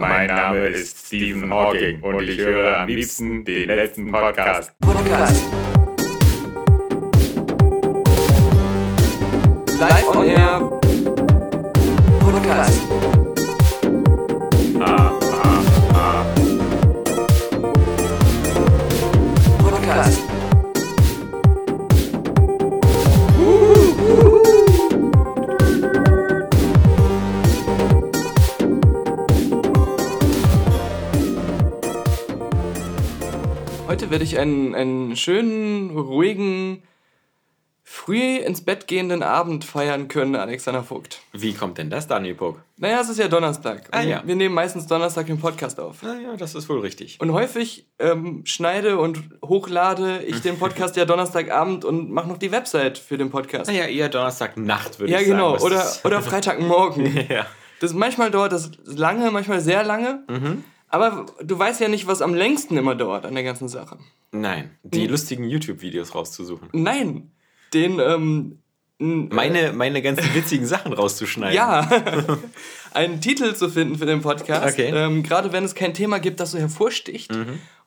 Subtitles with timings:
[0.00, 4.72] Mein Name ist Stephen Hawking und ich höre am liebsten den letzten Podcast.
[4.80, 5.44] Podcast.
[9.78, 10.69] Live on Air.
[34.40, 36.82] Einen, einen schönen, ruhigen,
[37.82, 41.20] früh ins Bett gehenden Abend feiern können, Alexander Vogt.
[41.32, 42.62] Wie kommt denn das, Daniel Puck?
[42.76, 43.88] Naja, es ist ja Donnerstag.
[43.90, 44.22] Ah, ja.
[44.24, 46.02] Wir nehmen meistens Donnerstag den Podcast auf.
[46.02, 47.18] Naja, das ist wohl richtig.
[47.20, 52.52] Und häufig ähm, schneide und hochlade ich den Podcast ja Donnerstagabend und mache noch die
[52.52, 53.68] Website für den Podcast.
[53.68, 55.38] Naja, eher Donnerstagnacht, würde Ja, ich sagen.
[55.38, 55.54] genau.
[55.54, 57.26] Was Oder, oder Freitagmorgen.
[57.28, 57.44] ja.
[57.80, 60.22] Das, manchmal dauert das lange, manchmal sehr lange.
[60.28, 60.64] Mhm.
[60.90, 63.96] Aber du weißt ja nicht, was am längsten immer dauert an der ganzen Sache.
[64.32, 65.10] Nein, die Hm.
[65.10, 66.68] lustigen YouTube-Videos rauszusuchen.
[66.72, 67.30] Nein,
[67.72, 68.58] den, ähm,
[68.98, 71.54] n- Meine, meine ganzen witzigen Sachen rauszuschneiden.
[71.56, 71.88] ja,
[72.92, 74.74] einen Titel zu finden für den Podcast.
[74.74, 74.90] Okay.
[74.90, 74.96] Mhm.
[74.96, 77.30] Ähm, Gerade wenn es kein Thema gibt, das so hervorsticht.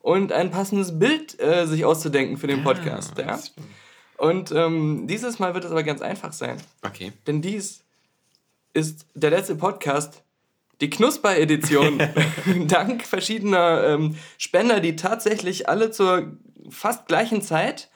[0.00, 3.16] Und ein passendes Bild äh, sich auszudenken für den Podcast.
[3.18, 3.24] ja.
[3.26, 3.66] das stimmt.
[4.16, 6.56] Und ähm, dieses Mal wird es aber ganz einfach sein.
[6.82, 7.12] Okay.
[7.26, 7.82] Denn dies
[8.72, 10.22] ist der letzte Podcast,
[10.80, 12.02] die Knusper-Edition.
[12.66, 16.36] Dank verschiedener ähm, Spender, die tatsächlich alle zur
[16.70, 17.90] fast gleichen Zeit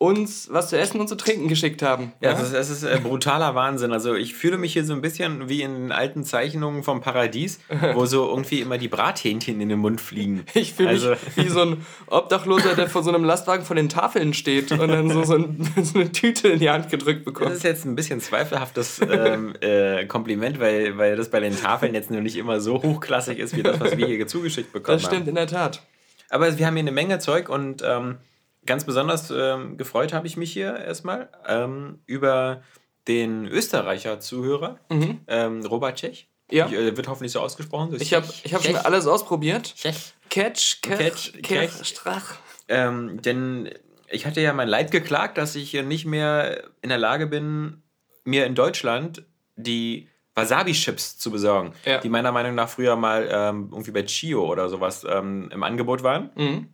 [0.00, 2.12] uns was zu essen und zu trinken geschickt haben.
[2.22, 3.92] Ja, das ist, das ist äh, brutaler Wahnsinn.
[3.92, 7.60] Also ich fühle mich hier so ein bisschen wie in den alten Zeichnungen vom Paradies,
[7.92, 10.46] wo so irgendwie immer die Brathähnchen in den Mund fliegen.
[10.54, 13.90] Ich fühle mich Also- wie so ein Obdachloser, der vor so einem Lastwagen vor den
[13.90, 17.34] Tafeln steht und dann so, so, ein, so eine Tüte in die Hand gedrückt Das
[17.34, 17.52] bekommt.
[17.52, 22.10] ist jetzt ein bisschen zweifelhaftes ähm, äh, Kompliment, weil, weil das bei den Tafeln jetzt
[22.10, 25.22] nur nicht immer so hochklassig ist, wie das, was wir hier zugeschickt bekommen Das stimmt
[25.24, 25.28] haben.
[25.28, 25.82] in der Tat.
[26.30, 28.16] Aber wir haben hier eine Menge Zeug und ähm,
[28.66, 32.62] ganz besonders ähm, gefreut habe ich mich hier erstmal ähm, über
[33.08, 34.78] den Österreicher Zuhörer,
[35.26, 36.28] ähm, Robert Tschech.
[36.50, 36.56] Mhm.
[36.56, 36.66] Ja.
[36.66, 37.90] Ich, äh, wird hoffentlich so ausgesprochen.
[37.92, 39.74] so Ich habe ich hab schon alles ausprobiert.
[39.76, 40.14] Tschech.
[40.28, 41.84] Catch, Catch, Catch.
[41.86, 42.34] Strach.
[42.68, 43.70] Ähm, denn
[44.10, 47.82] ich hatte ja mein Leid geklagt, dass ich hier nicht mehr in der Lage bin,
[48.24, 49.24] mir in Deutschland
[49.56, 51.98] die Wasabi-Chips zu besorgen, Ja.
[51.98, 56.02] die meiner Meinung nach früher mal ähm, irgendwie bei Chio oder sowas ähm, im Angebot
[56.02, 56.30] waren.
[56.36, 56.68] Mhm.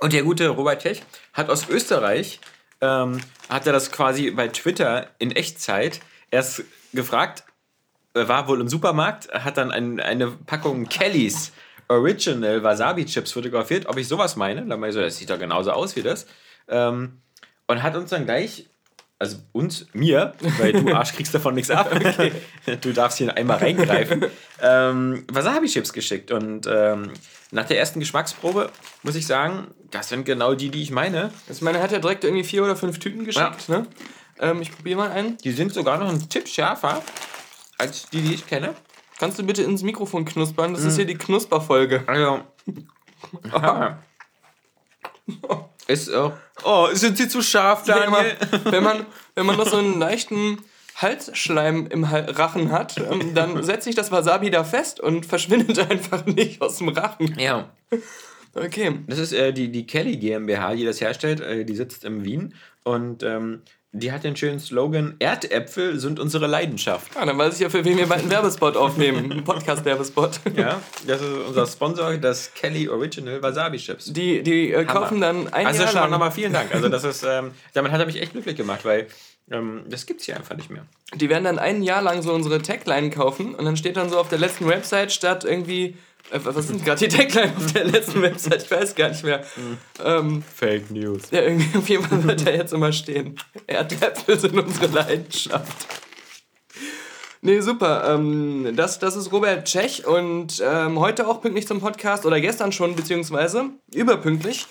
[0.00, 1.02] Und der gute Robert Tech
[1.32, 2.40] hat aus Österreich,
[2.80, 7.44] ähm, hat er das quasi bei Twitter in Echtzeit erst gefragt,
[8.14, 11.52] er war wohl im Supermarkt, hat dann ein, eine Packung Kellys
[11.88, 14.64] Original Wasabi-Chips fotografiert, ob ich sowas meine.
[14.66, 16.26] Dann meinte ich so, das sieht doch genauso aus wie das.
[16.68, 17.20] Ähm,
[17.66, 18.68] und hat uns dann gleich,
[19.18, 21.90] also uns, mir, weil du Arsch kriegst davon nichts ab,
[22.80, 24.26] du darfst hier einmal reingreifen,
[24.60, 26.30] ähm, Wasabi-Chips geschickt.
[26.30, 27.12] Und ähm,
[27.50, 28.70] nach der ersten Geschmacksprobe
[29.02, 31.30] muss ich sagen, das sind genau die, die ich meine.
[31.48, 33.68] Also, meine, hat ja direkt irgendwie vier oder fünf Tüten geschickt.
[33.68, 33.86] Ne?
[34.38, 35.38] Ähm, ich probiere mal einen.
[35.38, 37.02] Die sind sogar noch ein Tipp schärfer
[37.78, 38.74] als die, die ich kenne.
[39.18, 40.74] Kannst du bitte ins Mikrofon knuspern?
[40.74, 40.88] Das Mhm.
[40.88, 42.04] ist hier die Knusperfolge.
[42.06, 42.40] Also.
[45.88, 46.30] Ist, äh,
[46.64, 48.60] oh, sind sie zu scharf, Wenn man, Daniel?
[48.64, 50.58] wenn, man, wenn man noch so einen leichten
[50.96, 56.26] Halsschleim im Rachen hat, ähm, dann setzt sich das Wasabi da fest und verschwindet einfach
[56.26, 57.38] nicht aus dem Rachen.
[57.38, 57.70] Ja.
[58.54, 58.98] Okay.
[59.06, 61.40] Das ist äh, die, die Kelly GmbH, die das herstellt.
[61.40, 62.54] Äh, die sitzt in Wien.
[62.82, 63.62] Und ähm,
[63.98, 67.14] die hat den schönen Slogan: Erdäpfel sind unsere Leidenschaft.
[67.14, 69.30] Ja, dann weiß ich ja, für wen wir bald einen Werbespot aufnehmen.
[69.36, 70.40] Einen Podcast-Werbespot.
[70.56, 74.12] Ja, das ist unser Sponsor, das Kelly Original Wasabi Chips.
[74.12, 76.10] Die, die äh, kaufen dann ein also Jahr schon mal lang.
[76.10, 76.74] nochmal vielen Dank.
[76.74, 79.06] Also das ist, ähm, damit hat er mich echt glücklich gemacht, weil
[79.50, 80.86] ähm, das gibt's hier einfach nicht mehr.
[81.14, 84.18] Die werden dann ein Jahr lang so unsere Tagline kaufen und dann steht dann so
[84.18, 85.96] auf der letzten Website statt irgendwie.
[86.30, 88.62] Äh, was sind gerade die Tagline auf der letzten Website?
[88.64, 89.44] Ich weiß gar nicht mehr.
[90.04, 91.22] Ähm, Fake News.
[91.30, 93.36] ja, irgendwie auf jeden Fall wird da jetzt immer stehen.
[93.66, 95.86] Erdäpfel sind unsere Leidenschaft.
[97.42, 98.12] Nee, super.
[98.14, 102.72] Ähm, das, das ist Robert Tschech und ähm, heute auch pünktlich zum Podcast oder gestern
[102.72, 104.66] schon, beziehungsweise überpünktlich,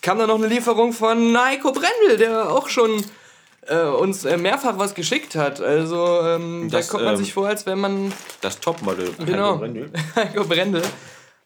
[0.00, 3.04] kam dann noch eine Lieferung von Naiko Brendel, der auch schon
[3.68, 5.60] äh, uns äh, mehrfach was geschickt hat.
[5.60, 9.10] Also ähm, Das, da kommt man ähm, sich vor, als wenn man Das Topmodel.
[9.24, 9.52] Genau.
[9.54, 9.90] Heiko Brendel.
[10.16, 10.82] Heiko Brendel.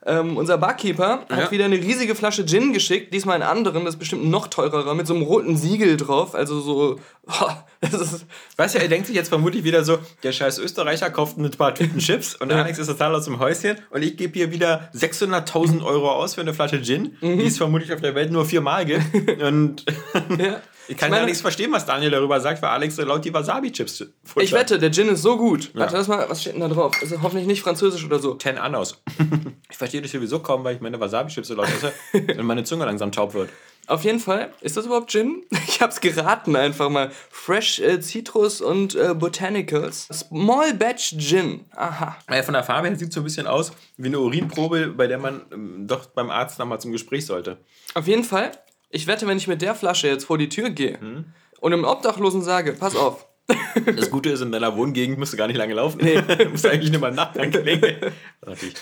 [0.06, 1.36] Ähm, unser Barkeeper Ja.
[1.36, 4.94] hat wieder eine riesige Flasche Gin geschickt, diesmal einen anderen, das ist bestimmt noch teurer,
[4.94, 8.26] mit so einem roten Siegel drauf, also so Das ist,
[8.56, 11.74] Weißt du, er denkt sich jetzt vermutlich wieder so, der scheiß Österreicher kauft ein paar
[11.74, 15.84] Tüten Chips und Alex ist total aus dem Häuschen und ich gebe hier wieder 600.000
[15.84, 19.40] Euro aus für eine Flasche Gin, die es vermutlich auf der Welt nur viermal gibt.
[19.42, 19.84] Und
[20.38, 20.60] ja.
[20.88, 23.32] ich kann meine- ja nichts verstehen, was Daniel darüber sagt, weil Alex so laut die
[23.32, 24.06] Wasabi-Chips.
[24.36, 25.70] Ich wette, der Gin ist so gut.
[25.74, 27.00] Warte, lass mal, was steht denn da drauf?
[27.02, 28.34] Ist hoffentlich nicht französisch oder so.
[28.34, 29.02] 10 Annos.
[29.70, 32.84] ich verstehe das sowieso kaum, weil ich meine Wasabi-Chips so laut esse und meine Zunge
[32.86, 33.50] langsam taub wird.
[33.88, 35.42] Auf jeden Fall, ist das überhaupt Gin?
[35.68, 37.12] Ich hab's geraten einfach mal.
[37.30, 40.08] Fresh äh, Citrus und äh, Botanicals.
[40.12, 41.64] Small Batch Gin.
[41.76, 42.16] Aha.
[42.28, 45.18] Ja, von der Farbe her sieht so ein bisschen aus wie eine Urinprobe, bei der
[45.18, 47.58] man ähm, doch beim Arzt nochmal zum Gespräch sollte.
[47.94, 48.50] Auf jeden Fall,
[48.90, 51.26] ich wette, wenn ich mit der Flasche jetzt vor die Tür gehe Hm?
[51.60, 53.26] und einem Obdachlosen sage, pass auf,
[53.96, 56.00] Das Gute ist, in deiner Wohngegend musst du gar nicht lange laufen.
[56.02, 56.20] Nee.
[56.38, 57.62] du musst eigentlich nur mal nachdenken.
[57.62, 58.12] klingeln.
[58.44, 58.74] Natürlich.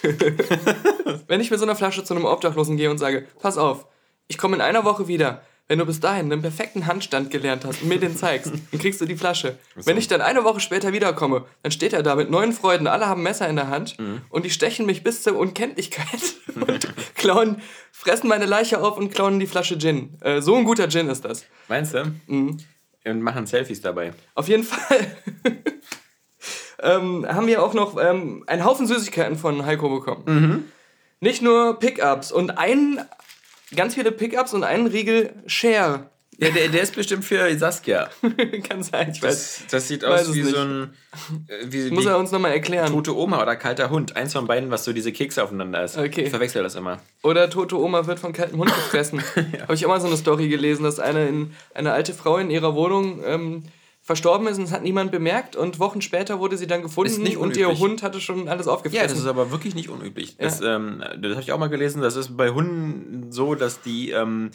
[1.28, 3.86] wenn ich mit so einer Flasche zu einem Obdachlosen gehe und sage, pass auf,
[4.28, 5.42] ich komme in einer Woche wieder.
[5.68, 9.00] Wenn du bis dahin einen perfekten Handstand gelernt hast und mir den zeigst, dann kriegst
[9.00, 9.58] du die Flasche.
[9.74, 13.06] Wenn ich dann eine Woche später wiederkomme, dann steht er da mit neuen Freunden, alle
[13.06, 14.20] haben Messer in der Hand Mhm.
[14.30, 16.06] und die stechen mich bis zur Unkenntlichkeit
[16.54, 20.16] und klauen, fressen meine Leiche auf und klauen die Flasche Gin.
[20.20, 21.44] Äh, so ein guter Gin ist das.
[21.66, 22.14] Meinst du?
[22.28, 24.12] Und machen Selfies dabei.
[24.36, 25.16] Auf jeden Fall
[26.80, 30.70] ähm, haben wir auch noch ähm, einen Haufen Süßigkeiten von Heiko bekommen.
[31.20, 33.00] Nicht nur Pickups und ein,
[33.74, 36.10] ganz viele Pickups und einen Riegel Share.
[36.38, 38.10] Ja, der, der ist bestimmt für Saskia.
[38.68, 39.60] Kann sein, ich weiß.
[39.62, 40.54] Das, das sieht weiß aus wie nicht.
[40.54, 40.94] so ein.
[41.48, 42.92] äh, Wie, Muss er uns nochmal erklären.
[42.92, 44.16] tote Oma oder kalter Hund.
[44.16, 45.96] Eins von beiden, was so diese Kekse aufeinander ist.
[45.96, 46.24] Okay.
[46.24, 47.00] Ich verwechsel das immer.
[47.22, 49.22] Oder tote Oma wird von kaltem Hund gefressen.
[49.62, 52.74] Habe ich immer so eine Story gelesen, dass eine, in, eine alte Frau in ihrer
[52.74, 53.62] Wohnung ähm,
[54.06, 57.56] verstorben ist und es hat niemand bemerkt und Wochen später wurde sie dann gefunden und
[57.56, 57.76] ihr.
[57.76, 59.08] Hund hatte schon alles Ja, aufgefressen.
[59.08, 60.36] das ist aber wirklich nicht unüblich.
[60.36, 62.00] Das, ähm, das habe ich auch mal gelesen.
[62.02, 64.52] Das ist bei Hunden so, dass die, ähm,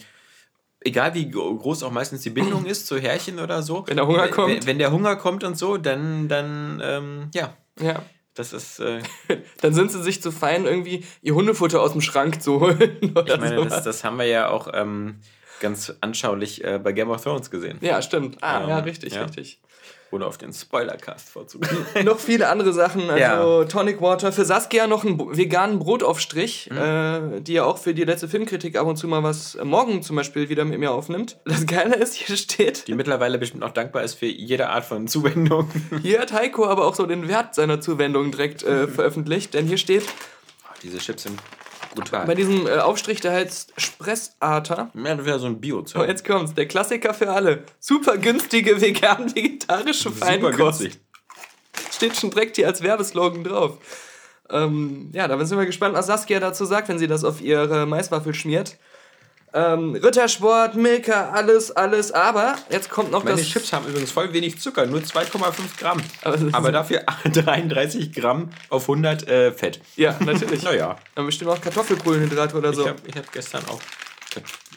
[0.80, 4.08] egal wie gro- groß auch meistens die Bindung ist zu Härchen oder so, Wenn der
[4.08, 4.66] Hunger wenn- kommt.
[4.66, 8.02] wenn, der Hunger kommt und so, dann, dann ähm, ja, ja.
[8.36, 9.02] das ist, äh,
[9.62, 12.98] Dann sind sie sich zu fein, irgendwie ihr Hundefutter aus dem Schrank zu holen.
[13.02, 15.18] Ich meine, das, das haben wir ja auch ähm,
[15.62, 17.78] ganz anschaulich äh, bei Game of Thrones gesehen.
[17.80, 18.38] ja, stimmt.
[18.42, 19.22] Ah, Ähm, ja, richtig, ja.
[19.24, 19.60] richtig.
[20.14, 22.04] Ohne auf den Spoilercast vorzugreifen.
[22.06, 23.64] Noch viele andere Sachen, also Ja.
[23.66, 24.34] Tonic Water.
[24.34, 26.78] Für Saskia noch einen veganen Brotaufstrich, Mhm.
[27.38, 30.04] äh, die ja auch für die letzte Filmkritik ab und zu mal was äh, morgen
[30.04, 31.38] zum Beispiel wieder mit mir aufnimmt.
[31.46, 35.08] Das Geile ist, hier steht, Die mittlerweile bestimmt auch dankbar ist für jede Art von
[35.08, 35.70] Zuwendung.
[36.02, 39.78] hier hat Heiko aber auch so den Wert seiner Zuwendung direkt äh, veröffentlicht, denn hier
[39.78, 40.04] steht,
[40.84, 41.40] Diese Chips sind
[41.96, 42.26] brutal.
[42.26, 46.26] bei diesem äh, Aufstrich, der heißt Spressarter, Ja, das wäre so ein bio Oh, jetzt
[46.26, 46.54] kommt's.
[46.54, 47.64] Der Klassiker für alle.
[47.80, 50.58] Super günstige vegan-vegetarische Super Feinkost.
[50.82, 51.00] günstig.
[51.92, 53.78] Steht schon direkt hier als Werbeslogan drauf.
[54.50, 57.86] Ähm, ja, da sind wir gespannt, was Saskia dazu sagt, wenn sie das auf ihre
[57.86, 58.78] Maiswaffel schmiert.
[59.54, 62.12] Ähm, Rittersport, Milka, alles, alles.
[62.12, 63.48] Aber jetzt kommt noch Meine das.
[63.50, 66.02] Chips haben übrigens voll wenig Zucker, nur 2,5 Gramm.
[66.24, 69.82] Aber Aber dafür 33 Gramm auf 100 äh, Fett.
[69.96, 70.62] Ja, natürlich.
[70.72, 72.84] Naja, Dann bestimmt auch Kartoffelkohlenhydrate oder so.
[72.84, 73.82] ich habe hab gestern auch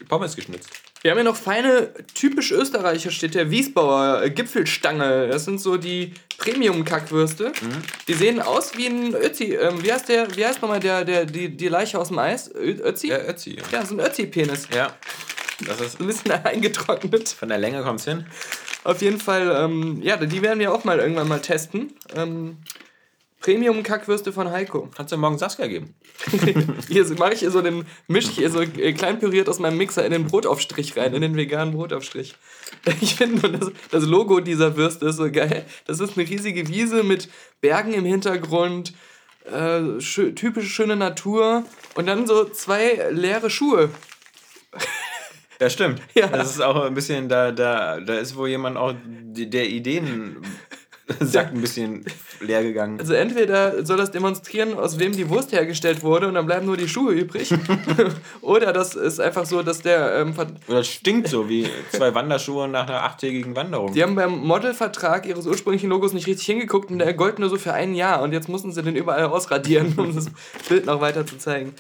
[0.09, 0.71] Pommes geschnitzt.
[1.05, 5.29] Wir haben ja noch feine, typisch Österreicher steht der Wiesbauer äh, Gipfelstange.
[5.29, 7.49] Das sind so die Premium-Kackwürste.
[7.49, 7.83] Mhm.
[8.09, 9.53] Die sehen aus wie ein Ötzi.
[9.53, 12.51] Ähm, wie heißt der, wie heißt nochmal der, der, die, die Leiche aus dem Eis?
[12.55, 13.09] Ö Ötzi?
[13.09, 13.59] Ja, Ötzi.
[13.71, 14.69] Ja, so ein Ötzi-Penis.
[14.75, 14.95] Ja,
[15.67, 17.29] das ist Ein bisschen eingetrocknet.
[17.29, 18.25] von der Länge kommt's hin.
[18.85, 21.93] Auf jeden Fall, ähm, ja, die werden wir auch mal irgendwann mal testen.
[22.17, 22.57] Ähm,
[23.45, 24.89] Premium-Kackwürste von Heiko.
[24.97, 25.95] Kannst du morgen Saskia geben?
[26.89, 29.77] Hier mache ich hier so den, misch ich hier so äh, klein püriert aus meinem
[29.77, 32.35] Mixer in den Brotaufstrich rein, in den veganen Brotaufstrich.
[33.01, 35.67] Ich finde nur das, das Logo dieser Würste ist so geil.
[35.87, 37.29] Das ist eine riesige Wiese mit
[37.61, 38.95] Bergen im Hintergrund,
[39.45, 41.65] äh, schö typische schöne Natur
[41.97, 43.91] und dann so zwei leere Schuhe.
[45.61, 46.03] Ja, stimmt.
[46.15, 46.27] Ja.
[46.27, 50.43] Das ist auch ein bisschen, da, da, da ist wohl jemand auch der Ideen
[51.21, 52.05] Sack ein bisschen
[52.41, 52.99] leer gegangen.
[52.99, 56.79] Also entweder soll das demonstrieren, aus wem die Wurst hergestellt wurde und dann bleiben nur
[56.79, 57.53] die Schuhe übrig.
[58.41, 60.35] Oder das ist einfach so, dass der ähm,
[60.67, 63.93] Oder es stinkt so wie zwei Wanderschuhe nach einer achttägigen Wanderung.
[63.93, 67.57] Die haben beim Modelvertrag ihres ursprünglichen Logos nicht richtig hingeguckt und der gold nur so
[67.57, 70.31] für ein Jahr und jetzt mussten sie den überall ausradieren, um das
[70.69, 71.75] Bild noch weiter zu zeigen.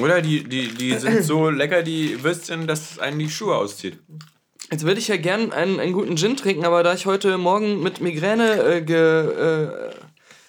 [0.00, 3.98] Oder die, die, die sind so lecker, die Würstchen, dass es einen die Schuhe auszieht.
[4.70, 7.82] Jetzt würde ich ja gern einen, einen guten Gin trinken, aber da ich heute Morgen
[7.82, 9.92] mit Migräne äh,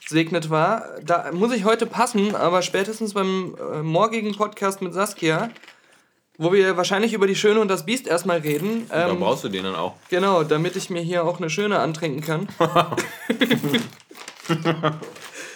[0.07, 5.49] gesegnet war, da muss ich heute passen, aber spätestens beim äh, morgigen Podcast mit Saskia,
[6.37, 8.87] wo wir wahrscheinlich über die Schöne und das Biest erstmal reden.
[8.89, 9.95] Da Ähm, brauchst du den dann auch.
[10.09, 12.47] Genau, damit ich mir hier auch eine schöne antrinken kann.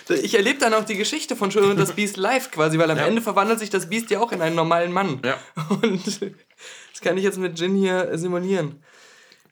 [0.09, 2.97] ich erlebe dann auch die Geschichte von Schön und das Biest live quasi, weil am
[2.97, 3.05] Ja.
[3.05, 5.21] Ende verwandelt sich das Biest ja auch in einen normalen Mann.
[5.23, 5.37] Ja.
[5.81, 6.21] Und
[6.99, 8.81] das kann ich jetzt mit Gin hier simulieren.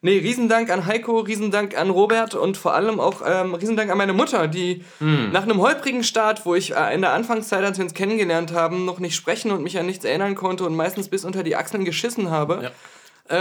[0.02, 4.14] Nee, Riesendank an Heiko, Riesendank an Robert und vor allem auch ähm, Riesendank an meine
[4.14, 5.32] Mutter, die Hm.
[5.32, 8.86] nach einem holprigen Start, wo ich äh, in der Anfangszeit, als wir uns kennengelernt haben,
[8.86, 11.84] noch nicht sprechen und mich an nichts erinnern konnte und meistens bis unter die Achseln
[11.84, 12.72] geschissen habe, Ja.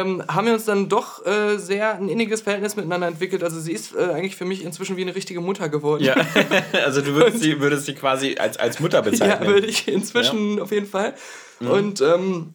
[0.00, 3.42] ähm, haben wir uns dann doch äh, sehr ein inniges Verhältnis miteinander entwickelt.
[3.44, 6.04] Also sie ist äh, eigentlich für mich inzwischen wie eine richtige Mutter geworden.
[6.04, 6.14] Ja,
[6.86, 9.42] also du würdest sie, würdest sie quasi als, als Mutter bezeichnen.
[9.46, 11.12] Ja, würde ich inzwischen auf jeden Fall.
[11.60, 12.54] Und ähm,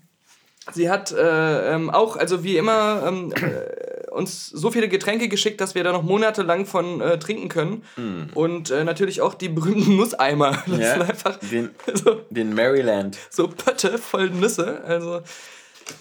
[0.73, 5.61] sie hat äh, ähm, auch, also wie immer, ähm, äh, uns so viele Getränke geschickt,
[5.61, 8.29] dass wir da noch monatelang von äh, trinken können.
[8.35, 10.61] Und äh, natürlich auch die berühmten Nusseimer.
[10.67, 13.17] Das Ja, sind einfach den, so, den Maryland.
[13.29, 14.81] so Pötte voll Nüsse.
[14.85, 15.21] Also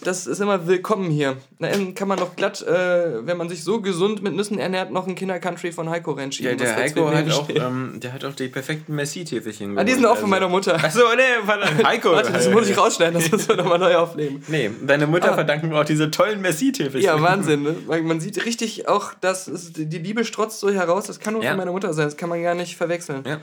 [0.03, 1.37] das ist immer willkommen hier.
[1.59, 4.91] Na, dann kann man noch glatt, äh, wenn man sich so gesund mit Nüssen ernährt,
[4.91, 6.51] noch ein Kindercountry von Heiko reinschieben.
[6.51, 10.05] Ja, der Heiko hat auch, ähm, der hat auch die perfekten Messi-Täfelchen Ah, die sind
[10.05, 10.75] auch von meiner Mutter.
[10.75, 12.11] Achso, nee, verdammt, Heiko.
[12.11, 14.43] Warte, das muss ich rausschneiden, das müssen wir nochmal neu aufnehmen.
[14.47, 15.35] Nee, deine Mutter Ah.
[15.35, 17.01] verdanken wir auch diese tollen Messi-Täfelchen.
[17.01, 17.63] Ja, Wahnsinn.
[17.63, 17.75] Ne?
[18.03, 21.05] Man sieht richtig auch, dass die Liebe strotzt so heraus.
[21.05, 21.49] Das kann nur Ja.
[21.51, 22.05] von meiner Mutter sein.
[22.05, 23.23] Das kann man gar nicht verwechseln.
[23.25, 23.39] Ja.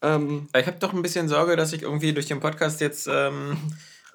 [0.00, 3.56] Ähm, Ich habe doch ein bisschen Sorge, dass ich irgendwie durch den Podcast jetzt ähm,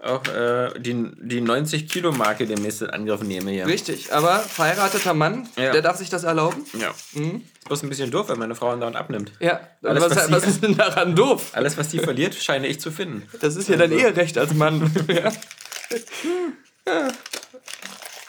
[0.04, 3.66] auch äh, die, die 90-Kilo-Marke demnächst in Angriff nehme hier.
[3.68, 4.14] richtig.
[4.14, 5.72] Aber verheirateter Mann, Ja.
[5.72, 6.66] der darf sich das erlauben.
[6.80, 6.90] Ja.
[6.90, 9.32] Ist bloß ein bisschen doof, wenn meine Frau andauernd abnimmt.
[9.40, 9.62] Ja.
[9.82, 11.52] Alles, was, was was, ist denn daran doof?
[11.54, 13.28] Alles, was die verliert, scheine ich zu finden.
[13.42, 14.92] Das ist ja dein Eherecht als Mann.
[15.08, 15.32] ja.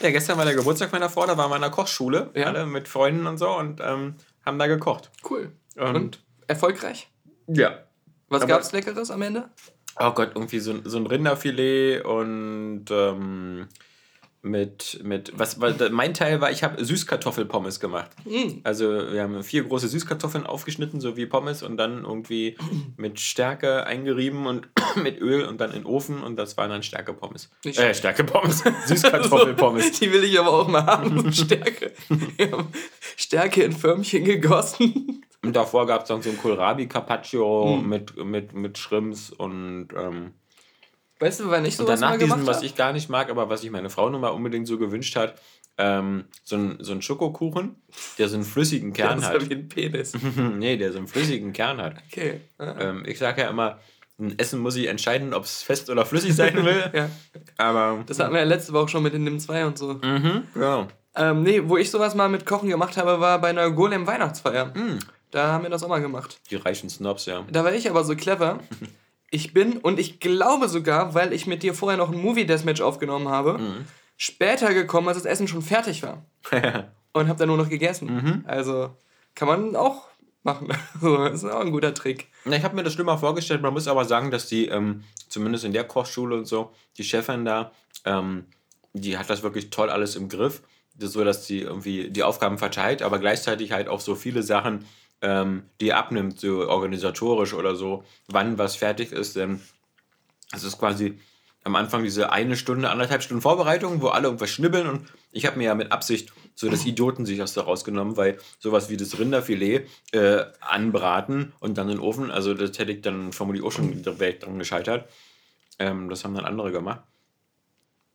[0.01, 2.47] Ja, gestern war der Geburtstag meiner Frau, da waren wir in einer Kochschule, Ja.
[2.47, 5.11] alle mit Freunden und so und ähm, haben da gekocht.
[5.29, 5.53] Cool.
[5.77, 7.09] Und- Und erfolgreich?
[7.47, 7.79] Ja.
[8.29, 9.49] Was Aber- gab's Leckeres am Ende?
[9.99, 13.69] Oh Gott, irgendwie so, ein- so ein Rinderfilet und ähm,
[14.45, 18.11] mit, mit, was war, mein Teil war, ich habe Süßkartoffelpommes gemacht.
[18.27, 18.61] Mm.
[18.63, 22.57] Also wir haben vier große Süßkartoffeln aufgeschnitten, so wie Pommes und dann irgendwie
[22.99, 24.69] mit Stärke eingerieben und
[25.03, 27.51] mit Öl und dann in den Ofen und das waren dann Stärkepommes.
[27.65, 28.65] Äh, Stärkepommes.
[28.87, 29.93] Süßkartoffelpommes.
[29.93, 31.33] Die will ich aber auch mal haben.
[31.33, 31.93] Stärke.
[32.37, 32.69] Wir haben
[33.17, 35.25] Stärke in Förmchen gegossen.
[35.43, 37.89] Und davor gab es dann so ein Kohlrabi Carpaccio Hm.
[37.89, 40.33] mit, mit, mit Shrimps und, ähm,
[41.21, 43.61] Weißt du, wann ich und sowas danach diesen, was ich gar nicht mag, aber was
[43.61, 45.35] sich meine Frau nun mal unbedingt so gewünscht hat,
[45.79, 47.77] ähm, so ein, so ein Schokokuchen,
[48.19, 49.43] der so einen flüssigen Kern Das hat.
[49.43, 50.13] ist wie ein Penis.
[50.59, 51.97] nee, der so einen flüssigen Kern hat.
[52.11, 52.41] Okay.
[52.59, 53.79] Ähm, ich sage ja immer,
[54.19, 56.85] ein Essen muss ich entscheiden, ob es fest oder flüssig sein will.
[56.95, 57.09] Ja.
[57.57, 59.95] Aber Das hatten wir ja letzte Woche schon mit den NIM 2 und so.
[59.95, 60.87] Mhm, ja.
[61.17, 64.75] Ähm, nee, wo ich sowas mal mit Kochen gemacht habe, war bei einer Golem-Weihnachtsfeier.
[64.75, 64.99] Hm.
[65.31, 66.39] Da haben wir das auch mal gemacht.
[66.51, 67.45] die reichen Snobs, ja.
[67.51, 68.61] Da war ich aber so clever.
[69.35, 73.29] Ich bin, und ich glaube sogar, weil ich mit dir vorher noch ein Movie-Deathmatch aufgenommen
[73.29, 73.85] habe, Mhm.
[74.17, 76.25] später gekommen, als das Essen schon fertig war.
[77.13, 78.15] Und habe dann nur noch gegessen.
[78.15, 78.45] Mhm.
[78.47, 78.91] Also
[79.35, 80.07] kann man auch
[80.45, 80.69] machen.
[81.01, 82.29] So, das ist auch ein guter Trick.
[82.45, 83.61] Na, ich habe mir das schlimmer vorgestellt.
[83.61, 87.45] Man muss aber sagen, dass die, ähm, zumindest in der Kochschule und so, die Chefin
[87.45, 87.73] da,
[88.05, 88.45] ähm,
[88.93, 90.63] die hat das wirklich toll alles im Griff.
[90.97, 94.85] Das so, dass die irgendwie die Aufgaben verteilt, aber gleichzeitig halt auch so viele Sachen,
[95.25, 99.37] ähm, die abnimmt, so organisatorisch oder so, wann was fertig ist.
[99.37, 99.61] Denn
[100.53, 101.19] es ist quasi
[101.65, 105.57] am Anfang diese eine Stunde, anderthalb Stunden Vorbereitung, wo alle irgendwas schnibbeln und ich habe
[105.57, 109.19] mir ja mit Absicht so das Idioten sich aus da rausgenommen, weil sowas wie das
[109.19, 113.73] Rinderfilet äh, anbraten und dann in den Ofen, also das hätte ich dann vermutlich auch
[113.73, 115.09] schon direkt dran gescheitert.
[115.79, 117.01] Ähm, das haben dann andere gemacht.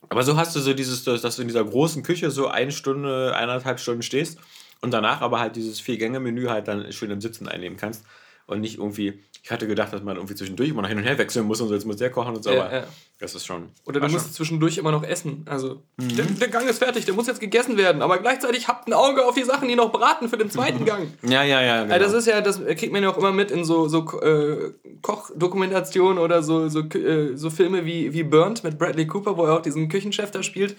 [0.08, 3.34] Aber so hast du so dieses, dass du in dieser großen Küche so eine Stunde,
[3.36, 4.38] eineinhalb Stunden stehst
[4.82, 8.04] und danach aber halt dieses Vier-Gänge-Menü halt dann schön im Sitzen einnehmen kannst
[8.46, 11.18] und nicht irgendwie, ich hatte gedacht, dass man irgendwie zwischendurch immer noch hin und her
[11.18, 12.84] wechseln muss und so, jetzt muss der kochen und so, Ja, aber ja.
[13.20, 13.68] das ist schon.
[13.86, 15.44] Oder du schon- musst zwischendurch immer noch essen.
[15.48, 16.16] Also, Mhm.
[16.16, 18.02] der, der Gang ist fertig, der muss jetzt gegessen werden.
[18.02, 21.12] Aber gleichzeitig habt ein Auge auf die Sachen, die noch braten für den zweiten Gang.
[21.22, 21.82] Ja, ja, ja.
[21.84, 21.94] Genau.
[21.94, 24.72] Also das ist ja, das kriegt man ja auch immer mit in so, so äh,
[25.02, 29.54] Kochdokumentationen oder so, so, äh, so Filme wie, wie Burnt mit Bradley Cooper, wo er
[29.58, 30.76] auch diesen Küchenchef da spielt.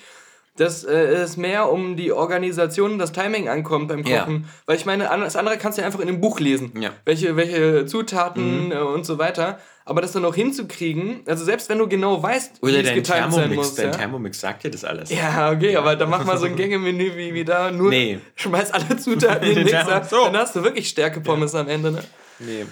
[0.58, 4.22] Dass äh, es mehr um die Organisation und das Timing ankommt beim Ja.
[4.22, 4.46] Kochen.
[4.65, 6.74] Weil ich meine, das andere kannst du ja einfach in dem Buch lesen.
[6.79, 6.89] Ja.
[7.05, 9.60] Welche, welche Zutaten äh, und so weiter.
[9.86, 13.29] Aber das dann noch hinzukriegen, also selbst wenn du genau weißt, wie es getimt sein
[13.31, 13.75] Thermomix, muss.
[13.75, 13.91] dein Ja?
[13.91, 15.10] Thermomix sagt dir das alles.
[15.10, 17.72] Ja, okay, aber dann mach mal so ein Gängemenü wie, wie da.
[17.72, 18.20] Nur Nee.
[18.36, 20.03] schmeiß alle Zutaten in den Den Mixer.
[20.03, 20.25] So.
[20.25, 21.91] Dann hast du wirklich Stärkepommes am Ende.
[21.93, 22.03] Ne?
[22.39, 22.65] Nee.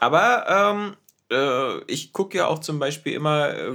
[0.00, 0.96] Aber ähm,
[1.30, 3.72] äh, ich gucke ja auch zum Beispiel immer äh,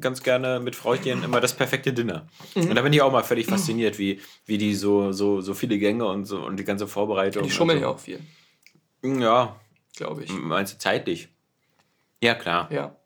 [0.00, 2.26] ganz gerne mit Frauchen immer das perfekte Dinner.
[2.54, 2.68] Mhm.
[2.70, 5.78] Und da bin ich auch mal völlig fasziniert, wie, wie die so, so, so viele
[5.78, 7.42] Gänge und so und die ganze Vorbereitung.
[7.42, 7.94] Die schummeln ja so.
[7.94, 8.20] auch viel,
[9.02, 9.58] Ja,
[9.96, 10.30] glaube ich.
[10.32, 11.28] meinst du zeitlich?
[12.22, 12.70] Ja, klar.
[12.72, 12.96] Ja.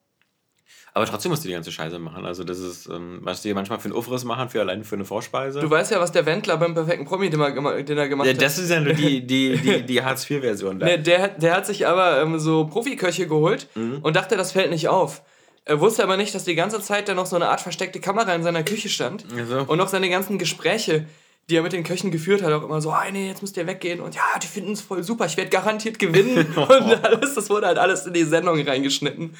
[0.98, 2.26] Aber trotzdem musst du die ganze Scheiße machen.
[2.26, 5.04] Also, das ist, ähm, was die manchmal für einen Aufriss machen, für allein für eine
[5.04, 5.60] Vorspeise.
[5.60, 8.42] Du weißt ja, was der Wendler beim perfekten Promi-Dinner gema- Dinner gemacht ja, hat.
[8.42, 10.78] das ist ja nur die, die, die, die Hartz-IV-Version.
[10.78, 13.98] Nee, der, hat- der hat sich aber ähm, so Profiköche geholt Mhm.
[14.02, 15.22] und dachte, das fällt nicht auf.
[15.64, 18.34] Er wusste aber nicht, dass die ganze Zeit da noch so eine Art versteckte Kamera
[18.34, 19.58] in seiner Küche stand Ach so.
[19.68, 21.04] und noch seine ganzen Gespräche,
[21.50, 23.66] die er mit den Köchen geführt hat, auch immer so, ah nee, jetzt müsst ihr
[23.66, 27.48] weggehen und ja, die finden es voll super, ich werde garantiert gewinnen und alles, das
[27.50, 29.34] wurde halt alles in die Sendung reingeschnitten.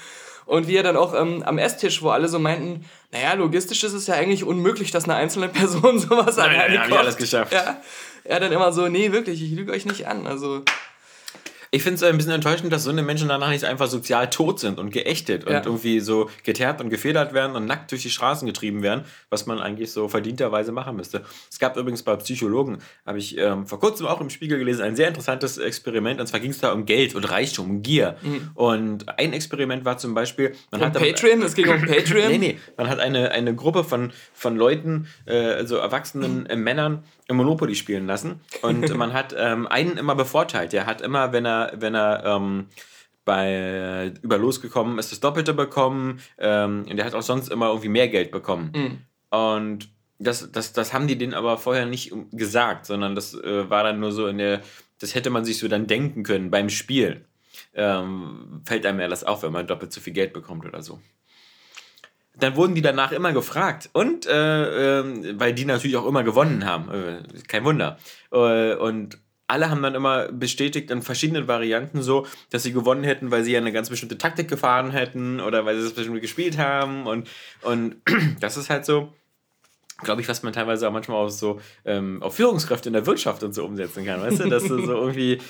[0.49, 3.93] Und wie er dann auch ähm, am Esstisch, wo alle so meinten, naja, logistisch ist
[3.93, 7.01] es ja eigentlich unmöglich, dass eine einzelne Person sowas nein, alleine hab ich kocht.
[7.01, 7.53] alles geschafft.
[7.53, 7.83] Ja,
[8.25, 10.27] er dann immer so, nee, wirklich, ich lüge euch nicht an.
[10.27, 10.63] Also,
[11.71, 14.59] Ich finde es ein bisschen enttäuschend, dass so eine Menschen danach nicht einfach sozial tot
[14.61, 15.63] sind und geächtet und Ja.
[15.65, 19.59] irgendwie so geteert und gefedert werden und nackt durch die Straßen getrieben werden, was man
[19.61, 21.25] eigentlich so verdienterweise machen müsste.
[21.51, 24.97] Es gab übrigens bei Psychologen, habe ich ähm, vor kurzem auch im Spiegel gelesen, ein
[24.97, 26.21] sehr interessantes Experiment.
[26.21, 28.17] Und zwar ging es da um Geld und Reichtum, um Gier.
[28.55, 32.31] Und ein Experiment war zum Beispiel, man um hat Patreon, es ging um Patreon.
[32.31, 32.59] Nee, nee.
[32.77, 37.75] Man hat eine, eine Gruppe von, von Leuten, äh, also erwachsenen äh, Männern, im Monopoly
[37.75, 38.41] spielen lassen.
[38.63, 40.73] Und man hat ähm, einen immer bevorteilt.
[40.73, 42.67] Der hat immer, wenn er, wenn er ähm,
[43.25, 46.21] bei über losgekommen ist, das Doppelte bekommen.
[46.39, 48.71] Ähm, und der hat auch sonst immer irgendwie mehr Geld bekommen.
[49.31, 53.85] Und das, das, das haben die denen aber vorher nicht gesagt, sondern das äh, war
[53.85, 54.63] dann nur so in der,
[54.99, 57.25] das hätte man sich so dann denken können beim Spiel.
[57.75, 61.01] Ähm, fällt einem ja das auf, wenn man doppelt so viel Geld bekommt oder so
[62.41, 63.91] dann wurden die danach immer gefragt.
[63.93, 66.91] Und äh, ähm, weil die natürlich auch immer gewonnen haben.
[66.91, 67.99] Äh, kein Wunder.
[68.33, 69.19] Äh, und
[69.49, 73.53] alle haben dann immer bestätigt in verschiedenen Varianten so, dass sie gewonnen hätten, weil sie
[73.53, 77.07] ja eine ganz bestimmte Taktik gefahren hätten oder weil sie das bestimmt gespielt haben.
[77.07, 77.29] Und,
[77.63, 77.97] und
[78.41, 79.13] das ist halt so,
[80.03, 83.43] glaube ich, was man teilweise auch manchmal auch so ähm, auf Führungskräfte in der Wirtschaft
[83.43, 84.21] und so umsetzen kann.
[84.21, 85.41] Weißt du, dass du so irgendwie.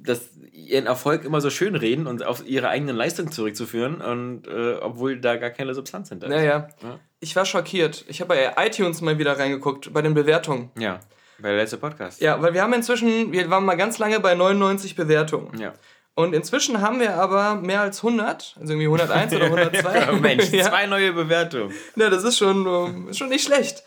[0.00, 4.74] Dass ihren Erfolg immer so schön reden und auf ihre eigenen Leistungen zurückzuführen und äh,
[4.80, 6.32] obwohl da gar keine Substanz hinter ist.
[6.34, 6.98] Naja, Ja.
[7.20, 8.04] ich war schockiert.
[8.08, 10.70] Ich habe bei iTunes mal wieder reingeguckt, bei den Bewertungen.
[10.78, 11.00] Ja,
[11.40, 12.20] bei der letzte Podcast.
[12.20, 15.58] Ja, weil wir haben inzwischen, wir waren mal ganz lange bei 99 Bewertungen.
[15.60, 15.74] Ja.
[16.14, 20.12] Und inzwischen haben wir aber mehr als 100, also irgendwie 101 oder 102.
[20.20, 20.64] Mensch, ja.
[20.64, 21.72] zwei neue Bewertungen.
[21.94, 23.84] Ja, das ist schon, ähm, ist schon nicht schlecht.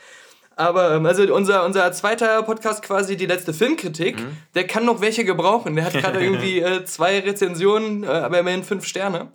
[0.55, 4.37] Aber ähm, also unser, unser zweiter Podcast, quasi die letzte Filmkritik, Mhm.
[4.55, 5.75] der kann noch welche gebrauchen.
[5.75, 9.29] Der hat gerade irgendwie äh, zwei Rezensionen, äh, aber immerhin fünf Sterne.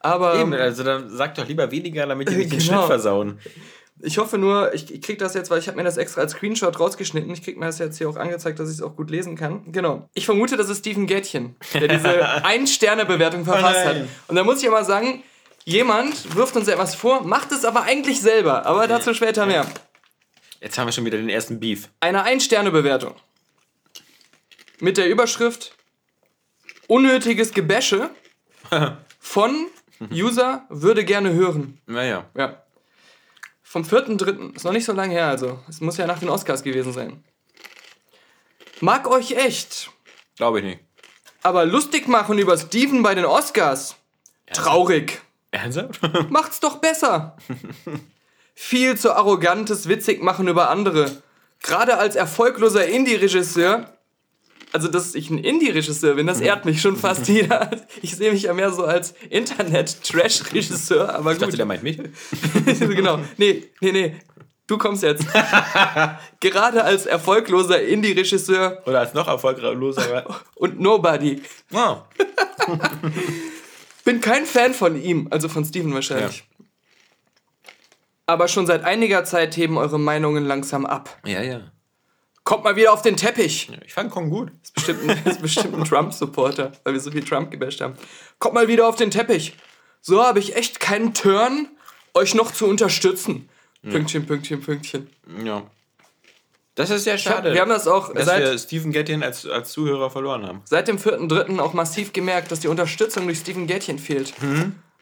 [0.00, 2.72] Aber Eben, ähm, also dann sag doch lieber weniger, damit die nicht den Genau.
[2.78, 3.38] Schnitt versauen.
[4.02, 6.32] ich hoffe nur, ich, ich krieg das jetzt, weil ich habe mir das extra als
[6.32, 7.32] Screenshot rausgeschnitten.
[7.32, 9.70] Ich krieg mir das jetzt hier auch angezeigt, dass ich es auch gut lesen kann.
[9.70, 10.08] Genau.
[10.12, 13.94] Ich vermute, das ist Steven Gätchen, der diese Ein-Sterne-Bewertung verfasst hat.
[13.96, 14.08] nein.
[14.26, 15.22] Und da muss ich immer sagen,
[15.64, 18.66] jemand wirft uns etwas vor, macht es aber eigentlich selber.
[18.66, 19.64] Aber dazu später mehr.
[20.62, 21.88] Jetzt haben wir schon wieder den ersten Beef.
[21.98, 23.16] eine Ein-Sterne-Bewertung.
[24.78, 25.74] Mit der Überschrift
[26.86, 28.10] Unnötiges Gebäsche
[29.18, 29.66] von
[30.12, 31.80] User würde gerne hören.
[31.86, 32.28] Naja.
[32.36, 32.62] Ja.
[33.62, 34.54] Vom 4.3.
[34.56, 35.60] Ist noch nicht so lange her, also.
[35.68, 37.24] Es muss ja nach den Oscars gewesen sein.
[38.80, 39.90] Mag euch echt,
[40.36, 40.80] Glaube ich nicht.
[41.42, 43.96] aber lustig machen über Steven bei den Oscars.
[44.52, 45.22] Traurig.
[45.52, 46.00] Ernsthaft?
[46.30, 47.36] Macht's doch besser.
[48.64, 51.10] Viel zu arrogantes witzig machen über andere.
[51.62, 53.92] Gerade als erfolgloser Indie-Regisseur.
[54.72, 57.70] Also, dass ich ein Indie-Regisseur bin, das ehrt mich schon fast jeder.
[58.02, 61.58] Ich sehe mich ja mehr so als Internet-Trash-Regisseur, aber Ich dachte, gut.
[61.58, 61.98] der meint mich.
[62.78, 63.18] genau.
[63.36, 64.16] Nee, nee, nee.
[64.68, 65.24] Du kommst jetzt.
[66.40, 70.24] Gerade als erfolgloser Indie-Regisseur Oder als noch erfolgloser.
[70.54, 71.42] und Nobody.
[71.72, 71.96] Oh.
[74.04, 76.44] Bin kein Fan von ihm, also von Steven wahrscheinlich.
[78.26, 81.18] Aber schon seit einiger Zeit heben eure Meinungen langsam ab.
[81.24, 81.60] Ja, ja.
[82.44, 83.70] Kommt mal wieder auf den Teppich.
[83.86, 84.50] Ich fand Kong gut.
[84.62, 87.94] Ist bestimmt ein, ist bestimmt ein Trump-Supporter, weil wir so viel Trump gebasht haben.
[88.38, 89.54] Kommt mal wieder auf den Teppich.
[90.00, 91.68] So habe ich echt keinen Turn,
[92.14, 93.48] euch noch zu unterstützen.
[93.82, 95.08] Pünktchen, Pünktchen, Pünktchen.
[95.44, 95.62] Ja.
[96.74, 97.52] Das ist sehr Ich hab, schade.
[97.52, 100.62] wir haben das auch dass seit, wir Stephen Gettin als, als Zuhörer verloren haben.
[100.64, 101.60] seit dem 4.3.
[101.60, 104.32] auch massiv gemerkt, dass die Unterstützung durch Steven Gätchen fehlt.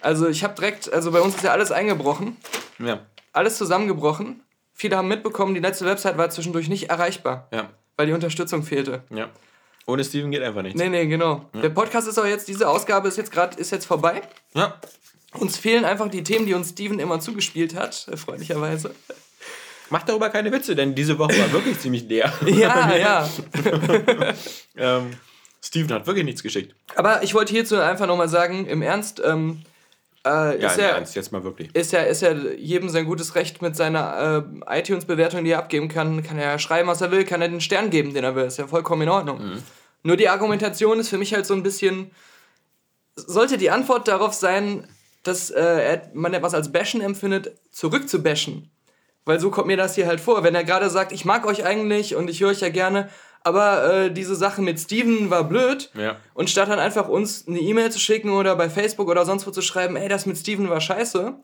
[0.01, 2.37] Also ich habe direkt, also bei uns ist ja alles eingebrochen.
[2.79, 3.01] Ja.
[3.33, 4.41] alles zusammengebrochen.
[4.73, 7.69] Viele haben mitbekommen, die letzte Website war zwischendurch nicht erreichbar, Ja.
[7.97, 9.03] weil die Unterstützung fehlte.
[9.11, 9.29] Ja.
[9.87, 10.81] Ohne Steven geht einfach nichts.
[10.81, 11.45] Nee, nee, genau.
[11.53, 14.23] Der Podcast ist auch jetzt, diese Ausgabe ist jetzt gerade, ist jetzt vorbei.
[14.55, 14.81] Ja.
[15.35, 18.95] Uns fehlen einfach die Themen, die uns Steven immer zugespielt hat, freundlicherweise.
[19.91, 22.33] Mach darüber keine Witze, denn diese Woche war wirklich ziemlich leer.
[22.47, 23.29] Ja, ja.
[24.77, 25.11] ähm,
[25.63, 26.75] Steven hat wirklich nichts geschickt.
[26.95, 29.63] Aber ich wollte hierzu einfach nochmal sagen, im Ernst, ähm,
[30.27, 31.75] äh, Ja, ist, ja, Ernst, jetzt mal wirklich.
[31.75, 35.89] ist, ja, ist ja jedem sein gutes Recht mit seiner äh, iTunes-Bewertung, die er abgeben
[35.89, 38.45] kann, kann er schreiben, was er will, kann er den Stern geben, den er will.
[38.45, 39.63] Ist ja vollkommen in Ordnung.
[40.03, 42.11] Nur die Argumentation ist für mich halt so ein bisschen.
[43.17, 44.87] Sollte die Antwort darauf sein,
[45.23, 48.71] dass äh, man etwas als Bashen empfindet, zurückzubashen.
[49.27, 50.43] Weil so kommt mir das hier halt vor.
[50.43, 53.11] Wenn er gerade sagt, ich mag euch eigentlich und ich höre euch ja gerne,
[53.43, 55.91] aber äh, diese Sache mit Steven war blöd.
[55.95, 56.17] Ja.
[56.35, 59.51] Und statt dann einfach uns eine E-Mail zu schicken oder bei Facebook oder sonst wo
[59.51, 61.35] zu schreiben, ey, das mit Steven war scheiße,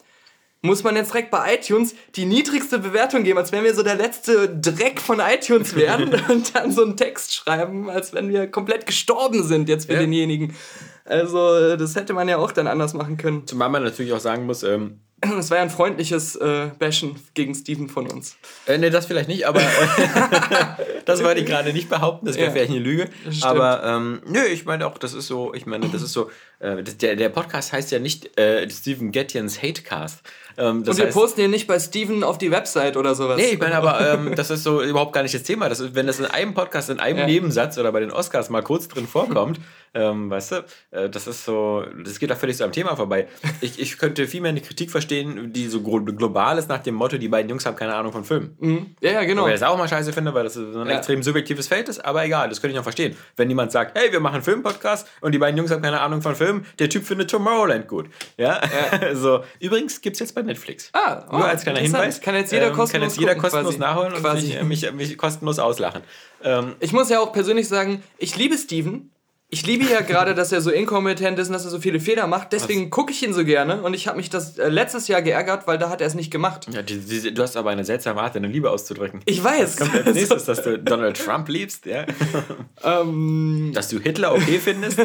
[0.62, 3.94] muss man jetzt direkt bei iTunes die niedrigste Bewertung geben, als wenn wir so der
[3.94, 8.86] letzte Dreck von iTunes wären und dann so einen Text schreiben, als wenn wir komplett
[8.86, 10.00] gestorben sind jetzt für Ja.
[10.00, 10.54] denjenigen.
[11.04, 13.46] Also, das hätte man ja auch dann anders machen können.
[13.46, 15.00] Zumal man natürlich auch sagen muss, ähm,
[15.36, 18.36] Das war ja ein freundliches äh, Bashen gegen Steven von uns.
[18.66, 19.60] Äh, nee, das vielleicht nicht, aber
[21.04, 22.52] das wollte ich gerade nicht behaupten, das wäre Ja.
[22.52, 23.08] vielleicht eine Lüge.
[23.42, 26.82] Aber ähm, nö, ich meine auch, das ist so, ich meine, das ist so, äh,
[26.82, 30.20] der, der Podcast heißt ja nicht äh, Steven Getjens Hatecast.
[30.58, 33.36] Ähm, Und wir heißt, posten den nicht bei Steven auf die Website oder sowas.
[33.36, 35.68] Nee, ich meine aber, ähm, das ist so überhaupt gar nicht das Thema.
[35.68, 37.26] Das wenn das in einem Podcast, in einem Ja.
[37.26, 39.60] Nebensatz oder bei den Oscars mal kurz drin vorkommt,
[39.94, 43.28] ähm, weißt du, äh, das ist so, das geht da völlig so am Thema vorbei.
[43.60, 47.18] Ich, ich könnte viel mehr eine Kritik verstehen, die so global ist nach dem Motto,
[47.18, 48.56] die beiden Jungs haben keine Ahnung von Filmen.
[48.60, 48.86] Mhm.
[49.00, 49.44] Ja, ja, genau.
[49.44, 50.96] Weil ich das auch mal scheiße finde, weil das so ein Ja.
[50.96, 53.16] extrem subjektives Feld ist, aber egal, das könnte ich noch verstehen.
[53.36, 56.22] Wenn jemand sagt, hey, wir machen einen Filmpodcast und die beiden Jungs haben keine Ahnung
[56.22, 58.06] von Filmen, der Typ findet Tomorrowland gut.
[58.38, 58.60] Ja,
[59.14, 59.44] so.
[59.60, 60.90] Übrigens gibt es jetzt bei Netflix.
[60.92, 61.80] Ah, oh, Nur als kleiner.
[61.80, 62.20] Hinweis.
[62.20, 63.78] Kann jetzt jeder ähm, kostenlos Kann jetzt jeder kostenlos quasi.
[63.78, 64.52] nachholen und Quasi.
[64.52, 66.02] äh, mich, mich kostenlos auslachen.
[66.42, 69.10] Ähm, Ich muss ja auch persönlich sagen, ich liebe Steven.
[69.48, 72.26] Ich liebe ja gerade, dass er so inkompetent ist und dass er so viele Fehler
[72.26, 72.52] macht.
[72.52, 73.80] Deswegen gucke ich ihn so gerne.
[73.80, 76.32] Und ich habe mich das äh, letztes Jahr geärgert, weil da hat er es nicht
[76.32, 76.66] gemacht.
[76.72, 79.20] ja, die, die, du hast aber eine seltsame Art, deine Liebe auszudrücken.
[79.24, 79.76] Ich weiß.
[79.76, 82.06] Kommt als nächstes, dass du Donald Trump liebst, ja?
[82.82, 84.98] ähm, Dass du Hitler okay findest.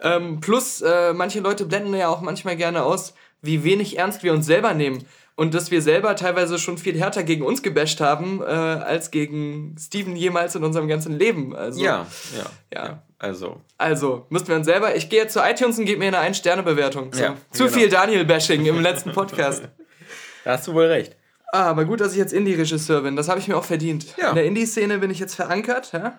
[0.00, 4.32] ähm, plus, äh, manche Leute blenden ja auch manchmal gerne aus, wie wenig ernst wir
[4.32, 5.04] uns selber nehmen.
[5.36, 9.76] Und dass wir selber teilweise schon viel härter gegen uns gebasht haben, äh, als gegen
[9.78, 11.54] Steven jemals in unserem ganzen Leben.
[11.54, 12.84] Also, ja, ja, Ja.
[12.86, 13.02] ja.
[13.20, 14.96] Also, Also, müssten wir uns selber.
[14.96, 17.12] Ich gehe jetzt zu iTunes und gebe mir eine Ein-Sterne-Bewertung.
[17.12, 17.22] So.
[17.22, 17.76] Ja, Zu genau.
[17.76, 19.62] viel Daniel-Bashing im letzten Podcast.
[20.44, 21.16] da hast du wohl recht.
[21.52, 23.14] Ah, aber gut, dass ich jetzt Indie-Regisseur bin.
[23.16, 24.06] Das habe ich mir auch verdient.
[24.18, 24.30] Ja.
[24.30, 25.92] In der Indie-Szene bin ich jetzt verankert.
[25.92, 26.18] Ja?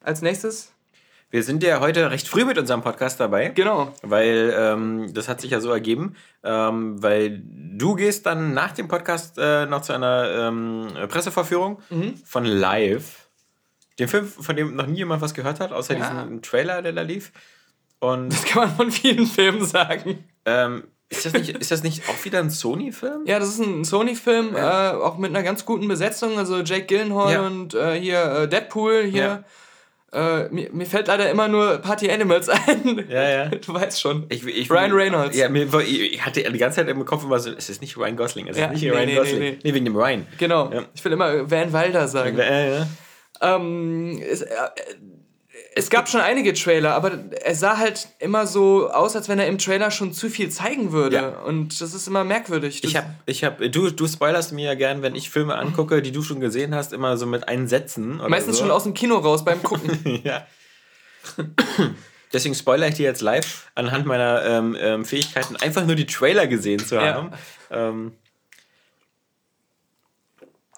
[0.00, 0.72] Als nächstes.
[1.34, 3.48] Wir sind ja heute recht früh mit unserem Podcast dabei.
[3.48, 3.92] Genau.
[4.02, 8.86] Weil ähm, das hat sich ja so ergeben, ähm, weil du gehst dann nach dem
[8.86, 12.14] Podcast äh, noch zu einer ähm, Presseverführung Mhm.
[12.24, 13.26] von Live.
[13.98, 16.08] Den Film, von dem noch nie jemand was gehört hat, außer Ja.
[16.22, 17.32] diesem Trailer, der da lief.
[17.98, 20.22] Und Das kann man von vielen Filmen sagen.
[20.44, 23.22] ähm, ist, das nicht, ist das nicht auch wieder ein Sony-Film?
[23.26, 26.38] Ja, das ist ein Sony-Film, äh, auch mit einer ganz guten Besetzung.
[26.38, 27.40] Also Jake Gyllenhaal Ja.
[27.44, 29.02] und äh, hier äh, Deadpool.
[29.02, 29.42] Hier.
[30.14, 33.04] Äh, mir, mir fällt leider immer nur Party Animals ein.
[33.08, 33.44] Ja, ja.
[33.48, 34.26] Du weißt schon.
[34.28, 35.36] Ich, ich, Ryan Reynolds.
[35.36, 38.16] Ja, mir, ich hatte die ganze Zeit im Kopf immer so, es ist nicht Ryan
[38.16, 39.38] Gosling, es Ja, ist nicht nee, Ryan nee, Gosling.
[39.40, 40.26] nee, Nee, wegen dem Ryan.
[40.38, 40.70] Genau.
[40.72, 40.84] Ja.
[40.94, 42.38] Ich will immer Van Wilder sagen.
[42.38, 42.84] Äh, äh.
[43.42, 44.54] Ähm, es, äh,
[45.76, 49.48] es gab schon einige Trailer, aber er sah halt immer so aus, als wenn er
[49.48, 51.16] im Trailer schon zu viel zeigen würde.
[51.16, 51.28] Ja.
[51.40, 52.80] Und das ist immer merkwürdig.
[52.80, 56.00] Das, Ich hab, ich hab, du, du spoilerst mir ja gern, wenn ich Filme angucke,
[56.00, 58.18] die du schon gesehen hast, immer so mit Einsätzen.
[58.28, 58.62] Meistens so.
[58.64, 60.20] schon aus dem Kino raus beim Gucken.
[60.24, 60.46] ja.
[62.32, 66.46] Deswegen spoilere ich dir jetzt live anhand meiner ähm, ähm, Fähigkeiten, einfach nur die Trailer
[66.46, 67.14] gesehen zu Ja.
[67.14, 67.30] haben.
[67.70, 68.12] Ähm,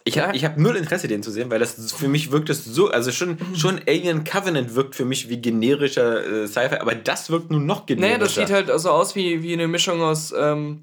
[0.07, 2.89] ich habe hab null Interesse, den zu sehen, weil das für mich wirkt es so,
[2.89, 7.51] also schon, schon Alien Covenant wirkt für mich wie generischer äh, Sci-Fi, aber das wirkt
[7.51, 8.09] nun noch generischer.
[8.15, 10.83] naja, das sieht halt so aus wie, wie eine Mischung aus ähm,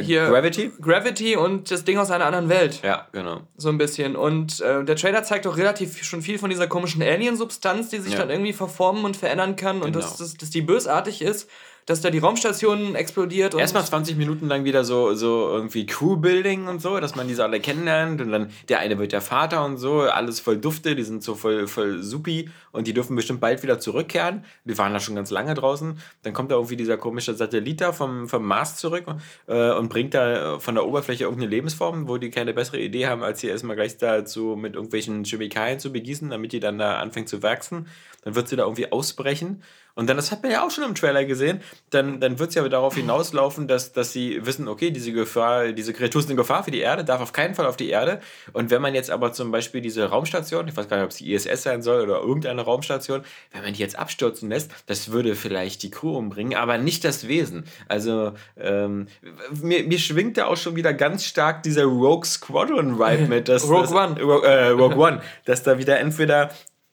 [0.00, 0.70] hier Gravity?
[0.80, 2.80] Gravity und das Ding aus einer anderen Welt.
[2.84, 3.40] Ja, genau.
[3.56, 4.14] So ein bisschen.
[4.14, 8.12] Und äh, der Trailer zeigt auch relativ schon viel von dieser komischen Alien-Substanz, die sich
[8.12, 8.20] Ja.
[8.20, 9.78] dann irgendwie verformen und verändern kann.
[9.82, 9.98] Und Genau.
[9.98, 11.48] dass, dass, dass die bösartig ist,
[11.88, 13.54] dass da die Raumstation explodiert.
[13.54, 17.42] Und Erstmal 20 Minuten lang wieder so, so irgendwie Crew-Building und so, dass man diese
[17.42, 21.02] alle kennenlernt und dann der eine wird der Vater und so, alles voll dufte, die
[21.02, 24.44] sind so voll, voll supi und die dürfen bestimmt bald wieder zurückkehren.
[24.66, 25.98] Die waren da schon ganz lange draußen.
[26.24, 29.06] Dann kommt da irgendwie dieser komische Satellit da vom, vom Mars zurück
[29.46, 33.06] äh, und bringt da äh, von der Oberfläche irgendeine Lebensform, wo die keine bessere Idee
[33.06, 36.98] haben, als hier erstmal gleich dazu mit irgendwelchen Chemikalien zu begießen, damit die dann da
[36.98, 37.86] anfängt zu wachsen.
[38.24, 39.62] Dann wird sie da irgendwie ausbrechen.
[39.98, 42.54] Und dann, das hat man ja auch schon im Trailer gesehen, dann, dann wird es
[42.54, 46.62] ja darauf hinauslaufen, dass, dass sie wissen, okay, diese Gefahr, diese Kreatur ist eine Gefahr
[46.62, 48.20] für die Erde, darf auf keinen Fall auf die Erde.
[48.52, 51.16] Und wenn man jetzt aber zum Beispiel diese Raumstation, ich weiß gar nicht, ob es
[51.16, 55.34] die ISS sein soll oder irgendeine Raumstation, wenn man die jetzt abstürzen lässt, das würde
[55.34, 57.64] vielleicht die Crew umbringen, aber nicht das Wesen.
[57.88, 59.08] Also ähm,
[59.50, 63.48] mir, mir schwingt da auch schon wieder ganz stark dieser Rogue Squadron Vibe mit.
[63.48, 64.22] Dass, Rogue dass, One.
[64.22, 66.50] Rogue, äh, Rogue One, dass da wieder entweder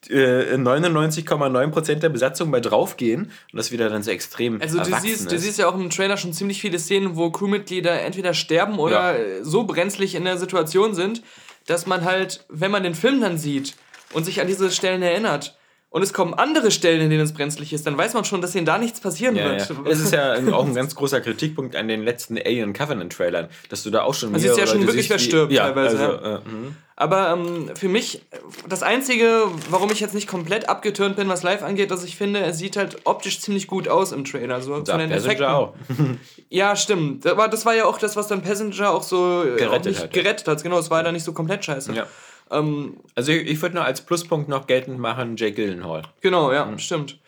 [0.09, 5.35] 99,9% der Besatzung bei draufgehen und das wieder dann so extrem Also du siehst, du
[5.35, 5.41] ist.
[5.43, 9.23] siehst ja auch im Trailer schon ziemlich viele Szenen, wo Crewmitglieder entweder sterben oder Ja.
[9.23, 11.21] äh, so brenzlig in der Situation sind,
[11.67, 13.73] dass man halt, wenn man den Film dann sieht
[14.13, 15.57] und sich an diese Stellen erinnert
[15.95, 18.53] und es kommen andere Stellen, in denen es brenzlig ist, dann weiß man schon, dass
[18.53, 19.69] ihnen da nichts passieren Ja, wird.
[19.69, 19.75] ja.
[19.86, 23.84] Das ist ja auch ein ganz großer Kritikpunkt an den letzten Alien Covenant Trailern, dass
[23.84, 25.97] du da auch schon Man sieht ja mehrere schon Leute wirklich, wer stirbt ja, teilweise,
[25.97, 26.36] Also, ja.
[26.36, 26.75] äh, mhm.
[26.97, 28.23] Aber ähm, für mich,
[28.67, 32.41] das Einzige, warum ich jetzt nicht komplett abgeturnt bin, was live angeht, dass ich finde,
[32.41, 34.60] er sieht halt optisch ziemlich gut aus im Trailer.
[34.62, 35.45] So von den Passenger Effekten.
[35.45, 35.73] auch.
[36.49, 37.25] Ja, stimmt.
[37.25, 40.15] Aber das war ja auch das, was dann Passenger auch so äh, Gerettet nicht hat,
[40.15, 40.21] ja.
[40.21, 40.62] gerettet hat.
[40.62, 41.93] Genau, es war ja dann nicht so komplett scheiße.
[41.93, 42.05] Ja.
[42.51, 46.03] Ähm, Also ich, ich würde nur als Pluspunkt noch geltend machen, Jake Gyllenhaal.
[46.21, 47.19] genau, ja, stimmt.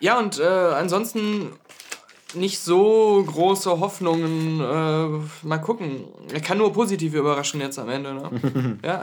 [0.00, 1.52] Ja, und äh, ansonsten
[2.34, 4.60] nicht so große Hoffnungen.
[4.60, 6.04] Äh, mal gucken.
[6.32, 8.12] Er kann nur positiv überraschen jetzt am Ende.
[8.14, 8.78] Ne?
[8.84, 9.00] ja.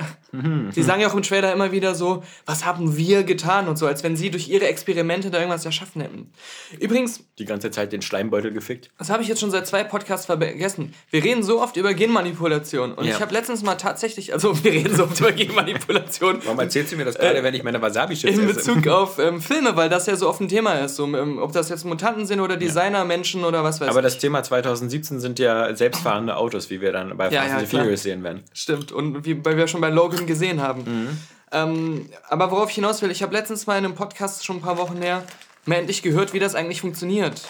[0.71, 3.87] Sie sagen ja auch im Trailer immer wieder so, was haben wir getan und so,
[3.87, 6.31] als wenn sie durch ihre Experimente da irgendwas erschaffen hätten.
[6.79, 8.89] Übrigens, Die ganze Zeit den Schleimbeutel gefickt.
[8.97, 10.93] das habe ich jetzt schon seit zwei Podcasts vergessen.
[11.11, 12.93] Wir reden so oft über Genmanipulation.
[12.93, 13.15] Und Ja.
[13.15, 16.39] ich habe letztens mal tatsächlich, also wir reden so oft über Genmanipulation.
[16.45, 18.53] Warum erzählst du mir das gerade, wenn ich meine Wasabi-Chips In esse?
[18.73, 20.95] Bezug auf ähm, Filme, weil das ja so oft ein Thema ist.
[20.95, 24.03] So, ähm, ob das jetzt Mutanten sind oder Designermenschen oder was weiß Aber ich.
[24.05, 27.67] das Thema 2017 sind ja selbstfahrende Autos, wie wir dann bei Ja, Fast ja, and.
[27.67, 28.43] Furious sehen werden.
[28.53, 28.93] Stimmt.
[28.93, 30.83] Und wie weil wir schon bei Logan gesehen haben.
[30.85, 31.17] Mhm.
[31.51, 34.61] Ähm, aber worauf ich hinaus will, ich habe letztens mal in einem Podcast schon ein
[34.61, 35.23] paar Wochen her
[35.65, 37.41] mal endlich gehört, wie das eigentlich funktioniert.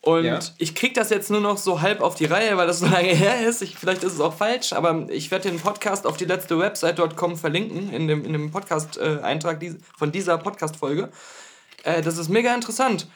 [0.00, 0.40] Und Ja.
[0.58, 3.08] ich krieg das jetzt nur noch so halb auf die Reihe, weil das so lange
[3.14, 3.62] her ist.
[3.62, 7.36] Ich, vielleicht ist es auch falsch, aber ich werde den Podcast auf die letzte Website.com
[7.36, 11.10] verlinken, in dem, in dem Podcast-Eintrag dies- von dieser Podcast-Folge.
[11.84, 13.06] Äh, das ist mega interessant,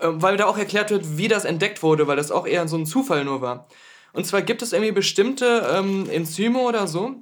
[0.00, 2.76] äh, weil da auch erklärt wird, wie das entdeckt wurde, weil das auch eher so
[2.76, 3.68] ein Zufall nur war.
[4.12, 7.14] Und zwar gibt es irgendwie bestimmte ähm, Enzyme oder so,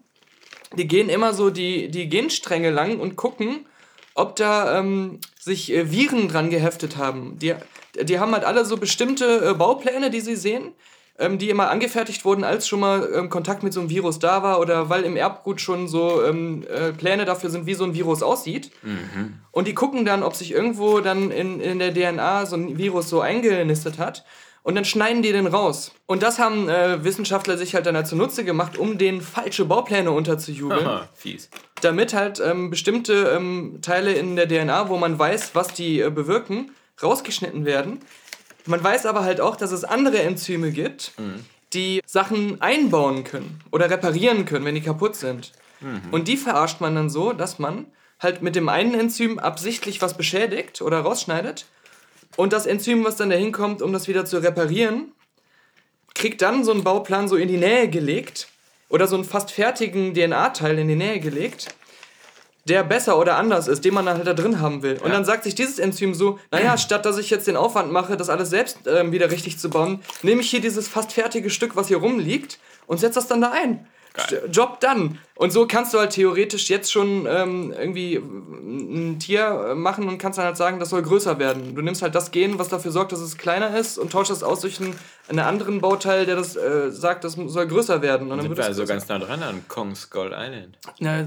[0.76, 3.66] die gehen immer so die, die Genstränge lang und gucken,
[4.14, 7.38] ob da ähm, sich äh, Viren dran geheftet haben.
[7.38, 7.54] Die,
[8.02, 10.72] die haben halt alle so bestimmte äh, Baupläne, die sie sehen,
[11.18, 14.42] ähm, die immer angefertigt wurden, als schon mal ähm, Kontakt mit so einem Virus da
[14.42, 17.94] war oder weil im Erbgut schon so ähm, äh, Pläne dafür sind, wie so ein
[17.94, 18.70] Virus aussieht.
[19.50, 23.08] Und die gucken dann, ob sich irgendwo dann in, in der DNA so ein Virus
[23.08, 24.24] so eingenistet hat.
[24.62, 25.92] Und dann schneiden die den raus.
[26.06, 30.12] Und das haben äh, Wissenschaftler sich halt dann halt zunutze gemacht, um den falsche Baupläne
[30.12, 31.50] unterzujubeln Aha, fies.
[31.80, 36.10] damit halt ähm, bestimmte ähm, Teile in der DNA, wo man weiß, was die äh,
[36.10, 36.70] bewirken,
[37.02, 38.00] rausgeschnitten werden.
[38.66, 41.12] Man weiß aber halt auch, dass es andere Enzyme gibt,
[41.72, 45.50] die Sachen einbauen können oder reparieren können, wenn die kaputt sind.
[46.12, 47.86] Und die verarscht man dann so, dass man
[48.20, 51.66] halt mit dem einen Enzym absichtlich was beschädigt oder rausschneidet
[52.36, 55.12] und das Enzym, was dann dahin kommt, um das wieder zu reparieren,
[56.14, 58.48] kriegt dann so einen Bauplan so in die Nähe gelegt
[58.88, 61.74] oder so einen fast fertigen DNA-Teil in die Nähe gelegt,
[62.64, 64.98] der besser oder anders ist, den man dann halt da drin haben will.
[65.02, 68.16] Und dann sagt sich dieses Enzym so, naja, statt dass ich jetzt den Aufwand mache,
[68.16, 71.74] das alles selbst ähm, wieder richtig zu bauen, nehme ich hier dieses fast fertige Stück,
[71.74, 73.86] was hier rumliegt, und setze das dann da ein.
[74.16, 75.18] St- Job done.
[75.34, 80.18] Und so kannst du halt theoretisch jetzt schon ähm, irgendwie ein Tier äh, machen und
[80.18, 81.74] kannst dann halt sagen, das soll größer werden.
[81.74, 84.42] Du nimmst halt das Gen, was dafür sorgt, dass es kleiner ist und tauschst das
[84.42, 84.94] aus durch einen,
[85.28, 88.24] einen anderen Bauteil, der das äh, sagt, das soll größer werden.
[88.30, 88.92] Und dann Sind wird wir also größer.
[88.94, 90.78] ganz nah dran an Kong Skull Island.
[90.98, 91.26] Ja, äh,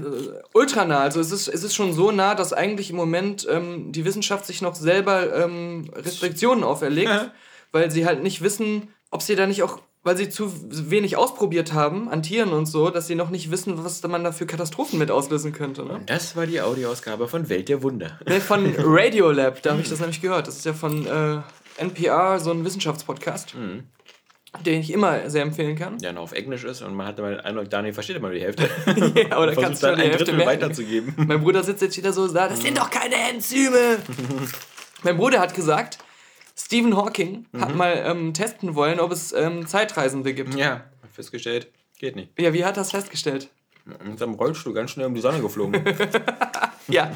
[0.54, 1.00] ultra nah.
[1.00, 4.46] Also es ist, es ist schon so nah, dass eigentlich im Moment ähm, die Wissenschaft
[4.46, 7.30] sich noch selber ähm, Restriktionen auferlegt,
[7.72, 11.72] weil sie halt nicht wissen, ob sie da nicht auch, weil sie zu wenig ausprobiert
[11.72, 15.00] haben an Tieren und so, dass sie noch nicht wissen, was man da für Katastrophen
[15.00, 15.84] mit auslösen könnte.
[15.84, 16.00] Ne?
[16.06, 18.16] Das war die Audioausgabe von Welt der Wunder.
[18.24, 20.46] Nee, von Radiolab, da habe ich das nämlich gehört.
[20.46, 21.40] Das ist ja von äh,
[21.82, 23.56] NPR, so ein Wissenschaftspodcast,
[24.64, 25.98] den ich immer sehr empfehlen kann.
[25.98, 28.36] Der noch auf Englisch ist und man hat mal den Eindruck, Daniel versteht immer nur
[28.36, 28.70] die Hälfte.
[29.28, 30.62] Ja, oder Versucht kannst du dann die ein Hälfte Drittel merken.
[30.62, 31.14] weiterzugeben.
[31.16, 33.98] Mein Bruder sitzt jetzt wieder so da, das sind doch keine Enzyme.
[35.02, 35.98] mein Bruder hat gesagt,
[36.66, 40.56] Stephen Hawking hat mal ähm, testen wollen, ob es ähm, Zeitreisende gibt.
[40.56, 41.68] Ja, hab festgestellt,
[42.00, 42.30] geht nicht.
[42.40, 43.50] Ja, wie hat er das festgestellt?
[43.84, 45.84] Mit seinem Rollstuhl ganz schnell um die Sonne geflogen.
[46.88, 47.10] Ja,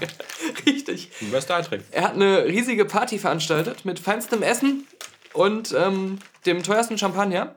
[0.67, 1.11] richtig.
[1.31, 1.83] Bei Star Trek.
[1.93, 4.85] Er hat eine riesige Party veranstaltet mit feinstem Essen
[5.33, 7.55] und ähm, dem teuersten Champagner.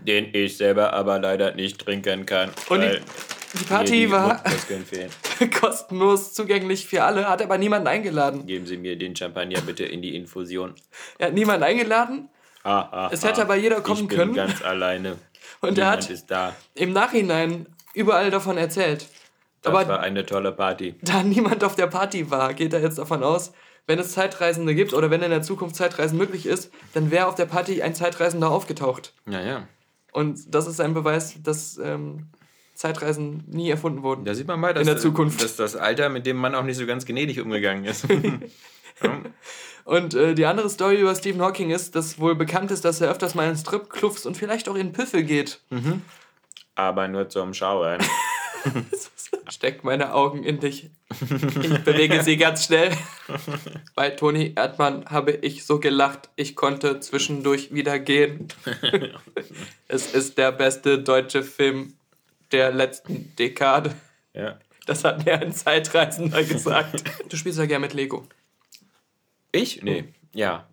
[0.00, 2.50] Den ich selber aber leider nicht trinken kann.
[2.68, 2.98] Und die-
[3.58, 4.42] Die Party die war
[5.60, 8.46] kostenlos zugänglich für alle, hat aber niemanden eingeladen.
[8.46, 10.74] Geben Sie mir den Champagner bitte in die Infusion.
[11.18, 12.28] Er hat niemanden eingeladen
[12.64, 13.44] Ah, ah, Es hätte ah.
[13.44, 14.34] aber jeder kommen ich bin können.
[14.34, 15.16] ganz alleine.
[15.60, 16.54] und er hat ist da.
[16.74, 19.06] im Nachhinein überall davon erzählt.
[19.62, 20.94] Das aber war eine tolle Party.
[21.02, 23.52] da niemand auf der Party war, geht er jetzt davon aus,
[23.86, 27.34] wenn es Zeitreisende gibt oder wenn in der Zukunft Zeitreisen möglich ist, dann wäre auf
[27.34, 29.12] der Party ein Zeitreisender aufgetaucht.
[29.26, 29.66] Ja, ja.
[30.12, 32.28] Und das ist ein Beweis, dass ähm,
[32.82, 34.24] Zeitreisen nie erfunden wurden.
[34.24, 35.40] Da sieht man mal, dass, In der Zukunft.
[35.40, 38.08] dass das Alter mit dem Mann auch nicht so ganz gnädig umgegangen ist.
[39.02, 39.20] ja.
[39.84, 43.08] Und äh, die andere Story über Stephen Hawking ist, dass wohl bekannt ist, dass er
[43.08, 45.60] öfters mal in Stripclubs und vielleicht auch in Püffel geht.
[46.74, 47.98] Aber nur zum Schauen.
[49.48, 50.90] Steck meine Augen in dich.
[51.10, 52.90] Ich bewege sie ganz schnell.
[53.94, 58.48] Bei Toni Erdmann habe ich so gelacht, ich konnte zwischendurch wieder gehen.
[59.86, 61.94] Es ist der beste deutsche Film
[62.52, 63.92] der letzten Dekade.
[64.34, 64.58] Ja.
[64.86, 67.04] Das hat mir ein Zeitreisender gesagt.
[67.28, 68.26] Du spielst ja gerne mit Lego.
[69.52, 69.82] Ich?
[69.82, 70.04] Nee.
[70.34, 70.66] Ja.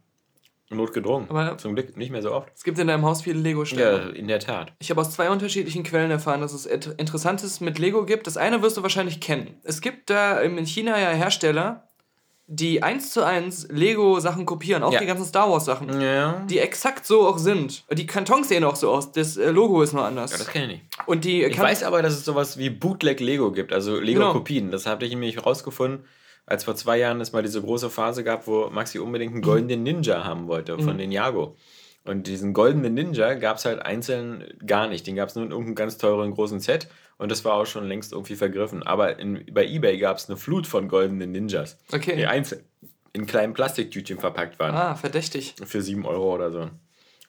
[0.72, 1.30] Notgedrungen.
[1.30, 2.52] Aber- Zum Glück nicht mehr so oft.
[2.56, 3.82] Es gibt in deinem Haus viele Lego-Steine.
[3.82, 4.74] Ja, in der Tat.
[4.80, 8.28] Ich habe aus zwei unterschiedlichen Quellen erfahren, dass es Interessantes mit Lego gibt.
[8.28, 9.60] Das eine wirst du wahrscheinlich kennen.
[9.64, 11.89] Es gibt da in China ja Hersteller,
[12.52, 15.00] die eins zu eins Lego-Sachen kopieren, auch Ja.
[15.00, 16.02] die ganzen Star Wars-Sachen.
[16.02, 16.44] Ja.
[16.50, 17.84] Die exakt so auch sind.
[17.92, 19.12] Die Kartons sehen auch so aus.
[19.12, 20.32] Das äh, Logo ist nur anders.
[20.32, 20.84] Das kenne ich nicht.
[21.06, 24.72] Und die Ich weiß aber, dass es sowas wie Bootleg Lego gibt, also Lego-Kopien.
[24.72, 26.06] Das habe ich nämlich rausgefunden,
[26.48, 29.84] als vor zwei Jahren es mal diese große Phase gab, wo Maxi unbedingt einen goldenen
[29.84, 31.56] Ninja haben wollte von den Jago.
[32.06, 35.06] Und diesen goldenen Ninja gab es halt einzeln gar nicht.
[35.06, 37.88] Den gab es nur in irgendeinem ganz teuren großen Set und das war auch schon
[37.88, 38.82] längst irgendwie vergriffen.
[38.84, 42.16] Aber in, bei Ebay gab es eine Flut von goldenen Ninjas, Okay.
[42.16, 42.64] die einzeln
[43.14, 45.56] in kleinen Plastiktütchen verpackt waren Ah, verdächtig.
[45.66, 46.70] für 7 Euro oder so.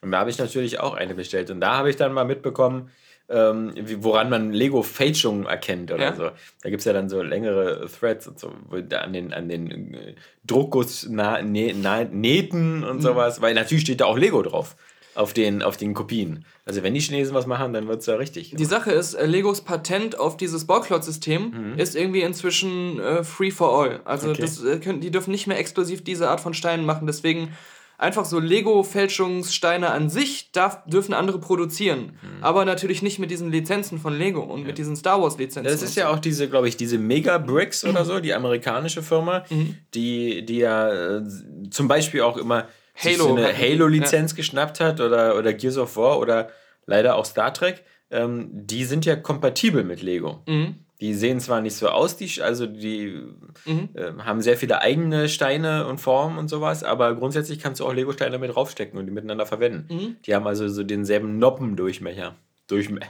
[0.02, 1.50] Und da habe ich natürlich auch eine bestellt.
[1.50, 2.90] Und da habe ich dann mal mitbekommen,
[3.30, 6.14] ähm, wie, woran man Lego-Fälschungen erkennt oder Ja.
[6.16, 6.30] so.
[6.62, 10.14] Da gibt es ja dann so längere Threads und so, an den, an den äh,
[10.46, 12.82] Druckguss-Nähten Mhm.
[12.84, 14.76] und sowas, weil natürlich steht da auch Lego drauf.
[15.16, 16.44] Auf den, auf den Kopien.
[16.64, 18.54] Also wenn die Chinesen was machen, dann wird es ja richtig.
[18.56, 23.76] Die Sache ist, äh, Legos Patent auf dieses Bauklotzsystem ist irgendwie inzwischen äh, free for
[23.82, 24.00] all.
[24.04, 24.32] Also Mhm.
[24.34, 24.42] Okay.
[24.42, 27.08] das, äh, können, die dürfen nicht mehr exklusiv diese Art von Steinen machen.
[27.08, 27.52] Deswegen
[28.00, 32.12] einfach so Lego-Fälschungssteine an sich darf, dürfen andere produzieren.
[32.22, 32.42] Mhm.
[32.42, 35.70] Aber natürlich nicht mit diesen Lizenzen von Lego und mit diesen Star Wars-Lizenzen.
[35.70, 39.44] Das ist ja auch diese, glaube ich, diese Mega Bricks oder so, die amerikanische Firma,
[39.50, 39.76] Mhm.
[39.94, 41.22] die, die ja äh,
[41.70, 46.18] zum Beispiel auch immer Halo so eine Halo-Lizenz geschnappt hat oder, oder Gears of War
[46.18, 46.48] oder
[46.86, 47.84] leider auch Star Trek.
[48.10, 50.42] Ähm, die sind ja kompatibel mit Lego.
[50.46, 50.74] Mhm.
[51.00, 53.22] Die sehen zwar nicht so aus, die, also die
[53.64, 57.94] äh, haben sehr viele eigene Steine und Formen und sowas, aber grundsätzlich kannst du auch
[57.94, 59.86] Lego-Steine mit draufstecken und die miteinander verwenden.
[59.88, 60.16] Mhm.
[60.26, 62.36] Die haben also so denselben Noppendurchmesser.
[62.66, 63.00] Durchme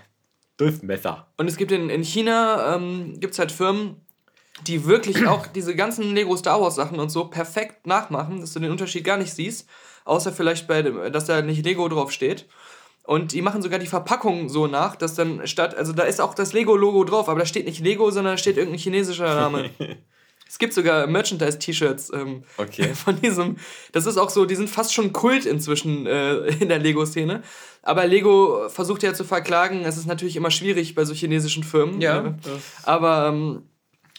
[0.57, 1.27] Durchmesser.
[1.37, 3.97] Und es gibt in, in China ähm, gibt es halt Firmen,
[4.67, 8.61] die wirklich auch diese ganzen Lego Star Wars Sachen und so perfekt nachmachen, dass du
[8.61, 9.69] den Unterschied gar nicht siehst,
[10.05, 12.47] außer vielleicht bei dem, dass da nicht Lego drauf steht.
[13.11, 16.33] Und die machen sogar die Verpackung so nach, dass dann statt, also da ist auch
[16.33, 19.69] das Lego-Logo drauf, aber da steht nicht Lego, sondern da steht irgendein chinesischer Name.
[20.49, 22.95] es gibt sogar Merchandise-T-Shirts ähm, Okay.
[22.95, 23.57] von diesem.
[23.91, 27.43] Das ist auch so, die sind fast schon Kult inzwischen äh, in der Lego-Szene.
[27.83, 29.85] Aber Lego versucht ja zu verklagen.
[29.85, 32.01] Es ist natürlich immer schwierig bei so chinesischen Firmen.
[32.01, 32.33] Ja, Äh,
[32.85, 33.65] aber ähm,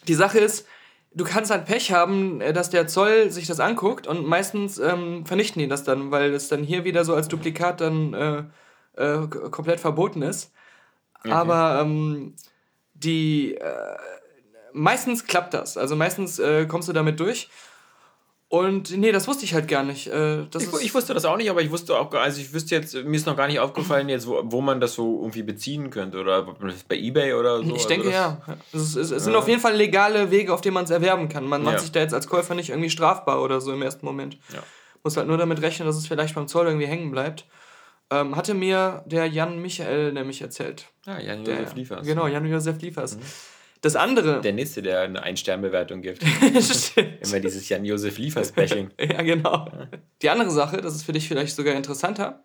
[0.10, 0.68] die Sache ist,
[1.14, 5.26] du kannst halt Pech haben, äh, dass der Zoll sich das anguckt und meistens ähm,
[5.26, 8.44] vernichten die das dann, weil es dann hier wieder so als Duplikat dann äh,
[9.02, 10.52] äh, komplett verboten ist.
[11.30, 12.36] Aber ähm,
[12.94, 13.98] die äh,
[14.74, 15.78] meistens klappt das.
[15.78, 17.50] Also meistens äh, kommst du damit durch.
[18.48, 20.08] Und nee, das wusste ich halt gar nicht.
[20.08, 22.76] Äh, das Ich, ich wusste das auch nicht, aber ich wusste auch, also ich wüsste
[22.76, 25.90] jetzt, mir ist noch gar nicht aufgefallen jetzt, wo, wo man das so irgendwie beziehen
[25.90, 26.44] könnte oder
[26.90, 27.64] bei Ebay oder so.
[27.64, 28.42] Ich also denke das, ja.
[28.74, 31.46] Es, es, es sind auf jeden Fall legale Wege, auf denen man es erwerben kann.
[31.46, 31.80] Man macht Ja.
[31.80, 34.38] sich da jetzt als Käufer nicht irgendwie strafbar oder so im ersten Moment.
[34.54, 34.60] Ja.
[35.02, 37.46] Muss halt nur damit rechnen, dass es vielleicht beim Zoll irgendwie hängen bleibt.
[38.12, 40.88] Ähm, hatte mir der Jan Michael nämlich erzählt.
[41.06, 42.06] Ja, Jan Der, Josef Liefers.
[42.06, 43.18] Genau, Jan-Josef Liefers.
[43.80, 44.42] Das andere.
[44.42, 46.24] Der nächste, der eine Ein-Stern-Bewertung gibt.
[46.62, 47.26] Stimmt.
[47.26, 48.92] Immer dieses Jan Josef Liefers-Bashing.
[49.00, 49.72] ja, genau.
[50.22, 52.44] Die andere Sache, das ist für dich vielleicht sogar interessanter.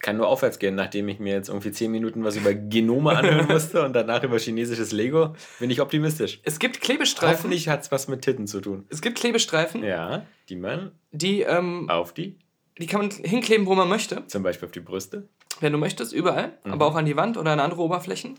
[0.00, 3.46] Kann nur aufwärts gehen, nachdem ich mir jetzt irgendwie 10 Minuten was über Genome anhören
[3.50, 6.40] musste und danach über chinesisches Lego, bin ich optimistisch.
[6.42, 7.36] Es gibt Klebestreifen.
[7.36, 8.86] Hoffentlich hat es was mit Titten zu tun.
[8.88, 12.38] Es gibt Klebestreifen, Ja, die man die, ähm, auf die,
[12.80, 14.26] die kann man hinkleben, wo man möchte.
[14.26, 15.28] zum Beispiel auf die Brüste.
[15.60, 16.52] Wenn du möchtest, überall.
[16.64, 16.72] Mhm.
[16.72, 18.34] Aber auch an die Wand oder an andere Oberflächen.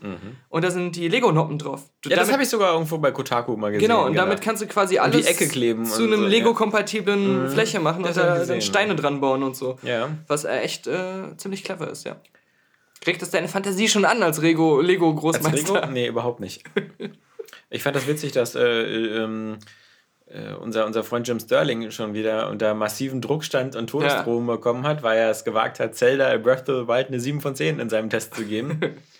[0.48, 1.84] Und da sind die Lego-Noppen drauf.
[2.02, 3.86] Du, Ja, das damit- habe ich sogar irgendwo bei Kotaku mal gesehen.
[3.88, 6.20] Genau, und damit kannst du quasi alles die Ecke kleben zu einem so, ja.
[6.22, 6.26] Mhm.
[6.28, 9.78] Lego-kompatiblen Fläche machen Das und da gesehen, Steine dran bauen und so.
[9.82, 10.08] Ja.
[10.26, 12.16] Was äh, echt äh, ziemlich clever ist, ja.
[13.06, 15.74] Regt es deine Fantasie schon an als Lego- Als Lego-Großmeister?
[15.80, 15.92] Lego?
[15.92, 16.64] Nee, überhaupt nicht.
[17.68, 19.58] Ich fand das witzig, dass äh, ähm,
[20.32, 24.86] äh, unser, unser Freund Jim Sterling schon wieder unter massiven Druck stand und Todesdrohungen bekommen
[24.86, 27.78] hat, weil er es gewagt hat, Zelda Breath of the Wild eine 7 von 10
[27.78, 28.80] in seinem Test zu geben.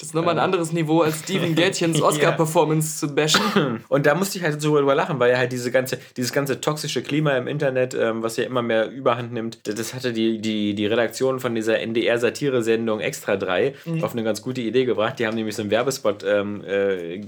[0.00, 3.84] Das ist nochmal ein anderes Niveau, als Steven Gätchens Oscar-Performance zu bashen.
[3.88, 6.58] Und da musste ich halt so drüber lachen, weil ja halt diese ganze, dieses ganze
[6.60, 10.74] toxische Klima im Internet, ähm, was ja immer mehr Überhand nimmt, das- hatte die, die,
[10.74, 15.18] die Redaktion von dieser NDR-Satire-Sendung Extra 3 auf eine ganz gute Idee gebracht.
[15.18, 17.20] Die haben nämlich so einen Werbespot ähm, äh,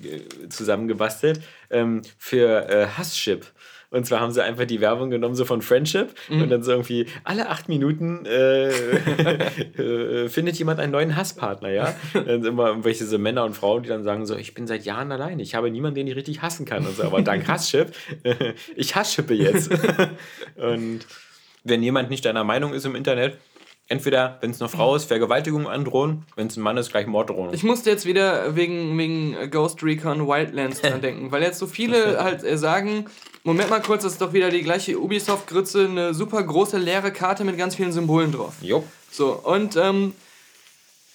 [0.48, 3.46] zusammengebastelt ähm, für äh, Hasschip.
[3.92, 6.14] Und zwar haben sie einfach die Werbung genommen, so von Friendship.
[6.30, 6.42] Mhm.
[6.42, 11.94] Und dann so irgendwie, alle acht Minuten äh, äh, findet jemand einen neuen Hasspartner, ja?
[12.14, 14.84] Dann sind immer irgendwelche so Männer und Frauen, die dann sagen so, ich bin seit
[14.86, 16.86] Jahren allein, ich habe niemanden, den ich richtig hassen kann.
[16.86, 19.70] Und so, aber dank Hasschip, äh, ich hasschippe jetzt.
[20.56, 21.00] und
[21.64, 23.36] wenn jemand nicht deiner Meinung ist im Internet,
[23.88, 27.52] entweder, wenn es eine Frau ist, Vergewaltigung androhen, wenn es ein Mann ist, gleich Morddrohung.
[27.52, 32.22] Ich musste jetzt wieder wegen, wegen Ghost Recon Wildlands dran denken, weil jetzt so viele
[32.22, 33.06] halt äh, sagen,
[33.44, 37.42] Moment mal kurz, das ist doch wieder die gleiche Ubisoft-Grütze, eine super große leere Karte
[37.42, 38.54] mit ganz vielen Symbolen drauf.
[38.60, 38.84] Jo.
[39.10, 40.14] So, und ähm,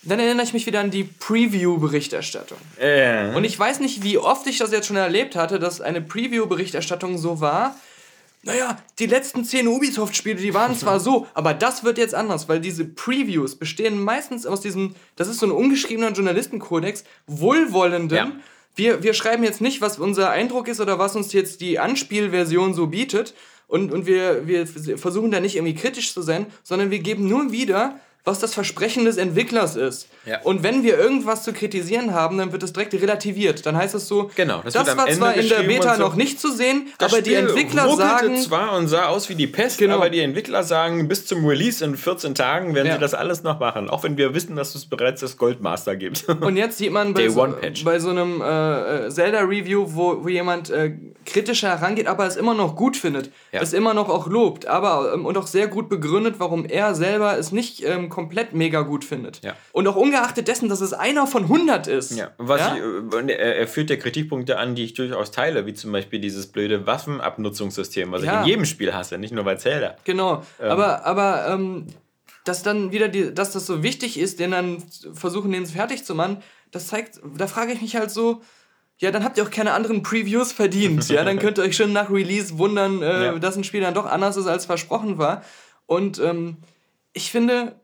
[0.03, 2.57] dann erinnere ich mich wieder an die Preview-Berichterstattung.
[2.79, 3.33] Äh.
[3.33, 7.17] Und ich weiß nicht, wie oft ich das jetzt schon erlebt hatte, dass eine Preview-Berichterstattung
[7.17, 7.75] so war.
[8.43, 12.59] Naja, die letzten zehn Ubisoft-Spiele, die waren zwar so, aber das wird jetzt anders, weil
[12.59, 18.17] diese Previews bestehen meistens aus diesem, das ist so ein ungeschriebener Journalistenkodex, wohlwollenden.
[18.17, 18.31] Ja.
[18.77, 22.73] Wir, wir schreiben jetzt nicht, was unser Eindruck ist oder was uns jetzt die Anspielversion
[22.73, 23.33] so bietet.
[23.67, 27.51] Und, und wir, wir versuchen da nicht irgendwie kritisch zu sein, sondern wir geben nur
[27.51, 30.09] wieder, was das Versprechen des Entwicklers ist.
[30.25, 30.41] Ja.
[30.43, 33.65] Und wenn wir irgendwas zu kritisieren haben, dann wird das direkt relativiert.
[33.65, 36.01] Dann heißt es so, Genau, das das, war Ende zwar in der Beta so.
[36.01, 39.29] noch nicht zu sehen, Das aber die Spiel Entwickler ruckelte sagen, zwar und sah aus
[39.29, 39.95] wie die Pest, Genau.
[39.95, 42.93] aber die Entwickler sagen, bis zum Release in 14 Tagen werden Ja.
[42.95, 43.89] sie das alles noch machen.
[43.89, 46.27] Auch wenn wir wissen, dass es bereits das Goldmaster gibt.
[46.41, 47.47] Und jetzt sieht man bei, so,
[47.85, 50.93] bei so einem äh, äh, Zelda-Review, wo, wo jemand äh,
[51.25, 53.61] kritischer herangeht, aber es immer noch gut findet, Ja.
[53.61, 57.37] es immer noch auch lobt, aber ähm, und auch sehr gut begründet, warum er selber
[57.37, 59.43] es nicht ähm, komplett mega gut findet.
[59.43, 59.55] Ja.
[59.73, 62.15] Und auch ungeachtet dessen, dass es einer von 100 ist.
[62.17, 62.75] Ja, was Ja?
[62.75, 66.47] Ich, äh, er, führt ja Kritikpunkte an, die ich durchaus teile, wie zum Beispiel dieses
[66.47, 68.33] blöde Waffenabnutzungssystem, was Ja.
[68.33, 69.95] ich in jedem Spiel hasse, nicht nur bei Zelda.
[70.03, 71.85] Genau, aber, aber ähm,
[72.43, 76.15] dass dann wieder, die, dass das so wichtig ist, den dann versuchen, den fertig zu
[76.15, 76.37] machen,
[76.71, 78.41] das zeigt, da frage ich mich halt so,
[78.97, 81.07] ja, dann habt ihr auch keine anderen Previews verdient.
[81.09, 83.37] Ja, dann könnt ihr euch schon nach Release wundern, äh, Ja.
[83.37, 85.43] dass ein Spiel dann doch anders ist, als versprochen war.
[85.85, 86.57] Und ähm,
[87.13, 87.75] ich finde,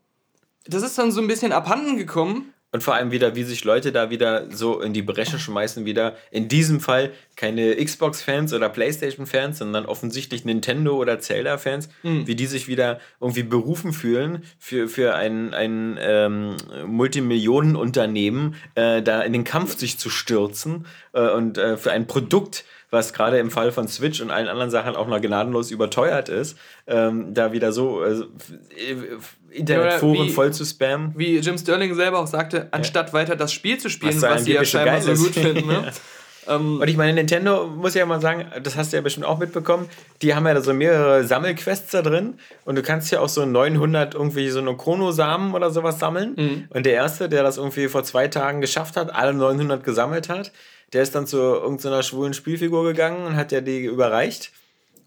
[0.65, 2.53] das ist dann so ein bisschen abhanden gekommen.
[2.73, 6.15] Und vor allem wieder, wie sich Leute da wieder so in die Bresche schmeißen, wieder
[6.31, 12.67] in diesem Fall keine Xbox-Fans oder Playstation-Fans, sondern offensichtlich Nintendo- oder Zelda-Fans, wie die sich
[12.67, 16.57] wieder irgendwie berufen fühlen, für, für ein, ein ähm,
[16.87, 22.65] Multimillionenunternehmen äh, da in den Kampf sich zu stürzen äh, und äh, für ein Produkt,
[22.93, 26.57] was gerade im Fall von Switch und allen anderen Sachen auch noch gnadenlos überteuert ist,
[26.87, 28.21] ähm, da wieder so äh,
[29.51, 31.13] Internetforen Oder wie- voll zu spammen.
[31.15, 34.53] Wie Jim Sterling selber auch sagte, anstatt weiter das Spiel zu spielen, Was was, sie
[34.53, 35.67] ja scheinbar so gut finden.
[35.67, 35.91] Ne?
[36.47, 39.37] ähm, Und ich meine, Nintendo muss ja mal sagen, das hast du ja bestimmt auch
[39.37, 39.87] mitbekommen,
[40.21, 42.35] die haben ja da so mehrere Sammelquests da drin
[42.65, 46.67] und du kannst ja auch so 900 irgendwie so eine Chronosamen oder sowas sammeln.
[46.69, 50.51] Und der Erste, der das irgendwie vor zwei Tagen geschafft hat, alle 900 gesammelt hat,
[50.93, 54.51] der ist dann zu irgendeiner schwulen Spielfigur gegangen und hat ja die überreicht.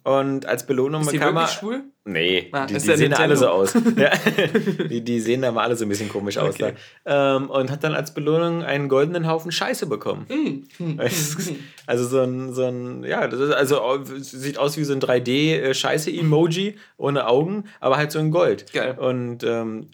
[0.04, 1.40] Und als Belohnung ist die bekam er.
[1.42, 1.82] wirklich schwul?
[2.04, 3.74] Nee, Ah, die, die sehen da alle so aus.
[3.96, 4.10] ja.
[4.88, 6.54] die, die sehen da mal alle so ein bisschen komisch aus.
[6.54, 6.74] Okay.
[7.04, 7.36] Da.
[7.38, 10.26] Ähm, und hat dann als Belohnung einen goldenen Haufen Scheiße bekommen.
[10.28, 11.00] Hm,
[11.86, 16.76] Also so ein, so ein ja, das ist also sieht aus wie so ein 3D-Scheiße-Emoji
[16.98, 18.72] ohne Augen, aber halt so in Gold.
[18.72, 18.96] Geil.
[18.98, 19.88] Und ähm,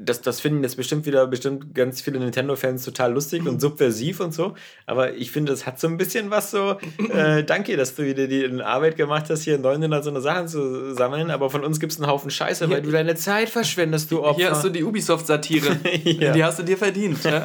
[0.00, 4.32] das, das finden jetzt bestimmt wieder bestimmt ganz viele Nintendo-Fans total lustig und subversiv und
[4.32, 4.54] so.
[4.86, 6.78] Aber ich finde, es hat so ein bisschen was so.
[7.12, 10.94] Äh, danke, dass du wieder die Arbeit gemacht hast, hier 900 so eine Sachen zu
[10.94, 11.32] sammeln.
[11.32, 14.36] Aber von uns gibt es einen Haufen Scheiße, weil du deine Zeit verschwendest, du Opfer.
[14.36, 15.78] Hier hast du die Ubisoft-Satire.
[16.18, 16.32] Ja.
[16.32, 17.22] Die hast du dir verdient.
[17.24, 17.44] Ja?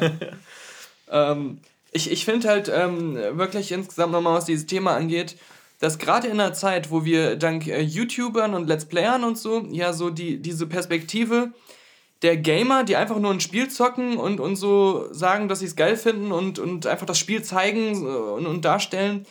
[1.10, 1.58] ähm,
[1.92, 5.36] ich ich finde halt ähm, wirklich insgesamt nochmal, was dieses Thema angeht,
[5.80, 9.66] dass gerade in einer Zeit, wo wir dank äh, YouTubern und Let's Playern und so,
[9.70, 11.52] ja, so die, diese Perspektive
[12.24, 15.76] der Gamer, die einfach nur ein Spiel zocken und, und so sagen, dass sie es
[15.76, 19.26] geil finden und, und einfach das Spiel zeigen äh, und, und darstellen,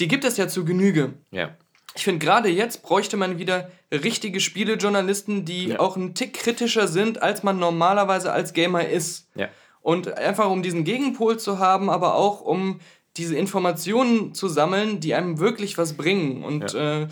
[0.00, 1.12] die gibt es ja zu Genüge.
[1.30, 1.50] ja.
[1.94, 5.78] Ich finde, gerade jetzt bräuchte man wieder richtige Spielejournalisten, die Ja.
[5.80, 9.28] auch einen Tick kritischer sind, als man normalerweise als Gamer ist.
[9.34, 9.50] Ja.
[9.82, 12.80] Und einfach um diesen Gegenpol zu haben, aber auch um
[13.18, 16.42] diese Informationen zu sammeln, die einem wirklich was bringen.
[16.42, 17.08] Und äh, äh,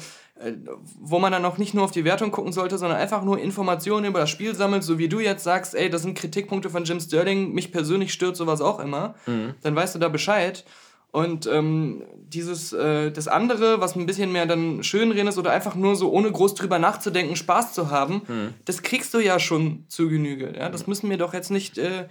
[1.00, 4.06] wo man dann auch nicht nur auf die Wertung gucken sollte, sondern einfach nur Informationen
[4.06, 6.98] über das Spiel sammelt, so wie du jetzt sagst, ey, das sind Kritikpunkte von Jim
[7.00, 9.14] Sterling, mich persönlich stört sowas auch immer,
[9.62, 10.64] dann weißt du da Bescheid.
[11.12, 15.74] Und ähm, dieses, äh, das andere, was ein bisschen mehr dann schönreden ist oder einfach
[15.74, 18.22] nur so ohne groß drüber nachzudenken, Spaß zu haben,
[18.64, 20.52] das kriegst du ja schon zu Genüge.
[20.56, 20.68] Ja?
[20.68, 22.06] Das müssen mir doch jetzt nicht äh,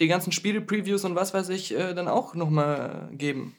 [0.00, 3.56] die ganzen Spiele-Previews und was weiß ich äh, dann auch nochmal geben.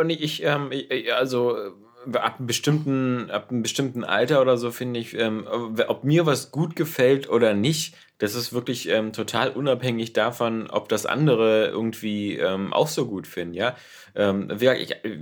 [0.00, 1.70] Und ich, ähm, ich- also äh,
[2.12, 6.50] ab einem bestimmten, ab einem bestimmten Alter oder so finde ich, ähm, ob mir was
[6.50, 12.36] gut gefällt oder nicht, das ist wirklich ähm, total unabhängig davon, ob das andere irgendwie
[12.36, 13.76] ähm, auch so gut finden, ja.
[14.14, 15.18] Ähm, ich, äh,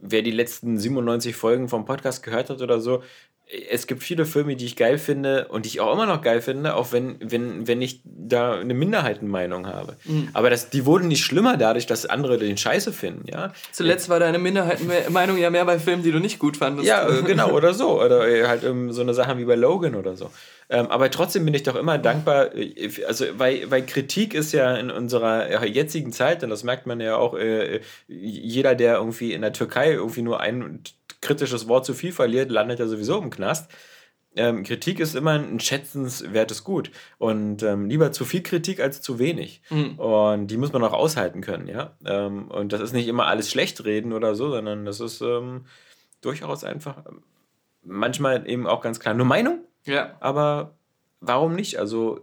[0.00, 3.02] wer die letzten 97 Folgen vom Podcast gehört hat oder so,
[3.70, 6.42] es gibt viele Filme, die ich geil finde und die ich auch immer noch geil
[6.42, 9.96] finde, auch wenn, wenn, wenn ich da eine Minderheitenmeinung habe.
[10.04, 10.28] Mhm.
[10.34, 13.52] Aber das, die wurden nicht schlimmer dadurch, dass andere den Scheiße finden, ja.
[13.72, 16.86] Zuletzt war deine Minderheitenmeinung ja mehr bei Filmen, die du nicht gut fandest.
[16.86, 18.02] Ja, äh, genau, oder so.
[18.02, 20.30] Oder äh, halt ähm, so eine Sache wie bei Logan oder so.
[20.68, 24.74] Ähm, aber trotzdem bin ich doch immer dankbar, äh, also weil, weil Kritik ist ja
[24.76, 29.32] in unserer äh, jetzigen Zeit, und das merkt man ja auch, äh, jeder, der irgendwie
[29.32, 30.82] in der Türkei irgendwie nur ein
[31.20, 33.70] kritisches Wort zu viel verliert, landet ja sowieso im Knast.
[34.36, 36.90] Ähm, Kritik ist immer ein schätzenswertes Gut.
[37.18, 39.62] Und ähm, lieber zu viel Kritik als zu wenig.
[39.70, 39.98] Mhm.
[39.98, 41.96] Und die muss man auch aushalten können, ja.
[42.04, 45.64] Ähm, und das ist nicht immer alles schlecht reden oder so, sondern das ist ähm,
[46.20, 47.04] durchaus einfach
[47.82, 50.16] manchmal eben auch ganz klar nur Meinung, ja.
[50.20, 50.74] aber
[51.20, 51.78] warum nicht?
[51.78, 52.20] Also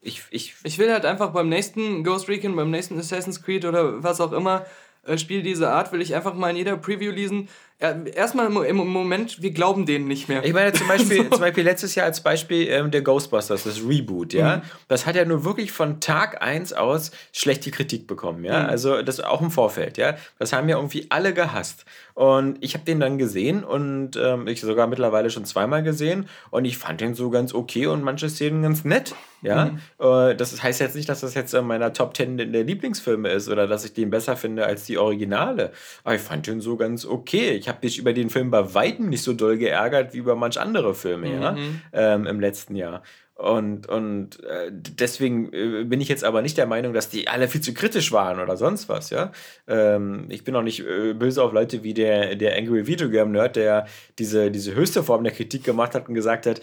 [0.00, 4.02] ich, ich, Ich will halt einfach beim nächsten Ghost Recon, beim nächsten Assassin's Creed oder
[4.02, 4.66] was auch immer,
[5.04, 7.48] äh, Spiel dieser Art, will ich einfach mal in jeder Preview lesen.
[7.82, 10.44] Erstmal im, Moment, wir glauben denen nicht mehr.
[10.44, 14.32] Ich meine zum Beispiel, zum Beispiel letztes Jahr als Beispiel ähm, der Ghostbusters, das Reboot,
[14.32, 14.58] ja.
[14.58, 14.62] Mhm.
[14.86, 18.62] Das hat ja nur wirklich von Tag 1 aus schlechte Kritik bekommen, ja.
[18.62, 18.68] Mhm.
[18.68, 20.16] Also das auch im Vorfeld, ja.
[20.38, 21.84] Das haben ja irgendwie alle gehasst.
[22.14, 26.64] Und ich habe den dann gesehen und ähm, ich sogar mittlerweile schon zweimal gesehen und
[26.64, 29.66] ich fand den so ganz okay und manche Szenen ganz nett, ja.
[29.66, 29.78] Mhm.
[29.98, 33.48] Äh, das heißt jetzt nicht, dass das jetzt in meiner Top 10 der Lieblingsfilme ist
[33.48, 35.72] oder dass ich den besser finde als die Originale.
[36.04, 37.50] Aber ich fand den so ganz okay.
[37.52, 40.60] Ich habe mich über den Film bei Weitem nicht so doll geärgert wie über manch
[40.60, 41.80] andere Filme, ja, Mhm.
[41.92, 43.02] ähm, im letzten Jahr.
[43.34, 47.48] Und, und äh, deswegen äh, bin ich jetzt aber nicht der Meinung, dass die alle
[47.48, 49.32] viel zu kritisch waren oder sonst was, ja.
[49.66, 53.32] Ähm, ich bin auch nicht äh, böse auf Leute wie der, der Angry Video Game
[53.32, 53.86] Nerd, der
[54.18, 56.60] diese, diese höchste Form der Kritik gemacht hat und gesagt hat,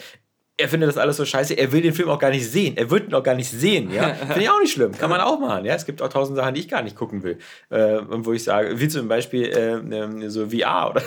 [0.60, 2.76] er findet das alles so scheiße, er will den Film auch gar nicht sehen.
[2.78, 4.14] Er wird ihn auch gar nicht sehen, ja.
[4.14, 4.92] Finde ich auch nicht schlimm.
[4.92, 5.74] Kann man auch machen, ja.
[5.74, 7.38] Es gibt auch tausend Sachen, die ich gar nicht gucken will.
[7.70, 11.02] Äh, wo ich sage, wie zum Beispiel äh, so VR oder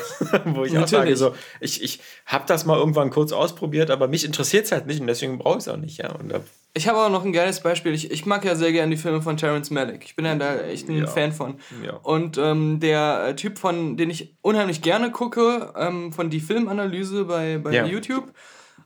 [0.46, 1.18] wo ich auch sage, Natürlich.
[1.18, 5.00] so, ich, ich habe das mal irgendwann kurz ausprobiert, aber mich interessiert es halt nicht
[5.00, 6.10] und deswegen brauche ich es auch nicht, ja.
[6.12, 6.40] Und, äh,
[6.74, 7.92] Ich habe auch noch ein geiles Beispiel.
[7.92, 10.04] Ich, ich mag ja sehr gerne die Filme von Terrence Malick.
[10.04, 11.06] Ich bin ja da echt ein Ja.
[11.06, 11.56] Fan von.
[11.84, 11.94] Ja.
[12.02, 17.24] Und ähm, der äh, Typ, von den ich unheimlich gerne gucke, ähm, von die Filmanalyse
[17.26, 17.84] bei, bei Ja.
[17.84, 18.32] YouTube,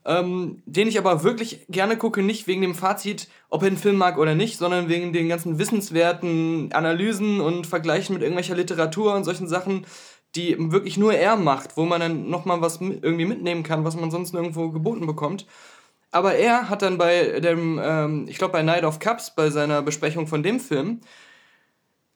[0.07, 3.96] ähm, den ich aber wirklich gerne gucke, nicht wegen dem Fazit, ob er den Film
[3.96, 9.24] mag oder nicht, sondern wegen den ganzen wissenswerten Analysen und Vergleichen mit irgendwelcher Literatur und
[9.24, 9.84] solchen Sachen,
[10.36, 14.11] die wirklich nur er macht, wo man dann nochmal was irgendwie mitnehmen kann, was man
[14.11, 15.46] sonst nirgendwo geboten bekommt.
[16.12, 19.82] Aber er hat dann bei dem, ähm, ich glaube bei Night of Cups, bei seiner
[19.82, 21.00] Besprechung von dem Film,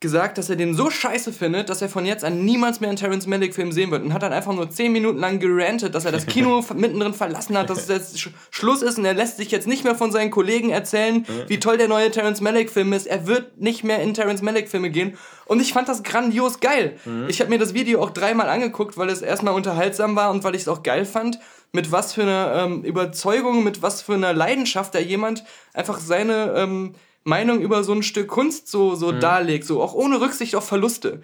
[0.00, 2.96] gesagt, dass er den so scheiße findet, dass er von jetzt an niemals mehr einen
[2.96, 4.02] Terrence Malick Film sehen wird.
[4.02, 7.56] Und hat dann einfach nur 10 Minuten lang gerantet, dass er das Kino mittendrin verlassen
[7.56, 8.98] hat, dass es jetzt Sch Schluss ist.
[8.98, 12.10] Und er lässt sich jetzt nicht mehr von seinen Kollegen erzählen, wie toll der neue
[12.10, 13.06] Terrence Malick Film ist.
[13.06, 15.18] Er wird nicht mehr in Terrence Malick Filme gehen.
[15.44, 16.96] Und ich fand das grandios geil.
[17.28, 20.54] Ich habe mir das Video auch dreimal angeguckt, weil es erstmal unterhaltsam war und weil
[20.54, 21.38] ich es auch geil fand,
[21.72, 25.44] mit was für einer ähm, Überzeugung, mit was für einer Leidenschaft da jemand
[25.74, 26.94] einfach seine ähm,
[27.24, 31.20] Meinung über so ein Stück Kunst so, so darlegt, so auch ohne Rücksicht auf Verluste.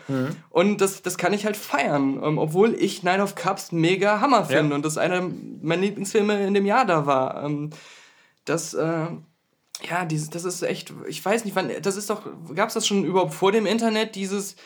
[0.51, 4.45] Und das, das kann ich halt feiern, ähm, obwohl ich Nine of Cups mega Hammer
[4.45, 5.29] finde und das einer
[5.63, 7.45] meiner Lieblingsfilme in dem Jahr da war.
[7.45, 7.71] Ähm,
[8.45, 9.07] das, äh,
[9.89, 12.23] ja, dieses, das ist echt, ich weiß nicht, wann, das ist doch,
[12.55, 14.57] gab es das schon überhaupt vor dem Internet, dieses,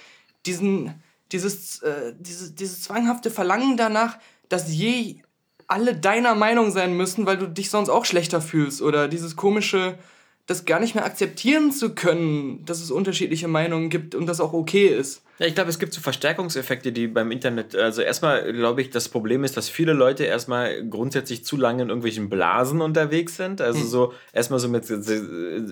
[0.47, 0.95] diesen,
[1.33, 4.18] dieses, äh, dieses, dieses zwanghafte Verlangen danach,
[4.49, 5.22] dass je
[5.66, 9.99] alle deiner Meinung sein müssen, weil du dich sonst auch schlechter fühlst oder dieses komische,
[10.47, 14.53] das gar nicht mehr akzeptieren zu können, dass es unterschiedliche Meinungen gibt und das auch
[14.53, 15.22] okay ist.
[15.41, 19.09] Ja, ich glaube, es gibt so Verstärkungseffekte, die beim Internet, also erstmal glaube ich, das
[19.09, 23.62] Problem ist, dass viele Leute erstmal grundsätzlich zu lange in irgendwelchen Blasen unterwegs sind.
[23.62, 24.84] Also so erstmal so mit,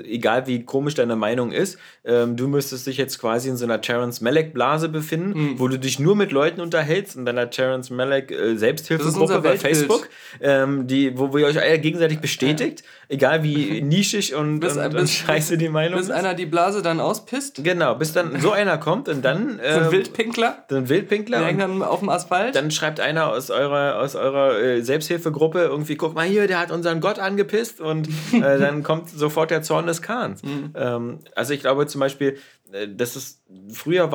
[0.05, 3.83] egal wie komisch deine Meinung ist, ähm, du müsstest dich jetzt quasi in so einer
[3.83, 8.31] Terrence Malick Blase befinden, wo du dich nur mit Leuten unterhältst in deiner Terrence Malick
[8.31, 9.59] äh, Selbsthilfegruppe bei.
[9.59, 10.09] Facebook,
[10.41, 14.95] ähm, die, wo, wo ihr euch gegenseitig bestätigt, egal wie nischig und, Bis- und, und
[14.95, 16.15] bis- scheiße die Meinung Bis ist.
[16.15, 19.85] einer die Blase dann auspisst, Genau, bis dann so einer kommt und dann so ein
[19.85, 22.55] ähm, Wildpinkler, so ein Wildpinkler dann auf dem Asphalt.
[22.55, 26.71] dann schreibt einer aus eurer, aus eurer äh, Selbsthilfegruppe irgendwie, guck mal hier, der hat
[26.71, 30.43] unseren Gott angepisst und äh, dann kommt sofort der Zorn des Kahns.
[30.75, 32.39] Ähm, also ich glaube zum Beispiel,
[32.73, 33.43] äh, das ist,
[33.73, 34.11] früher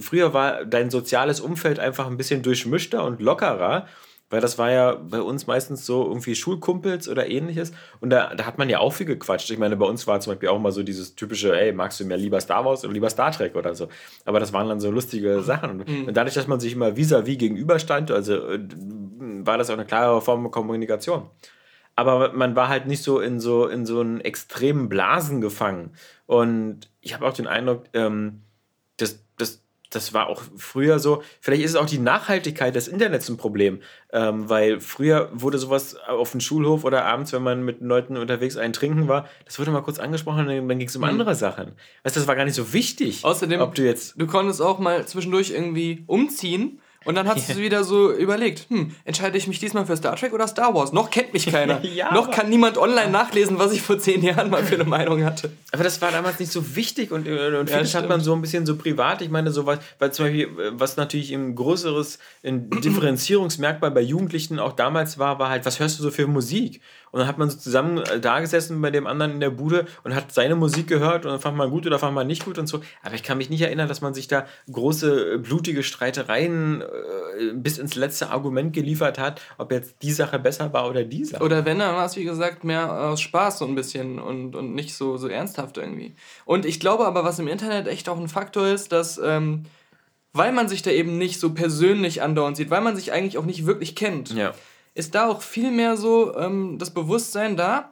[0.00, 3.86] früher war dein soziales Umfeld einfach ein bisschen durchmischter und lockerer.
[4.30, 7.72] Weil das war ja bei uns meistens so irgendwie Schulkumpels oder ähnliches.
[8.00, 9.50] Und da, da hat man ja auch viel gequatscht.
[9.50, 12.04] Ich meine, bei uns war zum Beispiel auch mal so dieses typische, ey, magst du
[12.04, 13.88] mehr lieber Star Wars oder lieber Star Trek oder so.
[14.26, 15.82] Aber das waren dann so lustige Sachen.
[16.06, 18.60] Und dadurch, dass man sich immer vis-à-vis gegenüberstand, also äh,
[19.46, 21.30] war das auch eine klare Form von Kommunikation.
[21.96, 25.90] Aber man war halt nicht so in so, in so einen extremen Blasen gefangen.
[26.26, 28.42] Und ich habe auch den Eindruck, ähm,
[28.98, 29.24] dass
[29.90, 31.22] das war auch früher so.
[31.40, 33.80] Vielleicht ist es auch die Nachhaltigkeit des Internets ein Problem,
[34.12, 38.56] ähm, weil früher wurde sowas auf dem Schulhof oder abends, wenn man mit Leuten unterwegs
[38.56, 41.34] einen trinken war, das wurde mal kurz angesprochen und dann, dann ging es um andere
[41.34, 41.72] Sachen.
[42.02, 43.24] Weißt du, das war gar nicht so wichtig.
[43.24, 47.56] Außerdem, ob du jetzt du konntest auch mal zwischendurch irgendwie umziehen und dann hast du
[47.56, 50.92] wieder so überlegt, hm, entscheide ich mich diesmal für Star Trek oder Star Wars?
[50.92, 51.80] Noch kennt mich keiner.
[51.88, 55.24] Ja, Noch kann niemand online nachlesen, was ich vor zehn Jahren mal für eine Meinung
[55.24, 55.50] hatte.
[55.72, 58.66] Aber das war damals nicht so wichtig und, und vieles hat man so ein bisschen
[58.66, 59.22] so privat.
[59.22, 64.58] Ich meine, so was, weil zum Beispiel, was natürlich ein größeres ein Differenzierungsmerkmal bei Jugendlichen
[64.58, 66.82] auch damals war, war halt, was hörst du so für Musik?
[67.10, 69.86] Und dann hat man so zusammen äh, da gesessen bei dem anderen in der Bude
[70.04, 72.58] und hat seine Musik gehört und dann fand man gut oder fand man nicht gut
[72.58, 72.80] und so.
[73.02, 77.52] Aber ich kann mich nicht erinnern, dass man sich da große, äh, blutige Streitereien äh,
[77.54, 81.42] bis ins letzte Argument geliefert hat, ob jetzt die Sache besser war oder die Sache.
[81.42, 84.74] Oder wenn, dann war es wie gesagt mehr aus Spaß so ein bisschen und, und
[84.74, 86.14] nicht so, so ernsthaft irgendwie.
[86.44, 89.64] Und ich glaube aber, was im Internet echt auch ein Faktor ist, dass, ähm,
[90.32, 93.46] weil man sich da eben nicht so persönlich andauernd sieht, weil man sich eigentlich auch
[93.46, 94.52] nicht wirklich kennt, ja.
[94.98, 97.90] Ist da auch viel mehr so ähm, das Bewusstsein da,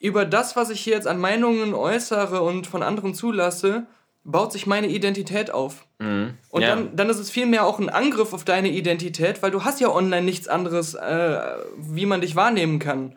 [0.00, 3.86] über das, was ich hier jetzt an Meinungen äußere und von anderen zulasse,
[4.24, 5.86] baut sich meine Identität auf.
[6.48, 6.68] Und Ja.
[6.74, 9.90] dann, dann ist es vielmehr auch ein Angriff auf deine Identität, weil du hast ja
[9.90, 11.38] online nichts anderes, äh,
[11.76, 13.14] wie man dich wahrnehmen kann.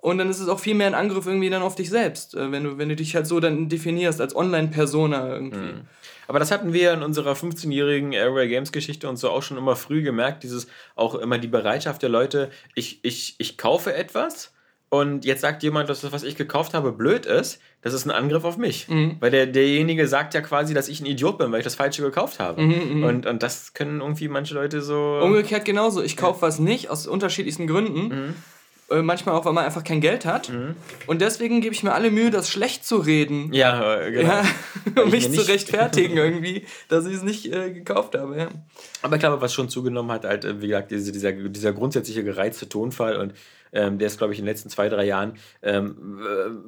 [0.00, 2.64] Und dann ist es auch vielmehr ein Angriff irgendwie dann auf dich selbst, äh, wenn,
[2.64, 5.74] du, wenn du dich halt so dann definierst als Online-Persona irgendwie.
[6.28, 9.76] Aber das hatten wir in unserer 15-jährigen Airway Games Geschichte und so auch schon immer
[9.76, 14.52] früh gemerkt, dieses auch immer die Bereitschaft der Leute, ich, ich, ich kaufe etwas
[14.88, 18.12] und jetzt sagt jemand, dass das, was ich gekauft habe, blöd ist, das ist ein
[18.12, 18.86] Angriff auf mich.
[19.20, 22.02] Weil der, derjenige sagt ja quasi, dass ich ein Idiot bin, weil ich das Falsche
[22.02, 22.62] gekauft habe.
[23.04, 25.20] und, und das können irgendwie manche Leute so...
[25.22, 26.02] Umgekehrt genauso.
[26.02, 28.12] Ich kaufe was nicht aus unterschiedlichsten Gründen.
[28.12, 28.32] Äh,
[28.88, 30.50] manchmal auch, weil man einfach kein Geld hat.
[31.06, 33.52] Und deswegen gebe ich mir alle Mühe, das schlecht zu reden.
[33.52, 34.28] ja, äh, genau.
[34.28, 38.38] Ja, um mich zu rechtfertigen irgendwie, dass ich es nicht äh, gekauft habe.
[38.38, 38.48] Ja.
[39.02, 42.22] Aber ich glaube, was schon zugenommen hat, halt, äh, wie gesagt, diese, dieser, dieser grundsätzliche
[42.22, 43.34] gereizte Tonfall und
[43.76, 46.20] ähm, der ist, glaube ich, in den letzten zwei, drei Jahren, ähm,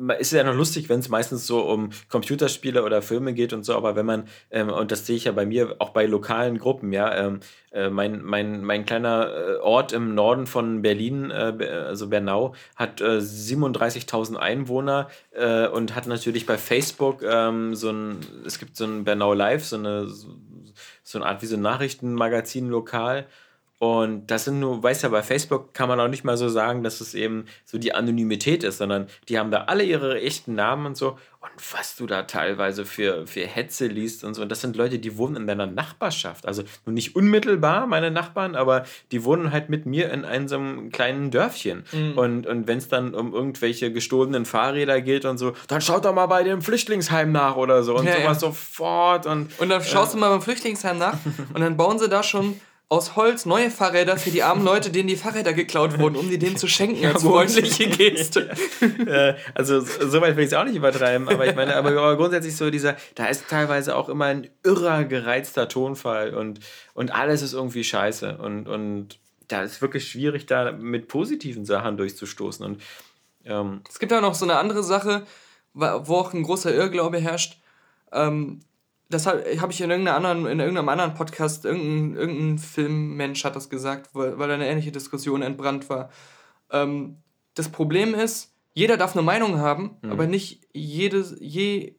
[0.09, 3.65] äh, ist ja noch lustig, wenn es meistens so um Computerspiele oder Filme geht und
[3.65, 6.59] so, aber wenn man, ähm, und das sehe ich ja bei mir, auch bei lokalen
[6.59, 7.41] Gruppen, ja, ähm,
[7.73, 13.01] äh, mein, mein, mein kleiner äh, Ort im Norden von Berlin, äh, also Bernau, hat
[13.01, 18.85] äh, 37.000 Einwohner äh, und hat natürlich bei Facebook ähm, so ein, es gibt so
[18.85, 20.09] ein Bernau Live, so eine,
[21.03, 23.27] so eine Art wie so ein Nachrichtenmagazin lokal.
[23.79, 26.83] Und das sind nur, weißt ja, bei Facebook kann man auch nicht mal so sagen,
[26.83, 30.87] dass es eben so die Anonymität ist, sondern die haben da alle ihre echten Namen
[30.87, 31.17] und so.
[31.41, 34.43] Und was du da teilweise für, für Hetze liest und so.
[34.43, 36.45] Und das sind Leute, die wohnen in deiner Nachbarschaft.
[36.45, 40.57] Also nur nicht unmittelbar, meine Nachbarn, aber die wohnen halt mit mir in einem so
[40.57, 41.85] einem kleinen Dörfchen.
[42.17, 46.13] Und, und wenn es dann um irgendwelche gestohlenen Fahrräder geht und so, dann schaut doch
[46.13, 47.95] mal bei dem Flüchtlingsheim nach oder so.
[47.95, 48.49] Und Ja, sowas ja.
[48.49, 49.27] sofort.
[49.27, 51.19] Und Und dann schaust du mal beim Flüchtlingsheim nach
[51.55, 52.61] und dann bauen sie da schon
[52.91, 56.39] aus Holz neue Fahrräder für die armen Leute, denen die Fahrräder geklaut wurden, um die
[56.39, 58.51] denen zu schenken als freundliche Geste.
[59.55, 62.71] also so weit will ich es auch nicht übertreiben, aber ich meine, aber, grundsätzlich so
[62.71, 66.61] dieser, da ist teilweise auch immer ein irrer gereizter Tonfall und,
[66.95, 69.19] und alles ist irgendwie scheiße und, und
[69.49, 72.83] da ist wirklich schwierig, da mit positiven Sachen durchzustoßen und
[73.45, 75.27] ähm, Es gibt auch noch so eine andere Sache,
[75.75, 77.59] wo auch ein großer Irrglaube herrscht.
[78.13, 78.61] Ähm,
[79.09, 83.71] das habe hab ich in, anderen, in irgendeinem anderen Podcast, irgendein, irgendein Filmmensch hat das
[83.71, 86.11] gesagt, weil, weil da eine ähnliche Diskussion entbrannt war.
[86.71, 87.19] Ähm,
[87.55, 91.97] das Problem ist, jeder darf eine Meinung haben, aber nicht jedes, je,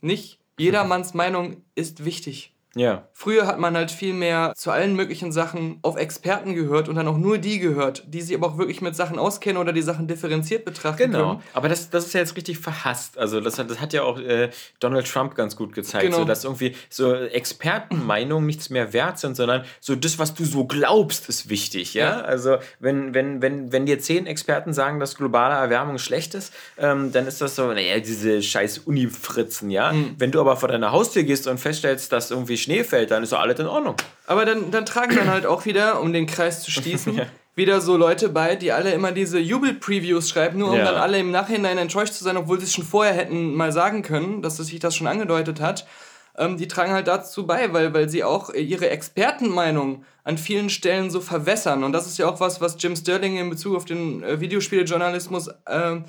[0.00, 2.54] nicht jedermanns Meinung ist wichtig.
[2.74, 6.94] Ja, Früher hat man halt viel mehr zu allen möglichen Sachen auf Experten gehört und
[6.94, 9.82] dann auch nur die gehört, die sich aber auch wirklich mit Sachen auskennen oder die
[9.82, 11.42] Sachen differenziert betrachten Genau, können.
[11.54, 13.18] aber das, das ist ja jetzt richtig verhasst.
[13.18, 16.18] Also das hat, das hat ja auch äh, Donald Trump ganz gut gezeigt, Genau.
[16.18, 20.64] so, dass irgendwie so Expertenmeinungen nichts mehr wert sind, sondern so das, was du so
[20.66, 21.94] glaubst, ist wichtig.
[21.94, 22.20] Ja, Ja.
[22.20, 27.10] also wenn, wenn, wenn, wenn dir zehn Experten sagen, dass globale Erwärmung schlecht ist, ähm,
[27.12, 29.92] dann ist das so, naja, diese scheiß Uni-Fritzen, ja.
[29.92, 30.14] Mhm.
[30.18, 33.32] Wenn du aber vor deiner Haustür gehst und feststellst, dass irgendwie Schnee fällt, dann ist
[33.32, 33.94] doch alles in Ordnung.
[34.26, 37.20] Aber dann, dann tragen dann halt auch wieder, um den Kreis zu schließen,
[37.54, 40.84] wieder so Leute bei, die alle immer diese Jubel-Previews schreiben, nur um Ja.
[40.84, 44.02] dann alle im Nachhinein enttäuscht zu sein, obwohl sie es schon vorher hätten mal sagen
[44.02, 45.86] können, dass sich das schon angedeutet hat.
[46.36, 51.10] Ähm, die tragen halt dazu bei, weil, weil sie auch ihre Expertenmeinung an vielen Stellen
[51.10, 51.82] so verwässern.
[51.82, 55.50] Und das ist ja auch was, was Jim Sterling in Bezug auf den äh, Videospielejournalismus
[55.68, 56.04] ähm,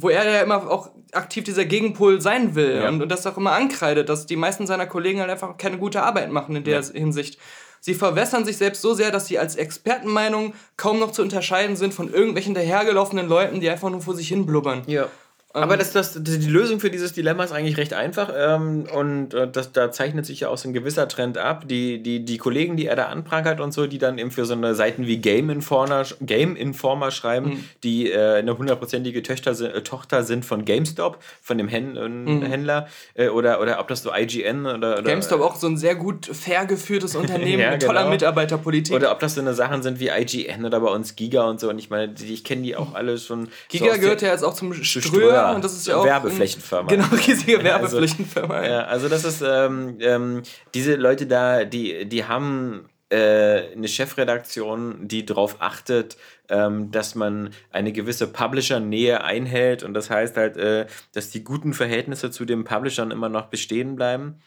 [0.00, 2.88] wo er ja immer auch aktiv dieser Gegenpol sein will Ja.
[2.88, 6.02] und, und das auch immer ankreidet, dass die meisten seiner Kollegen halt einfach keine gute
[6.02, 7.38] Arbeit machen in der Hinsicht.
[7.80, 11.94] Sie verwässern sich selbst so sehr, dass sie als Expertenmeinung kaum noch zu unterscheiden sind
[11.94, 14.82] von irgendwelchen dahergelaufenen Leuten, die einfach nur vor sich hin blubbern.
[14.86, 15.08] Ja.
[15.54, 19.50] Aber das, das, die Lösung für dieses Dilemma ist eigentlich recht einfach ähm, und äh,
[19.50, 21.66] das, da zeichnet sich ja auch so ein gewisser Trend ab.
[21.66, 24.52] Die, die, die Kollegen, die er da anprangert und so, die dann eben für so
[24.52, 30.44] eine Seiten wie Game Informer, Game Informer schreiben, die äh, eine hundertprozentige äh, Tochter sind
[30.44, 34.98] von GameStop, von dem Hän äh, Händler äh, oder, oder ob das so IGN oder,
[34.98, 38.12] oder GameStop auch so ein sehr gut fair geführtes Unternehmen Ja, mit toller genau.
[38.12, 38.94] Mitarbeiterpolitik.
[38.94, 41.70] Oder ob das so eine Sachen sind wie IGN oder bei uns Giga und so.
[41.70, 43.48] Und ich meine, die, ich kenne die auch alle schon.
[43.70, 45.37] Giga so gehört ja jetzt auch zum Ströer.
[45.40, 46.88] Ströer und das ist ja auch Werbeflächenfirma.
[46.88, 48.66] Genau, riesige Also, Werbeflächenfirma.
[48.66, 50.42] Ja, also das ist, ähm, ähm,
[50.74, 56.16] diese Leute da, die, die haben äh, eine Chefredaktion, die darauf achtet,
[56.48, 61.72] ähm, dass man eine gewisse Publisher-Nähe einhält und das heißt halt, äh, dass die guten
[61.72, 64.40] Verhältnisse zu den Publishern immer noch bestehen bleiben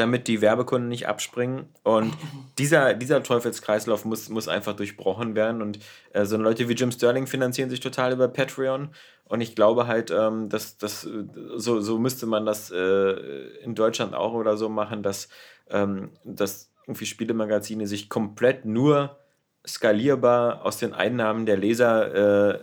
[0.00, 1.68] damit die Werbekunden nicht abspringen.
[1.82, 2.14] Und
[2.58, 5.62] dieser, dieser Teufelskreislauf muss, muss einfach durchbrochen werden.
[5.62, 5.78] Und
[6.12, 8.88] äh, so Leute wie Jim Sterling finanzieren sich total über Patreon.
[9.24, 11.24] Und ich glaube halt, ähm, dass, dass äh,
[11.56, 13.12] so, so müsste man das äh,
[13.62, 15.28] in Deutschland auch oder so machen, dass,
[15.68, 19.18] ähm, dass irgendwie Spielemagazine sich komplett nur
[19.66, 22.58] skalierbar aus den Einnahmen der Leser äh,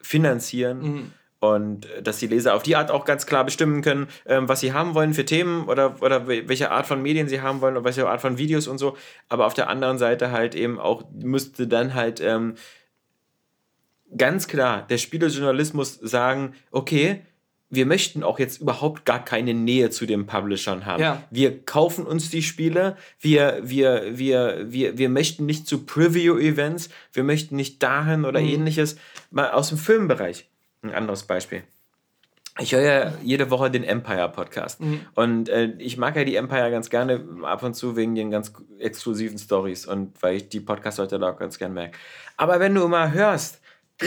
[0.00, 1.12] finanzieren Mhm.
[1.42, 4.60] Und äh, dass die Leser auf die Art auch ganz klar bestimmen können, ähm, was
[4.60, 7.74] sie haben wollen für Themen oder, oder wel- welche Art von Medien sie haben wollen
[7.76, 8.96] oder welche Art von Videos und so.
[9.28, 12.54] Aber auf der anderen Seite halt eben auch müsste dann halt ähm,
[14.16, 17.22] ganz klar der Spielejournalismus sagen, okay,
[17.70, 21.02] wir möchten auch jetzt überhaupt gar keine Nähe zu den Publishern haben.
[21.02, 21.24] Ja.
[21.30, 27.24] Wir kaufen uns die Spiele, wir, wir, wir, wir, wir möchten nicht zu Preview-Events, wir
[27.24, 28.96] möchten nicht dahin oder ähnliches.
[29.30, 30.50] Mal aus dem Filmbereich.
[30.82, 31.62] Ein anderes Beispiel.
[32.58, 34.80] Ich höre ja jede Woche den Empire-Podcast.
[35.14, 38.52] Und äh, ich mag ja die Empire ganz gerne ab und zu wegen den ganz
[38.78, 41.96] exklusiven Stories und weil ich die Podcast-Leute da auch ganz gerne merke.
[42.36, 43.62] Aber wenn du mal hörst,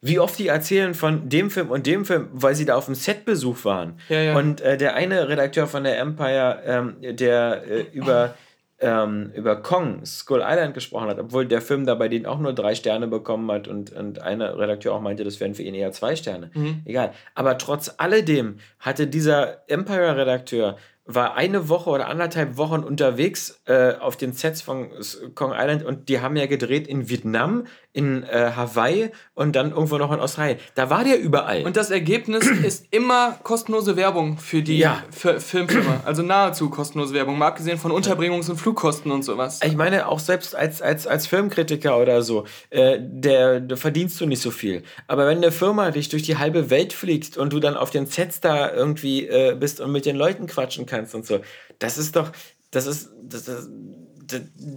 [0.00, 2.94] wie oft die erzählen von dem Film und dem Film, weil sie da auf dem
[2.96, 4.00] Setbesuch waren.
[4.08, 4.36] Ja, ja.
[4.36, 8.34] Und äh, der eine Redakteur von der Empire, ähm, der äh, über,
[8.78, 12.52] ähm, über Kong, Skull Island gesprochen hat, obwohl der Film da bei denen auch nur
[12.52, 15.92] drei Sterne bekommen hat und, und einer Redakteur auch meinte, das wären für ihn eher
[15.92, 16.50] zwei Sterne.
[16.84, 17.12] Egal.
[17.34, 20.76] Aber trotz alledem hatte dieser Empire-Redakteur
[21.06, 24.88] war eine Woche oder anderthalb Wochen unterwegs äh, auf den Sets von
[25.36, 29.98] Kong Island und die haben ja gedreht in Vietnam, in äh, Hawaii und dann irgendwo
[29.98, 30.58] noch in Australien.
[30.74, 31.64] Da war der überall.
[31.64, 35.02] Und das Ergebnis ist immer kostenlose Werbung für die Ja.
[35.10, 36.00] Filmfirma.
[36.04, 39.60] Also nahezu kostenlose Werbung, mal abgesehen von Unterbringungs- und Flugkosten und sowas.
[39.64, 44.26] Ich meine, auch selbst als, als, als Filmkritiker oder so, äh, der, da verdienst du
[44.26, 44.82] nicht so viel.
[45.06, 48.06] Aber wenn eine Firma dich durch die halbe Welt fliegt und du dann auf den
[48.06, 51.40] Sets da irgendwie äh, bist und mit den Leuten quatschen kannst und so,
[51.78, 52.32] das ist doch,
[52.70, 53.68] das ist, das, das,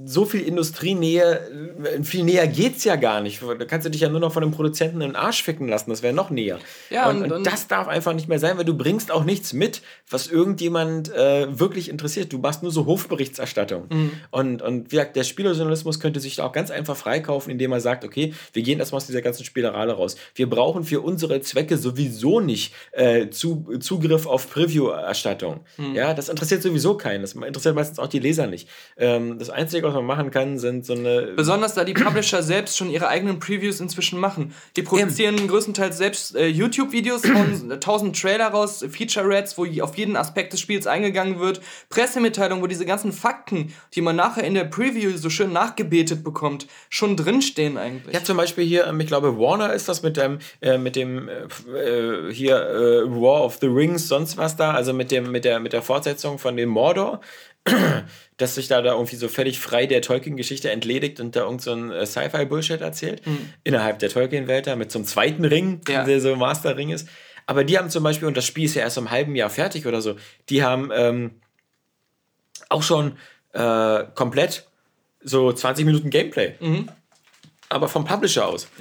[0.06, 3.42] so viel Industrienähe, äh, viel näher geht's ja gar nicht.
[3.42, 5.90] Da kannst du dich ja nur noch von dem Produzenten in den Arsch ficken lassen,
[5.90, 6.60] das wäre noch näher.
[6.90, 9.54] Ja, und, und- und, das darf einfach nicht mehr sein, weil du bringst auch nichts
[9.54, 12.32] mit, was irgendjemand äh, wirklich interessiert.
[12.32, 13.86] Du machst nur so Hofberichterstattung.
[13.90, 14.12] Mhm.
[14.32, 17.82] Und, und wie gesagt, der Spielerjournalismus könnte sich da auch ganz einfach freikaufen, indem er
[17.82, 20.16] sagt, okay, wir gehen erstmal aus dieser ganzen Spielerei raus.
[20.36, 25.62] Wir brauchen für unsere Zwecke sowieso nicht äh, zu, Zugriff auf Preview-Erstattung.
[25.78, 25.96] Mhm.
[25.96, 27.22] Ja, das interessiert sowieso keinen.
[27.22, 28.68] Das interessiert meistens auch die Leser nicht.
[28.98, 31.34] Ähm, das Einzige, was man machen kann, sind so eine...
[31.36, 34.54] Besonders da die Publisher selbst schon ihre eigenen Previews inzwischen machen.
[34.76, 40.54] Die produzieren größtenteils selbst äh, YouTube-Videos, hauen tausend Trailer raus, Feature-Reds, wo auf jeden Aspekt
[40.54, 45.16] des Spiels eingegangen wird, Pressemitteilungen, wo diese ganzen Fakten, die man nachher in der Preview
[45.18, 48.14] so schön nachgebetet bekommt, schon drinstehen eigentlich.
[48.14, 51.30] Ja, zum Beispiel hier, ähm, ich glaube, Warner ist das mit dem, äh, mit dem
[51.30, 55.46] äh, äh, hier äh, War of the Rings, sonst was da, also mit dem, mit
[55.46, 57.22] der, mit der Fortsetzung von dem Mordor,
[58.38, 61.72] dass sich da, da irgendwie so völlig frei der Tolkien-Geschichte entledigt und da irgend so
[61.74, 63.22] ein äh, Sci-Fi-Bullshit erzählt,
[63.64, 66.04] innerhalb der Tolkien-Welt da, mit so einem zweiten Ring, Ja.
[66.04, 67.08] der so Master-Ring ist.
[67.46, 69.86] Aber die haben zum Beispiel, und das Spiel ist ja erst im halben Jahr fertig
[69.88, 70.16] oder so,
[70.50, 71.32] die haben ähm,
[72.70, 73.18] auch schon
[73.54, 74.68] äh, komplett
[75.22, 76.54] so 20 Minuten Gameplay.
[77.70, 78.68] Aber vom Publisher aus.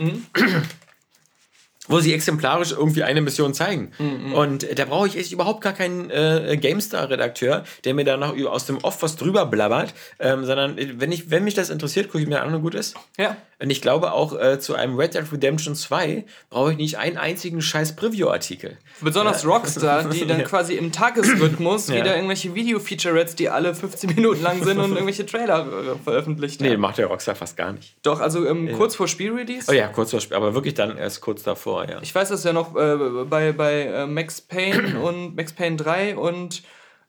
[1.88, 3.92] Wo sie exemplarisch irgendwie eine Mission zeigen.
[4.34, 8.66] Und da brauche ich echt überhaupt gar keinen äh, GameStar-Redakteur, der mir da noch aus
[8.66, 12.22] dem Off was drüber blabbert, ähm, sondern äh, wenn, ich, wenn mich das interessiert, gucke
[12.22, 12.94] ich mir an und gut ist.
[13.18, 13.36] Ja.
[13.60, 17.16] Und ich glaube auch, äh, zu einem Red Dead Redemption 2 brauche ich nicht einen
[17.16, 18.76] einzigen scheiß Preview-Artikel.
[19.00, 20.44] Besonders Rockstar, die dann Ja.
[20.44, 21.96] quasi im Tagesrhythmus Ja.
[21.96, 26.72] wieder irgendwelche Video-Feature-Reds, die alle 15 Minuten lang sind und irgendwelche Trailer äh, veröffentlicht Nee,
[26.74, 26.80] haben.
[26.80, 27.96] macht der Rockstar fast gar nicht.
[28.02, 29.66] Doch, also ähm, kurz vor Spielrelease.
[29.68, 31.98] Oh ja, kurz vor Spiel, aber wirklich dann erst kurz davor, ja.
[32.02, 36.16] Ich weiß das ja noch äh, bei, bei äh, Max Payne und Max Payne 3
[36.16, 36.62] und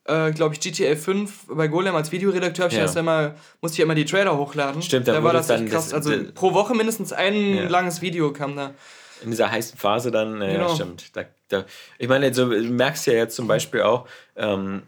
[0.05, 2.85] äh, glaube ich GTA 5 bei Golem als Videoredakteur hab ich Ja.
[2.85, 4.81] ja immer, musste ich ja immer die Trailer hochladen.
[4.81, 5.89] Stimmt, da da war das dann krass.
[5.89, 7.67] das- also pro Woche mindestens ein Ja.
[7.69, 8.71] langes Video kam da.
[9.21, 10.69] In dieser heißen Phase dann, äh, Genau.
[10.69, 11.15] ja, stimmt.
[11.15, 11.65] Da, da,
[11.97, 14.07] ich meine, so, du merkst ja jetzt zum Beispiel auch,
[14.37, 14.83] ähm,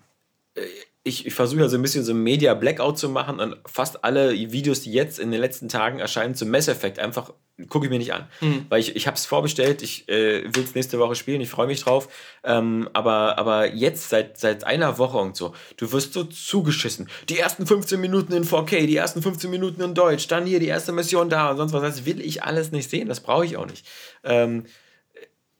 [1.04, 4.04] ich, ich versuche ja so ein bisschen so ein Media Blackout zu machen und fast
[4.04, 7.34] alle Videos, die jetzt in den letzten Tagen erscheinen zum Mass Effect, einfach
[7.70, 8.28] gucke ich mir nicht an.
[8.70, 11.68] Weil ich, ich habe es vorbestellt, ich äh, will es nächste Woche spielen, ich freue
[11.68, 12.08] mich drauf.
[12.44, 17.10] Ähm, aber, aber jetzt, seit, seit einer Woche und so, du wirst so zugeschissen.
[17.30, 20.68] Die ersten 15 Minuten in 4K, die ersten 15 Minuten in Deutsch, dann hier die
[20.68, 21.82] erste Mission da und sonst was.
[21.82, 23.86] Das will ich alles nicht sehen, das brauche ich auch nicht.
[24.24, 24.66] Ähm,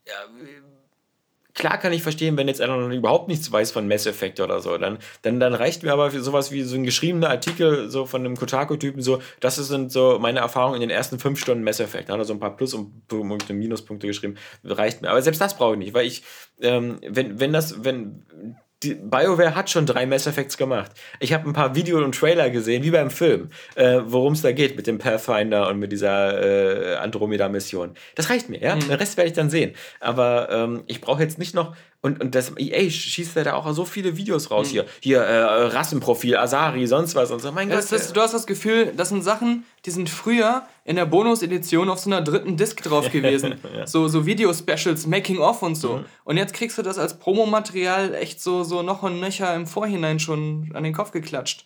[0.06, 0.14] ja,
[1.54, 4.60] klar kann ich verstehen, wenn jetzt einer noch überhaupt nichts weiß von Mass Effect oder
[4.60, 8.06] so, dann, dann, dann reicht mir aber für sowas wie so ein geschriebener Artikel so
[8.06, 11.80] von einem Kotaku-Typen so, das sind so meine Erfahrungen in den ersten fünf Stunden Mass
[11.80, 12.08] Effect.
[12.08, 15.10] Da hat er so ein paar Plus- und Punkte, Minuspunkte geschrieben, reicht mir.
[15.10, 16.22] Aber selbst das brauche ich nicht, weil ich,
[16.60, 18.24] ähm, wenn, wenn das, wenn
[18.82, 20.90] die BioWare hat schon drei Mass Effects gemacht.
[21.20, 24.52] Ich habe ein paar Video und Trailer gesehen, wie beim Film, äh, worum es da
[24.52, 27.94] geht mit dem Pathfinder und mit dieser äh, Andromeda-Mission.
[28.14, 28.74] Das reicht mir, ja.
[28.76, 29.74] Den Rest werde ich dann sehen.
[30.00, 31.74] Aber ähm, ich brauche jetzt nicht noch.
[32.04, 34.86] Und, und das EA schießt ja da auch so viele Videos raus hier.
[35.00, 37.52] Hier, äh, Rassenprofil, Asari, sonst was und so.
[37.52, 38.00] Mein Das, Gott.
[38.00, 42.00] das, du hast das Gefühl, das sind Sachen, die sind früher in der Bonus-Edition auf
[42.00, 43.54] so einer dritten Disc drauf gewesen.
[43.84, 46.04] So, so Video-Specials, Making-of und so.
[46.24, 50.18] Und jetzt kriegst du das als Promomaterial echt so, so noch und nöcher im Vorhinein
[50.18, 51.64] schon an den Kopf geklatscht.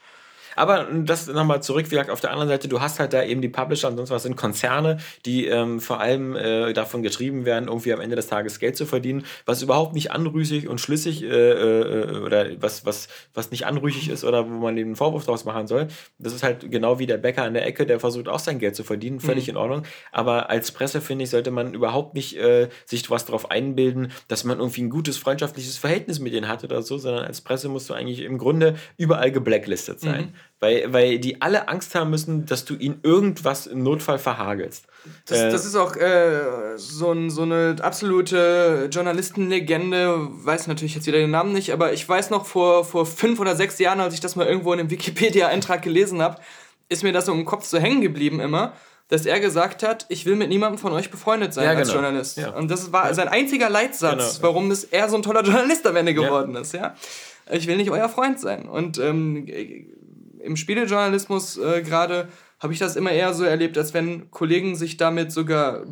[0.56, 3.42] Aber das nochmal zurück, wie gesagt, auf der anderen Seite, du hast halt da eben
[3.42, 7.68] die Publisher und sonst was sind Konzerne, die ähm, vor allem äh, davon getrieben werden,
[7.68, 11.26] irgendwie am Ende des Tages Geld zu verdienen, was überhaupt nicht anrüchig und schlüssig äh,
[11.26, 15.44] äh, oder was, was, was nicht anrüchig ist oder wo man eben einen Vorwurf draus
[15.44, 15.88] machen soll.
[16.18, 18.74] Das ist halt genau wie der Bäcker an der Ecke, der versucht auch sein Geld
[18.74, 19.82] zu verdienen, völlig in Ordnung.
[20.12, 24.44] Aber als Presse, finde ich, sollte man überhaupt nicht äh, sich was darauf einbilden, dass
[24.44, 27.90] man irgendwie ein gutes freundschaftliches Verhältnis mit denen hat oder so, sondern als Presse musst
[27.90, 30.34] du eigentlich im Grunde überall geblacklistet sein.
[30.58, 34.86] Weil, weil die alle Angst haben müssen, dass du ihnen irgendwas im Notfall verhagelst.
[35.26, 41.06] Das, Äh, das ist auch äh, so, ein, so eine absolute Journalistenlegende, weiß natürlich jetzt
[41.06, 44.14] wieder den Namen nicht, aber ich weiß noch vor, vor fünf oder sechs Jahren, als
[44.14, 46.40] ich das mal irgendwo in einem Wikipedia-Eintrag gelesen habe,
[46.88, 48.72] ist mir das so im Kopf so hängen geblieben immer,
[49.08, 52.00] dass er gesagt hat, ich will mit niemandem von euch befreundet sein Ja, als genau.
[52.02, 52.38] Journalist.
[52.38, 52.50] Ja.
[52.50, 54.48] Und das war sein einziger Leitsatz, Genau.
[54.48, 56.72] warum das er so ein toller Journalist am Ende geworden ist.
[56.72, 56.94] Ja?
[57.50, 58.66] Ich will nicht euer Freund sein.
[58.68, 59.46] Und ähm,
[60.46, 62.28] im Spielejournalismus äh, gerade
[62.60, 65.82] habe ich das immer eher so erlebt, als wenn Kollegen sich damit sogar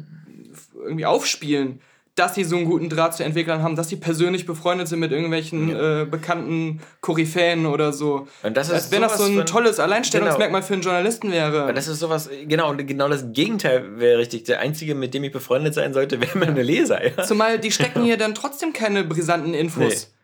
[0.74, 1.80] irgendwie aufspielen,
[2.14, 5.10] dass sie so einen guten Draht zu Entwicklern haben, dass sie persönlich befreundet sind mit
[5.10, 8.28] irgendwelchen äh, bekannten Koryphäen oder so.
[8.44, 11.72] Und das ist als wenn das so ein tolles Alleinstellungsmerkmal für einen Journalisten wäre.
[11.74, 14.44] Das ist sowas, genau, und genau das Gegenteil wäre richtig.
[14.44, 17.04] Der Einzige, mit dem ich befreundet sein sollte, wäre meine Leser.
[17.04, 17.24] Ja?
[17.24, 19.92] Zumal die stecken hier dann trotzdem keine brisanten Infos.
[19.92, 20.14] Nee.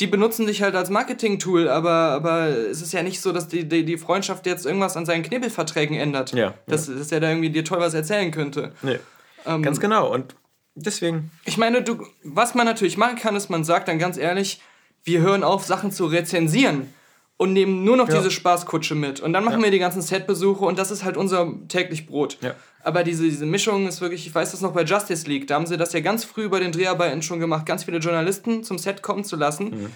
[0.00, 3.68] Die benutzen dich halt als Marketing-Tool, aber, aber es ist ja nicht so, dass die,
[3.68, 6.32] die, die Freundschaft jetzt irgendwas an seinen Knebelverträgen ändert.
[6.32, 8.72] Ja, Dass, dass er da irgendwie dir toll was erzählen könnte.
[8.82, 8.98] Nee.
[9.46, 10.12] Ähm, Ganz genau.
[10.12, 10.34] Und
[10.74, 11.30] deswegen.
[11.44, 14.62] Ich meine, du, was man natürlich machen kann, ist, man sagt dann ganz ehrlich,
[15.04, 16.92] wir hören auf, Sachen zu rezensieren
[17.40, 18.18] und nehmen nur noch Ja.
[18.18, 19.20] diese Spaßkutsche mit.
[19.20, 22.36] Und dann machen wir die ganzen Setbesuche und das ist halt unser täglich Brot.
[22.42, 22.54] Ja.
[22.84, 25.64] Aber diese, diese Mischung ist wirklich, ich weiß das noch bei Justice League, da haben
[25.64, 29.00] sie das ja ganz früh bei den Dreharbeiten schon gemacht, ganz viele Journalisten zum Set
[29.00, 29.86] kommen zu lassen, Mhm.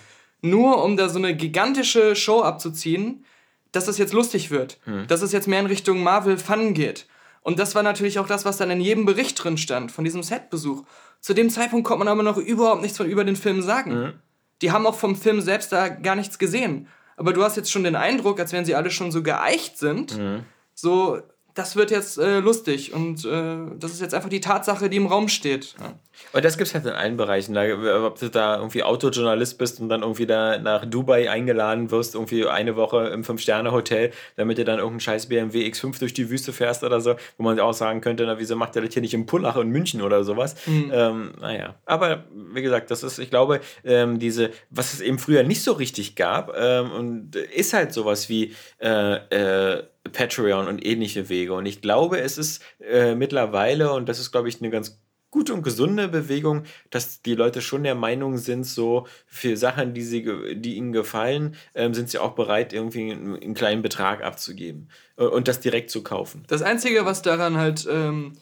[0.40, 3.26] nur um da so eine gigantische Show abzuziehen,
[3.72, 5.06] dass das jetzt lustig wird, Mhm.
[5.08, 7.04] dass es jetzt mehr in Richtung Marvel Fun geht.
[7.42, 10.22] Und das war natürlich auch das, was dann in jedem Bericht drin stand, von diesem
[10.22, 10.84] Setbesuch.
[11.20, 13.92] Zu dem Zeitpunkt konnte man aber noch überhaupt nichts von über den Film sagen.
[14.00, 14.12] Mhm.
[14.62, 16.88] Die haben auch vom Film selbst da gar nichts gesehen.
[17.16, 20.18] Aber du hast jetzt schon den Eindruck, als wenn sie alle schon so geeicht sind,
[20.18, 20.44] Mhm.
[20.74, 21.20] so,
[21.54, 22.92] das wird jetzt äh, lustig.
[22.92, 25.74] Und äh, das ist jetzt einfach die Tatsache, die im Raum steht.
[25.80, 25.94] Ja.
[26.32, 27.54] Und das gibt es halt in allen Bereichen.
[27.54, 27.64] Da,
[28.06, 32.46] ob du da irgendwie Autojournalist bist und dann irgendwie da nach Dubai eingeladen wirst, irgendwie
[32.46, 36.82] eine Woche im Fünf-Sterne-Hotel, damit du dann irgendeinen scheiß BMW X5 durch die Wüste fährst
[36.82, 39.26] oder so, wo man auch sagen könnte, na, wieso macht der das hier nicht in
[39.26, 40.56] Pullach in München oder sowas?
[40.66, 41.74] Ähm, naja.
[41.86, 45.72] Aber wie gesagt, das ist, ich glaube, ähm, diese, was es eben früher nicht so
[45.72, 49.82] richtig gab, ähm, und ist halt sowas wie äh, äh,
[50.12, 51.54] Patreon und ähnliche Wege.
[51.54, 55.00] Und ich glaube, es ist äh, mittlerweile, und das ist, glaube ich, eine ganz
[55.34, 60.02] gute und gesunde Bewegung, dass die Leute schon der Meinung sind, so für Sachen, die,
[60.02, 64.90] sie, die ihnen gefallen, ähm, sind sie auch bereit, irgendwie einen, einen kleinen Betrag abzugeben
[65.16, 66.44] äh, und das direkt zu kaufen.
[66.46, 68.34] Das Einzige, was daran halt ähm,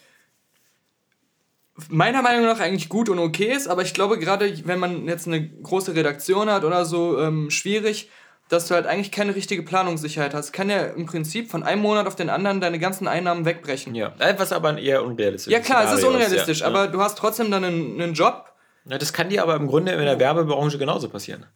[1.89, 5.27] meiner Meinung nach eigentlich gut und okay ist, aber ich glaube gerade, wenn man jetzt
[5.27, 8.11] eine große Redaktion hat oder so, ähm, schwierig,
[8.53, 10.53] dass du halt eigentlich keine richtige Planungssicherheit hast.
[10.53, 13.95] Kann ja im Prinzip von einem Monat auf den anderen deine ganzen Einnahmen wegbrechen.
[13.95, 16.67] Ja, Äh, was aber eher unrealistisch Ja klar, es ist Szenario unrealistisch, ja.
[16.67, 18.53] aber du hast trotzdem dann einen, einen Job.
[18.85, 21.47] Ja, das kann dir aber im Grunde in der Werbebranche genauso passieren.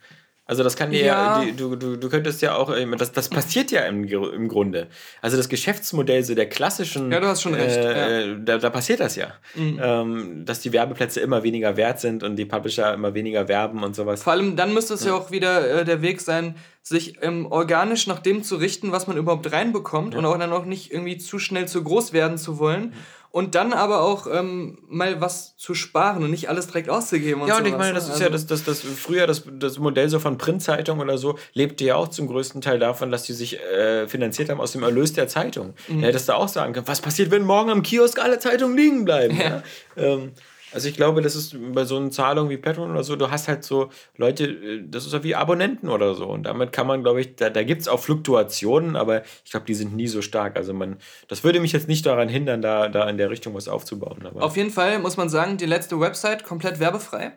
[0.48, 1.42] Also das kann dir Ja.
[1.42, 4.86] ja, du, du, du könntest ja auch, äh, das, das passiert ja im, im Grunde.
[5.20, 8.70] Also das Geschäftsmodell so der klassischen, Ja, du hast schon recht, Äh, äh, da, da
[8.70, 13.12] passiert das ja, ähm, dass die Werbeplätze immer weniger wert sind und die Publisher immer
[13.14, 14.22] weniger werben und sowas.
[14.22, 18.06] Vor allem dann müsste es ja, auch wieder äh, der Weg sein, sich ähm, organisch
[18.06, 21.40] nach dem zu richten, was man überhaupt reinbekommt und auch dann auch nicht irgendwie zu
[21.40, 22.92] schnell zu groß werden zu wollen.
[23.36, 27.42] Und dann aber auch ähm, mal was zu sparen und nicht alles direkt auszugeben.
[27.42, 28.14] Und Ja, und ich sowas, meine, das ne?
[28.14, 31.84] ist ja das, das, das früher das, das Modell so von Printzeitung oder so, lebte
[31.84, 35.12] ja auch zum größten Teil davon, dass die sich äh, finanziert haben aus dem Erlös
[35.12, 35.74] der Zeitung.
[35.86, 36.00] Mhm.
[36.00, 39.04] Da hättest du auch sagen können, was passiert, wenn morgen am Kiosk alle Zeitungen liegen
[39.04, 39.38] bleiben?
[39.38, 39.62] Ja.
[39.98, 40.32] Ähm,
[40.72, 43.48] also ich glaube, das ist bei so einer Zahlung wie Patreon oder so, du hast
[43.48, 46.26] halt so Leute, äh, das ist ja wie Abonnenten oder so.
[46.26, 49.66] Und damit kann man, glaube ich, da, da gibt es auch Fluktuationen, aber ich glaube,
[49.66, 50.56] die sind nie so stark.
[50.56, 50.96] Also man,
[51.28, 54.24] das würde mich jetzt nicht daran hindern, da, da in der Richtung was aufzubauen.
[54.26, 57.32] Aber, Auf jeden Fall muss man sagen, die letzte Website komplett werbefrei.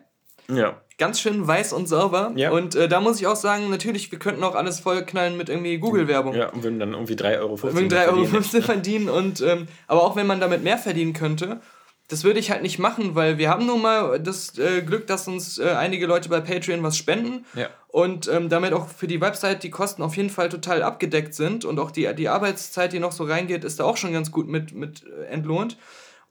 [0.48, 0.80] ja.
[0.98, 2.30] Ganz schön weiß und sauber.
[2.36, 2.50] Ja.
[2.50, 5.78] Und äh, da muss ich auch sagen, natürlich, wir könnten auch alles vollknallen mit irgendwie
[5.78, 6.34] Google-Werbung.
[6.34, 8.62] ja, und würden dann irgendwie 3,50 Euro Irgendwie 3,50 Euro verdienen.
[8.64, 9.08] verdienen.
[9.08, 11.62] Und, ähm, aber auch wenn man damit mehr verdienen könnte,
[12.10, 15.26] das würde ich halt nicht machen, weil wir haben nun mal das äh, Glück, dass
[15.28, 17.46] uns äh, einige Leute bei Patreon was spenden.
[17.54, 17.68] Ja.
[17.88, 21.64] Und ähm, damit auch für die Website die Kosten auf jeden Fall total abgedeckt sind.
[21.64, 24.48] Und auch die, die Arbeitszeit, die noch so reingeht, ist da auch schon ganz gut
[24.48, 25.78] mit, mit äh, entlohnt.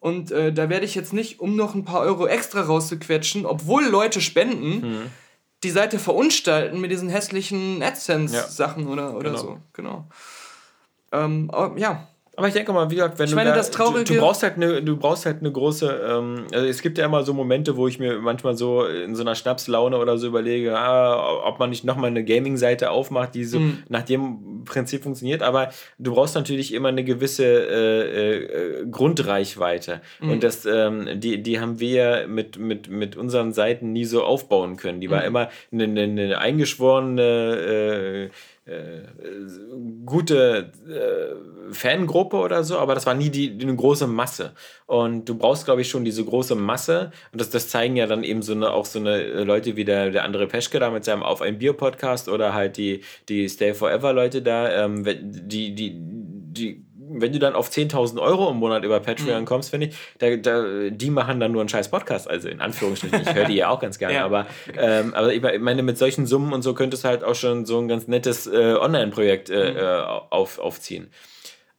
[0.02, 3.86] Und äh, da werde ich jetzt nicht, um noch ein paar Euro extra rauszuquetschen, obwohl
[3.86, 5.02] Leute spenden, Mhm.
[5.64, 9.42] die Seite verunstalten mit diesen hässlichen AdSense-Sachen oder, oder Genau.
[9.42, 9.58] so.
[9.74, 10.08] Genau.
[11.12, 12.08] Ähm, aber, ja,
[12.40, 14.20] Aber ich denke mal, wie gesagt, wenn Ich du meine, da, das Traurige- du, du
[14.22, 17.34] brauchst halt eine, du brauchst halt eine große, ähm, also es gibt ja immer so
[17.34, 21.60] Momente, wo ich mir manchmal so in so einer Schnapslaune oder so überlege, ah, ob
[21.60, 23.80] man nicht nochmal eine Gaming-Seite aufmacht, die so Mhm.
[23.90, 30.32] nach dem Prinzip funktioniert, aber du brauchst natürlich immer eine gewisse äh, äh, Grundreichweite Mhm.
[30.32, 31.90] und das, ähm, die, die haben wir
[32.22, 35.02] ja mit, mit, mit unseren Seiten nie so aufbauen können.
[35.02, 35.28] Die war Mhm.
[35.28, 38.30] immer eine, eine, eine eingeschworene äh,
[38.70, 39.02] äh,
[40.06, 44.54] gute äh, Fangruppe oder so, aber das war nie die, die eine große Masse.
[44.86, 47.12] Und du brauchst, glaube ich, schon diese große Masse.
[47.32, 49.86] Und das, das zeigen ja dann eben so eine, auch so eine äh, Leute wie
[49.86, 53.48] der, der André Peschke da mit seinem Auf ein Bier Podcast oder halt die, die
[53.50, 56.89] Stay Forever Leute da, ähm, die, die, die
[57.22, 60.90] wenn du dann auf 10.000 Euro im Monat über Patreon kommst, finde ich, da, da,
[60.90, 63.22] die machen dann nur einen scheiß Podcast, also in Anführungsstrichen.
[63.22, 64.26] Ich höre die ja auch ganz gerne, Ja.
[64.26, 64.46] aber,
[64.78, 67.80] ähm, aber ich meine, mit solchen Summen und so könntest du halt auch schon so
[67.80, 71.10] ein ganz nettes äh, Online-Projekt äh, äh, auf, aufziehen.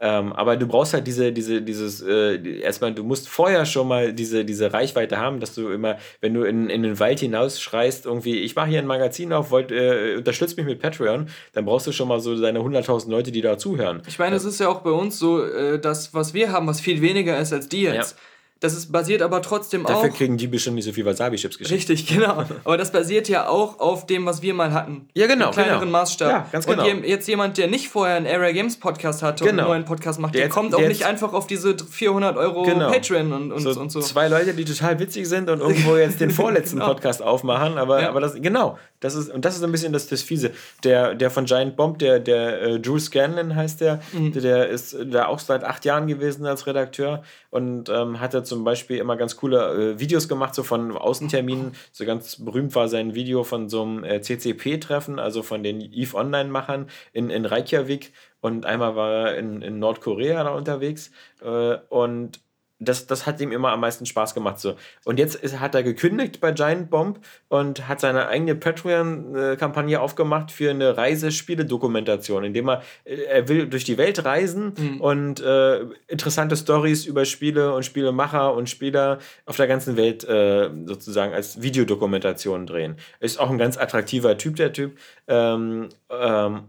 [0.02, 4.14] Ähm, aber du brauchst halt diese, diese, dieses, äh, erstmal, du musst vorher schon mal
[4.14, 8.06] diese, diese Reichweite haben, dass du immer, wenn du in, in den Wald hinaus schreist,
[8.06, 11.86] irgendwie, ich mache hier ein Magazin auf, wollt, äh, unterstützt mich mit Patreon, dann brauchst
[11.86, 14.02] du schon mal so deine 100.000 Leute, die da zuhören.
[14.08, 16.80] Ich meine, es ist ja auch bei uns so, äh, das, was wir haben, was
[16.80, 18.12] viel weniger ist als die jetzt.
[18.12, 18.16] Ja.
[18.60, 20.16] Das ist basiert aber trotzdem Dafür auch.
[20.16, 21.88] kriegen die bestimmt nicht so viel Wasabi-Chips geschickt.
[21.90, 22.44] Richtig, genau.
[22.64, 25.08] Aber das basiert ja auch auf dem, was wir mal hatten.
[25.14, 25.92] Ja, genau, Im kleineren genau.
[25.92, 26.30] Maßstab.
[26.30, 26.84] Ja, ganz genau.
[26.86, 29.62] Und jetzt jemand, der nicht vorher einen Area Games Podcast hatte und Genau.
[29.62, 31.74] einen neuen Podcast macht, der, Der jetzt- kommt auch der nicht jetzt- einfach auf diese
[31.78, 32.90] 400 Euro Genau.
[32.90, 34.00] Patreon und, und so, so, und so.
[34.00, 36.88] zwei Leute, die total witzig sind und irgendwo jetzt den vorletzten Genau.
[36.92, 38.08] Podcast aufmachen, aber, Ja.
[38.10, 40.52] aber das, genau, das ist, und das ist ein bisschen das, das Fiese.
[40.84, 44.32] Der, der von Giant Bomb, der, der äh, Drew Scanlon heißt der, Mhm.
[44.32, 48.44] der, der ist da auch seit acht Jahren gewesen als Redakteur und ähm, hat er
[48.44, 51.72] zum Beispiel immer ganz coole äh, Videos gemacht, so von Außenterminen.
[51.92, 56.14] So ganz berühmt war sein Video von so einem äh, CCP-Treffen, also von den EVE
[56.16, 61.10] Online-Machern in, in Reykjavik und einmal war er in, in Nordkorea da unterwegs
[61.42, 62.40] äh, und
[62.80, 64.58] das, das hat ihm immer am meisten Spaß gemacht.
[64.58, 64.74] So.
[65.04, 70.50] Und jetzt ist, hat er gekündigt bei Giant Bomb und hat seine eigene Patreon-Kampagne aufgemacht
[70.50, 76.56] für eine Reisespiele-Dokumentation, indem er, äh, er will durch die Welt reisen und äh, interessante
[76.56, 82.66] Stories über Spiele und Spielemacher und Spieler auf der ganzen Welt äh, sozusagen als Videodokumentation
[82.66, 82.96] drehen.
[83.20, 84.96] Ist auch ein ganz attraktiver Typ, der Typ.
[85.28, 86.62] Ähm, ähm,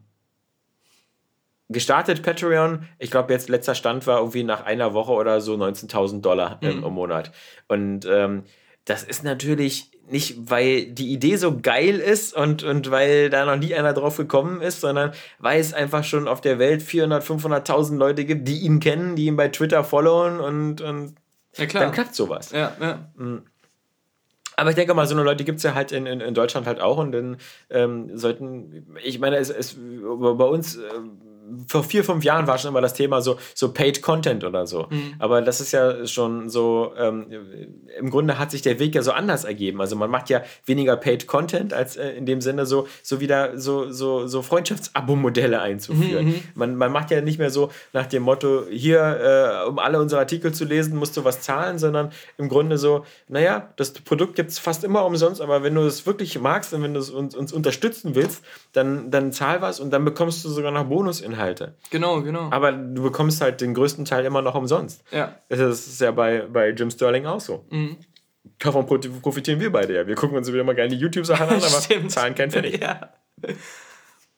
[1.72, 6.22] gestartet Patreon, ich glaube jetzt letzter Stand war irgendwie nach einer Woche oder so 19.000
[6.22, 7.32] Dollar im, im Monat.
[7.68, 8.44] Und ähm,
[8.86, 13.56] das ist natürlich nicht, weil die Idee so geil ist und, und weil da noch
[13.56, 17.98] nie einer drauf gekommen ist, sondern weil es einfach schon auf der Welt 400, 500.000
[17.98, 21.16] Leute gibt, die ihn kennen, die ihn bei Twitter followen und, und
[21.56, 21.84] ja, klar.
[21.84, 22.52] dann klappt sowas.
[22.52, 23.10] ja, ja.
[24.58, 26.68] Aber ich denke mal, so eine Leute gibt es ja halt in, in, in Deutschland
[26.68, 27.38] halt auch und dann
[27.70, 30.82] ähm, sollten, ich meine, es, es, bei uns äh,
[31.68, 34.88] vor vier, fünf Jahren war schon immer das Thema so, so Paid Content oder so.
[34.90, 35.16] Mhm.
[35.20, 37.28] Aber das ist ja schon so, ähm,
[37.98, 39.82] im Grunde hat sich der Weg ja so anders ergeben.
[39.82, 43.58] Also man macht ja weniger Paid Content, als äh, in dem Sinne so, so wieder
[43.58, 46.28] so, so, so Freundschafts-Abo-Modelle einzuführen.
[46.28, 50.00] Mhm, man, man macht ja nicht mehr so nach dem Motto, hier, äh, um alle
[50.00, 54.36] unsere Artikel zu lesen, musst du was zahlen, sondern im Grunde so, naja, das Produkt
[54.36, 57.10] gibt es fast immer umsonst, aber wenn du es wirklich magst und wenn du es
[57.10, 58.44] uns, uns unterstützen willst,
[58.74, 61.41] dann, dann zahl was und dann bekommst du sogar noch Bonusinhalte.
[61.90, 62.50] Genau, genau.
[62.52, 65.04] Aber du bekommst halt den größten Teil immer noch umsonst.
[65.12, 65.36] ja.
[65.50, 67.66] Das ist ja bei, bei Jim Sterling auch so.
[68.60, 70.08] Davon pro- profitieren wir beide ja.
[70.08, 72.82] Wir gucken uns wieder mal gerne die YouTube-Sachen an, aber zahlen kein Pfennig.
[72.82, 73.10] Ja.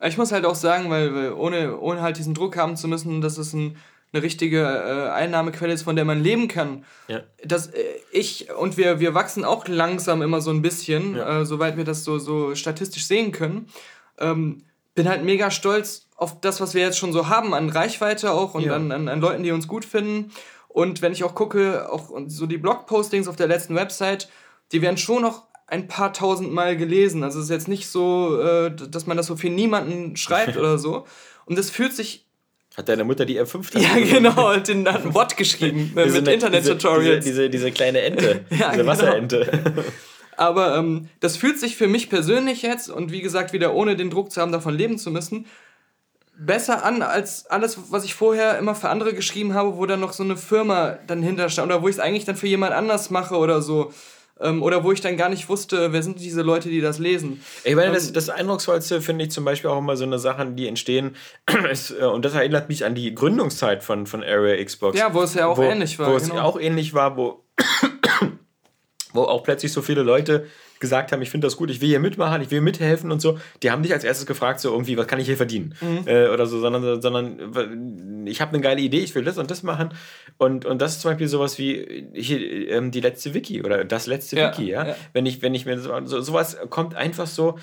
[0.06, 3.38] Ich muss halt auch sagen, weil, ohne, ohne halt diesen Druck haben zu müssen, dass
[3.38, 3.78] es ein,
[4.12, 6.84] eine richtige äh, Einnahmequelle ist, von der man leben kann.
[7.08, 7.22] Ja.
[7.44, 7.82] dass äh,
[8.12, 11.42] ich und wir, wir wachsen auch langsam immer so ein bisschen, Ja.
[11.42, 13.68] äh, soweit wir das so, so statistisch sehen können.
[14.20, 14.64] Ähm,
[14.96, 18.54] bin halt mega stolz auf das, was wir jetzt schon so haben an Reichweite auch
[18.54, 18.76] und Ja.
[18.76, 20.32] an, an, an Leuten, die uns gut finden.
[20.68, 24.30] Und wenn ich auch gucke, auch so die Blogpostings auf der letzten Website,
[24.72, 27.24] die werden schon noch ein paar tausend Mal gelesen.
[27.24, 30.78] Also es ist jetzt nicht so, äh, dass man das so für niemanden schreibt oder
[30.78, 31.06] so.
[31.46, 32.26] Und das fühlt sich
[32.78, 36.26] Hat deine Mutter die F5 ja, genau, den hat ein Bot geschrieben äh, Diese mit
[36.26, 37.24] ne- Internet-Tutorials.
[37.26, 38.92] Diese, diese, diese kleine Ente, Ja, diese genau.
[38.92, 39.52] Wasserente.
[40.38, 44.10] Aber ähm, das fühlt sich für mich persönlich jetzt, und wie gesagt, wieder ohne den
[44.10, 45.46] Druck zu haben, davon leben zu müssen,
[46.46, 50.14] besser an als alles, was ich vorher immer für andere geschrieben habe, wo dann noch
[50.14, 53.36] so eine Firma dann hinterstand oder wo ich es eigentlich dann für jemand anders mache
[53.36, 53.94] oder so.
[54.40, 57.42] Ähm, oder wo ich dann gar nicht wusste, wer sind diese Leute, die das lesen.
[57.64, 60.56] Ich meine, Ähm, das, das Eindrucksvollste finde ich zum Beispiel auch immer so eine Sachen,
[60.56, 61.16] die entstehen.
[61.72, 64.98] ist, äh, und das erinnert mich an die Gründungszeit von, von Area Xbox.
[64.98, 66.42] Ja, wo es ja auch ähnlich war, Wo es genau.
[66.42, 67.44] auch ähnlich war, wo,
[69.14, 70.48] wo auch plötzlich so viele Leute
[70.84, 73.40] gesagt haben, ich finde das gut, ich will hier mitmachen, ich will mithelfen und so.
[73.64, 75.76] Die haben nicht als erstes gefragt, so irgendwie, was kann ich hier verdienen?
[75.80, 76.06] Mhm.
[76.06, 79.64] Äh, oder so, sondern, sondern ich habe eine geile Idee, ich will das und das
[79.64, 79.94] machen.
[80.38, 84.08] Und, und das ist zum Beispiel sowas wie hier, ähm, die letzte Wiki oder das
[84.08, 84.88] letzte Ja, Wiki, ja.
[84.88, 84.96] ja.
[85.14, 87.58] Wenn ich, wenn ich mir so, so, sowas kommt einfach so,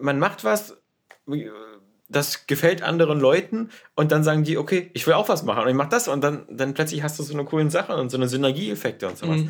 [0.00, 0.78] man macht was,
[2.08, 5.68] das gefällt anderen Leuten und dann sagen die, okay, ich will auch was machen und
[5.68, 8.16] ich mach das und dann, dann plötzlich hast du so eine coole Sache und so
[8.16, 9.42] eine Synergieeffekte und sowas.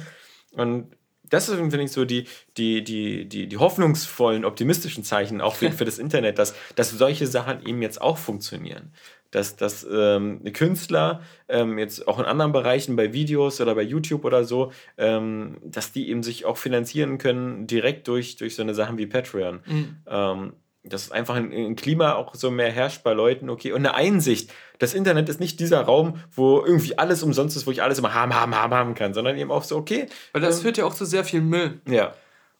[0.54, 0.96] Und
[1.28, 2.24] das ist, finde ich, so die,
[2.56, 7.26] die, die, die, die hoffnungsvollen, optimistischen Zeichen auch für, für das Internet, dass, dass solche
[7.26, 8.92] Sachen eben jetzt auch funktionieren.
[9.30, 14.26] Dass, dass ähm, Künstler ähm, jetzt auch in anderen Bereichen, bei Videos oder bei YouTube
[14.26, 18.74] oder so, ähm, dass die eben sich auch finanzieren können, direkt durch, durch so eine
[18.74, 19.60] Sachen wie Patreon.
[20.06, 20.52] Ähm,
[20.84, 24.52] dass einfach ein, ein Klima auch so mehr herrscht bei Leuten, okay, und eine Einsicht.
[24.78, 28.14] Das Internet ist nicht dieser Raum, wo irgendwie alles umsonst ist, wo ich alles immer
[28.14, 30.06] haben, haben, haben, haben kann, sondern eben auch so, okay.
[30.32, 31.80] Weil das ähm, führt ja auch zu sehr viel Müll.
[31.86, 32.14] ja.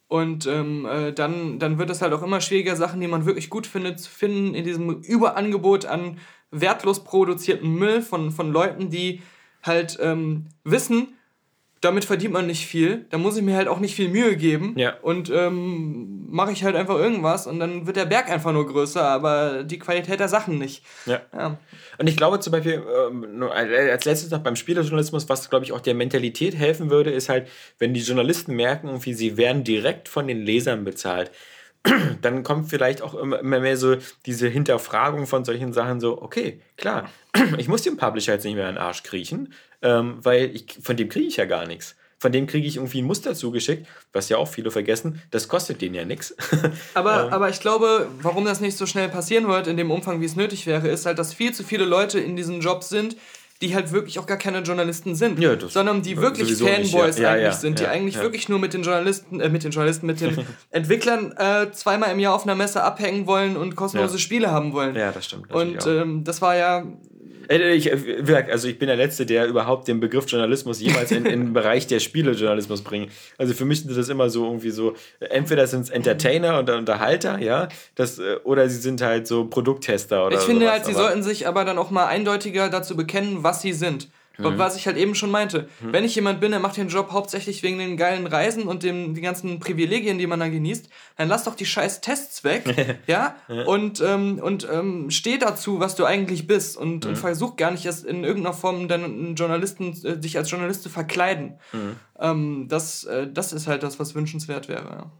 [0.09, 3.49] Und ähm, äh, dann, dann wird es halt auch immer schwieriger, Sachen, die man wirklich
[3.49, 6.19] gut findet, zu finden in diesem Überangebot an
[6.51, 9.23] wertlos produzierten Müll von, von Leuten, die
[9.63, 11.17] halt ähm, wissen,
[11.83, 14.75] damit verdient man nicht viel, da muss ich mir halt auch nicht viel Mühe geben.
[14.79, 14.95] Ja.
[15.03, 19.03] Und ähm, mache ich halt einfach irgendwas und dann wird der Berg einfach nur größer,
[19.03, 20.85] aber die Qualität der Sachen nicht.
[21.07, 21.21] Ja.
[21.37, 21.59] Ja.
[21.99, 25.73] Und ich glaube zum Beispiel, ähm, nur als letztes noch beim Spielejournalismus, was glaube ich
[25.73, 27.49] auch der Mentalität helfen würde, ist halt,
[27.81, 31.33] wenn die Journalisten merken, irgendwie, sie werden direkt von den Lesern bezahlt.
[32.23, 36.61] Dann kommt vielleicht auch immer, immer mehr so diese Hinterfragung von solchen Sachen so, okay,
[36.77, 37.11] klar,
[37.59, 39.53] ich muss dem Publisher jetzt nicht mehr in den Arsch kriechen,
[39.83, 41.97] ähm, weil ich, von dem kriege ich ja gar nichts.
[42.19, 45.83] Von dem kriege ich irgendwie ein Muster zugeschickt, was ja auch viele vergessen, das kostet
[45.83, 46.37] denen ja nichts.
[46.95, 50.27] Aber, aber ich glaube, warum das nicht so schnell passieren wird, in dem Umfang, wie
[50.27, 53.17] es nötig wäre, ist halt, dass viel zu viele Leute in diesen Jobs sind,
[53.61, 57.31] die halt wirklich auch gar keine Journalisten sind, Ja, das- sondern die wirklich Fanboys ja.
[57.31, 60.21] Eigentlich ja, sind, die eigentlich wirklich nur mit den Journalisten, äh, mit den Journalisten, mit
[60.21, 60.37] den
[60.71, 64.19] Entwicklern äh, zweimal im Jahr auf einer Messe abhängen wollen und kostenlose.
[64.21, 64.95] Spiele haben wollen.
[64.97, 65.49] ja, das stimmt.
[65.51, 66.85] natürlich Und ähm, das war ja,
[67.49, 71.11] Ich, äh, wie gesagt, also ich bin der Letzte, der überhaupt den Begriff Journalismus jemals
[71.11, 73.11] in, in den Bereich der Spielejournalismus bringt.
[73.39, 76.71] Also für mich sind das immer so irgendwie so, äh, entweder sind es Entertainer und
[76.71, 80.87] Unterhalter, ja, das, äh, oder sie sind halt so Produkttester oder ich finde sowas, halt,
[80.87, 84.09] sie sollten sich aber dann auch mal eindeutiger dazu bekennen, was sie sind.
[84.51, 84.59] Mhm.
[84.59, 85.69] Was ich halt eben schon meinte.
[85.81, 89.15] Wenn ich jemand bin, der macht den Job hauptsächlich wegen den geilen Reisen und dem,
[89.15, 93.37] den ganzen Privilegien, die man da genießt, dann lass doch die scheiß Tests weg, ja?
[93.67, 97.11] Und, ähm, und ähm, steh dazu, was du eigentlich bist und, Mhm.
[97.11, 100.83] und versuch gar nicht erst in irgendeiner Form dann einen Journalisten, äh, dich als Journalist
[100.83, 101.59] zu verkleiden.
[101.73, 101.97] Mhm.
[102.19, 105.11] Ähm, das, äh, das ist halt das, was wünschenswert wäre, ja.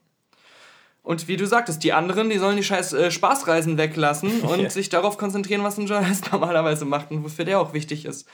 [1.05, 4.71] Und wie du sagtest, die anderen, die sollen die scheiß äh, Spaßreisen weglassen und Ja.
[4.71, 8.29] sich darauf konzentrieren, was ein Journalist normalerweise macht und wofür der auch wichtig ist.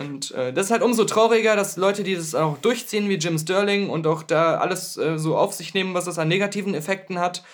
[0.00, 3.38] Und äh, das ist halt umso trauriger, dass Leute, die das auch durchziehen, wie Jim
[3.38, 7.18] Sterling und auch da alles äh, so auf sich nehmen, was das an negativen Effekten
[7.18, 7.44] hat,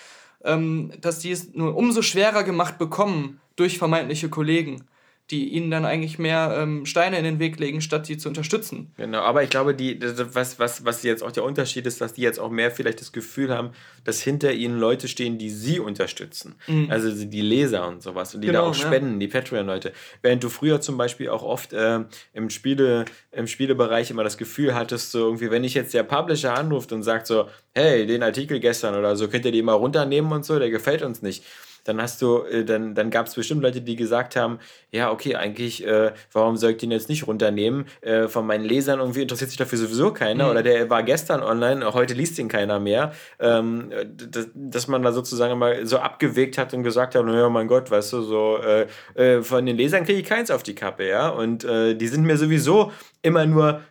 [0.45, 4.85] ähm, dass die es nur umso schwerer gemacht bekommen durch vermeintliche Kollegen,
[5.29, 8.91] die ihnen dann eigentlich mehr ähm, Steine in den Weg legen, statt sie zu unterstützen.
[8.95, 12.21] Genau, aber ich glaube, die, was, was, was jetzt auch der Unterschied ist, dass die
[12.21, 13.71] jetzt auch mehr vielleicht das Gefühl haben,
[14.05, 16.55] dass hinter ihnen Leute stehen, die sie unterstützen.
[16.89, 18.87] Also die Leser und sowas und die da Genau, auch ja.
[18.87, 19.91] spenden, die Patreon-Leute.
[20.21, 24.73] Während du früher zum Beispiel auch oft ähm, im, Spiele, im Spielebereich immer das Gefühl
[24.75, 28.59] hattest, so irgendwie, wenn ich jetzt der Publisher anruft und sagt so, hey, den Artikel
[28.59, 31.43] gestern oder so, könnt ihr den mal runternehmen und so, der gefällt uns nicht.
[31.87, 34.59] Dann hast du, äh, dann, dann gab es bestimmt Leute, die gesagt haben,
[34.91, 37.85] ja, okay, eigentlich, äh, warum soll ich den jetzt nicht runternehmen?
[38.01, 41.93] Äh, von meinen Lesern irgendwie interessiert sich dafür sowieso keiner oder der war gestern online,
[41.93, 43.13] heute liest ihn keiner mehr.
[43.39, 44.05] Ähm, äh,
[44.53, 48.13] dass, man da sozusagen immer so abgewegt hat und gesagt hat, naja, mein Gott, weißt
[48.13, 51.29] du, so äh, äh, von den Lesern kriege ich keins auf die Kappe, ja.
[51.29, 52.91] Und äh, die sind mir sowieso
[53.21, 53.81] immer nur,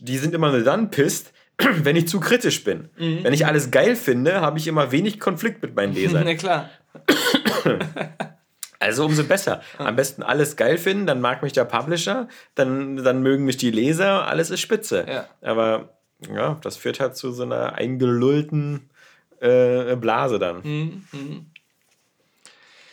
[0.00, 2.88] die sind immer nur dann pisst, wenn ich zu kritisch bin.
[2.96, 6.24] Wenn ich alles geil finde, habe ich immer wenig Konflikt mit meinen Lesern.
[6.26, 6.70] Na klar.
[8.80, 9.62] Also umso besser.
[9.78, 13.70] Am besten alles geil finden, dann mag mich der Publisher, dann, dann mögen mich die
[13.70, 15.06] Leser, alles ist spitze.
[15.08, 15.26] Ja.
[15.40, 15.96] Aber
[16.28, 18.90] ja, das führt halt zu so einer eingelullten
[19.40, 20.60] äh, Blase dann.
[20.62, 21.46] Mhm.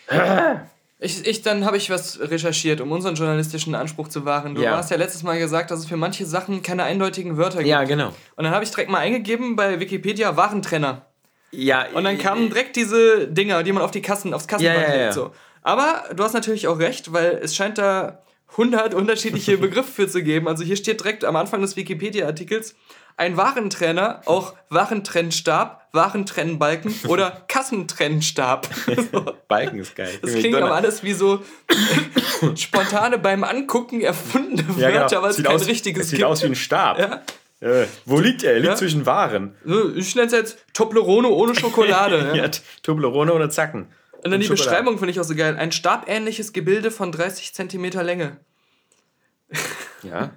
[1.04, 4.54] Ich, ich, dann habe ich was recherchiert, um unseren journalistischen Anspruch zu wahren.
[4.54, 4.78] Du Ja.
[4.78, 7.70] hast ja letztes Mal gesagt, dass es für manche Sachen keine eindeutigen Wörter gibt.
[7.70, 8.10] Ja, genau.
[8.36, 11.08] Und dann habe ich direkt mal eingegeben bei Wikipedia Warentrenner.
[11.50, 14.84] Ja, Und dann kamen direkt diese Dinger, die man auf die Kassen, aufs Kassenband Ja,
[14.90, 15.02] ja, ja.
[15.06, 15.14] legt.
[15.16, 15.32] So.
[15.64, 18.22] Aber du hast natürlich auch recht, weil es scheint da
[18.52, 20.48] 100 unterschiedliche Begriffe für zu geben.
[20.48, 22.76] Also hier steht direkt am Anfang des Wikipedia-Artikels
[23.22, 28.68] ein Warentrenner, auch Warentrennstab, Warentrennbalken oder Kassentrennstab.
[29.12, 29.34] So.
[29.48, 30.18] Balken ist geil.
[30.24, 31.44] Das klingt aber alles wie so
[32.56, 35.02] spontane beim Angucken erfundene ja, genau.
[35.02, 36.30] Wörter, weil es sieht kein aus, richtiges es sieht gibt.
[36.32, 36.98] aus wie ein Stab.
[36.98, 37.22] Ja.
[37.60, 38.54] Äh, wo liegt er?
[38.54, 38.76] Er liegt Ja.
[38.76, 39.54] zwischen Waren.
[39.96, 42.32] Ich nenne es jetzt Toblerone ohne Schokolade.
[42.36, 42.50] ja.
[42.82, 43.88] Toblerone ohne Zacken.
[44.24, 44.68] Und dann die Schokolade.
[44.70, 45.56] Beschreibung finde ich auch so geil.
[45.58, 48.38] Ein stabähnliches Gebilde von 30 Zentimeter Länge.
[50.02, 50.32] Ja.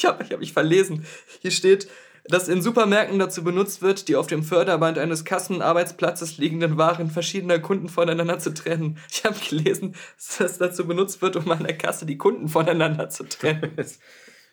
[0.00, 1.04] Ich habe ich hab mich verlesen.
[1.42, 1.86] Hier steht,
[2.24, 7.58] dass in Supermärkten dazu benutzt wird, die auf dem Förderband eines Kassenarbeitsplatzes liegenden Waren verschiedener
[7.58, 8.96] Kunden voneinander zu trennen.
[9.10, 13.10] Ich habe gelesen, dass das dazu benutzt wird, um an der Kasse die Kunden voneinander
[13.10, 13.76] zu trennen.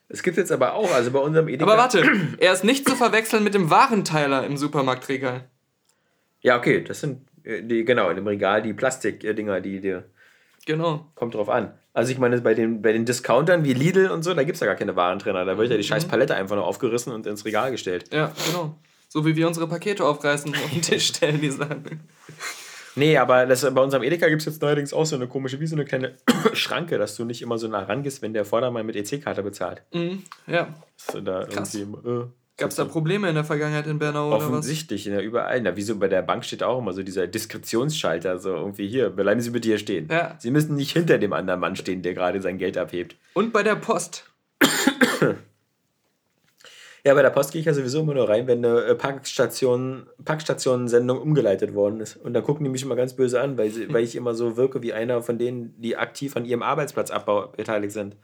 [0.09, 1.65] Es gibt jetzt aber auch, also bei unserem Edeka.
[1.69, 2.01] Aber warte,
[2.37, 5.49] er ist nicht zu verwechseln mit dem Warenteiler im Supermarktregal.
[6.39, 10.09] Ja, okay, das sind äh, die, genau, in dem Regal die Plastikdinger, die dir.
[10.65, 11.11] Genau.
[11.15, 11.77] Kommt drauf an.
[11.97, 14.59] Also ich meine, bei den, bei den Discountern wie Lidl und so, da gibt es
[14.59, 15.45] ja gar keine Warentrenner.
[15.45, 18.13] Da wird ja die scheiß Palette einfach nur aufgerissen und ins Regal gestellt.
[18.13, 18.77] Ja, genau.
[19.09, 22.01] So wie wir unsere Pakete aufreißen und auf den Tisch stellen, die Sachen.
[22.93, 25.65] Nee, aber das, bei unserem Edeka gibt es jetzt neuerdings auch so eine komische, wie
[25.65, 26.17] so eine kleine
[26.53, 29.81] Schranke, dass du nicht immer so nah rangehst, wenn der Vordermann mit EC-Karte bezahlt.
[30.45, 30.75] Ja.
[30.97, 31.73] Dass du da Krass.
[31.73, 32.25] irgendwie, äh,
[32.57, 34.45] Gab es da Probleme in der Vergangenheit in Bernau oder was?
[34.45, 35.61] Offensichtlich, ja, überall.
[35.61, 39.39] Na, wieso bei der Bank steht auch immer so dieser Diskretionsschalter, so irgendwie hier, bleiben
[39.41, 40.07] Sie bitte hier stehen.
[40.09, 40.35] Ja.
[40.39, 43.15] Sie müssen nicht hinter dem anderen Mann stehen, der gerade sein Geld abhebt.
[43.33, 44.29] Und bei der Post.
[47.05, 50.07] Ja, bei der Post gehe ich ja sowieso immer nur rein, wenn eine äh, Packstation,
[50.25, 52.17] Packstationen-Sendung umgeleitet worden ist.
[52.17, 54.57] Und dann gucken die mich immer ganz böse an, weil, sie, weil ich immer so
[54.57, 58.17] wirke wie einer von denen, die aktiv an ihrem Arbeitsplatzabbau beteiligt sind.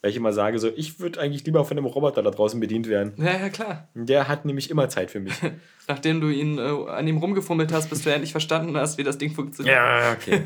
[0.00, 2.88] Weil ich immer sage, so, ich würde eigentlich lieber von einem Roboter da draußen bedient
[2.88, 3.14] werden.
[3.16, 3.88] Ja, ja, klar.
[3.94, 5.34] Der hat nämlich immer Zeit für mich.
[5.88, 9.18] Nachdem du ihn äh, an ihm rumgefummelt hast, bis du endlich verstanden hast, wie das
[9.18, 9.74] Ding funktioniert.
[9.74, 10.42] Ja, okay.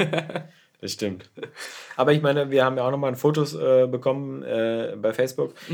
[0.81, 1.31] Das stimmt.
[1.97, 5.55] Aber ich meine, wir haben ja auch nochmal Fotos äh, bekommen äh, bei Facebook.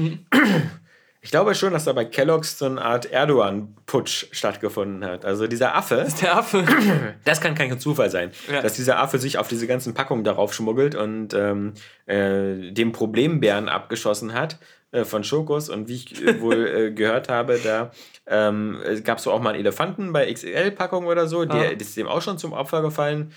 [1.21, 5.25] Ich glaube schon, dass da bei Kellogg's so eine Art Erdogan-Putsch stattgefunden hat.
[5.25, 6.65] Also dieser Affe, Der Affe.
[7.25, 8.63] das kann kein Zufall sein, Ja.
[8.63, 11.75] dass dieser Affe sich auf diese ganzen Packungen darauf schmuggelt und ähm,
[12.07, 14.59] äh, dem Problembären abgeschossen hat
[14.93, 15.69] äh, von Schokos.
[15.69, 17.91] Und wie ich äh, wohl äh, gehört habe, da
[18.29, 21.73] ähm, gab es so auch mal einen Elefanten bei XL-Packungen oder so, der Ah.
[21.73, 23.33] ist dem auch schon zum Opfer gefallen.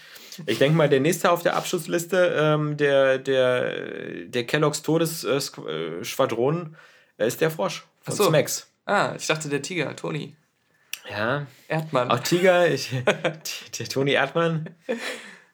[0.46, 3.74] Ich denke mal, der nächste auf der Abschussliste ähm, der, der,
[4.28, 6.91] der Kellogg's Todesschwadron äh,
[7.26, 8.26] ist der Frosch von so.
[8.26, 8.68] Smacks.
[8.86, 10.36] Ah, ich dachte der Tiger, Toni.
[11.10, 12.12] Ja, Erdmann.
[12.12, 12.90] auch Tiger, ich,
[13.80, 14.70] der Toni Erdmann.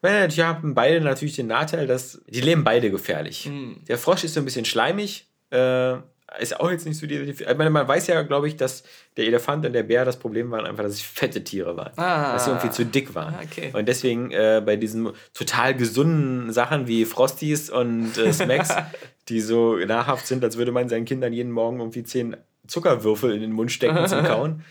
[0.03, 3.49] Die haben beide natürlich den Nachteil, dass die leben beide gefährlich.
[3.88, 5.95] Der Frosch ist so ein bisschen schleimig, äh,
[6.39, 7.26] ist auch jetzt nicht so die.
[7.34, 8.84] die- Ich meine, man weiß ja, glaube ich, dass
[9.18, 11.91] der Elefant und der Bär das Problem waren einfach, dass es fette Tiere waren.
[11.98, 12.34] Ah.
[12.34, 13.34] dass sie irgendwie zu dick waren.
[13.34, 13.72] Ah, okay.
[13.73, 18.69] Und deswegen äh, bei diesen total gesunden Sachen wie Frosties und äh, Smacks,
[19.29, 22.37] die so nahrhaft sind, als würde man seinen Kindern jeden Morgen irgendwie zehn
[22.67, 24.63] Zuckerwürfel in den Mund stecken zum Kauen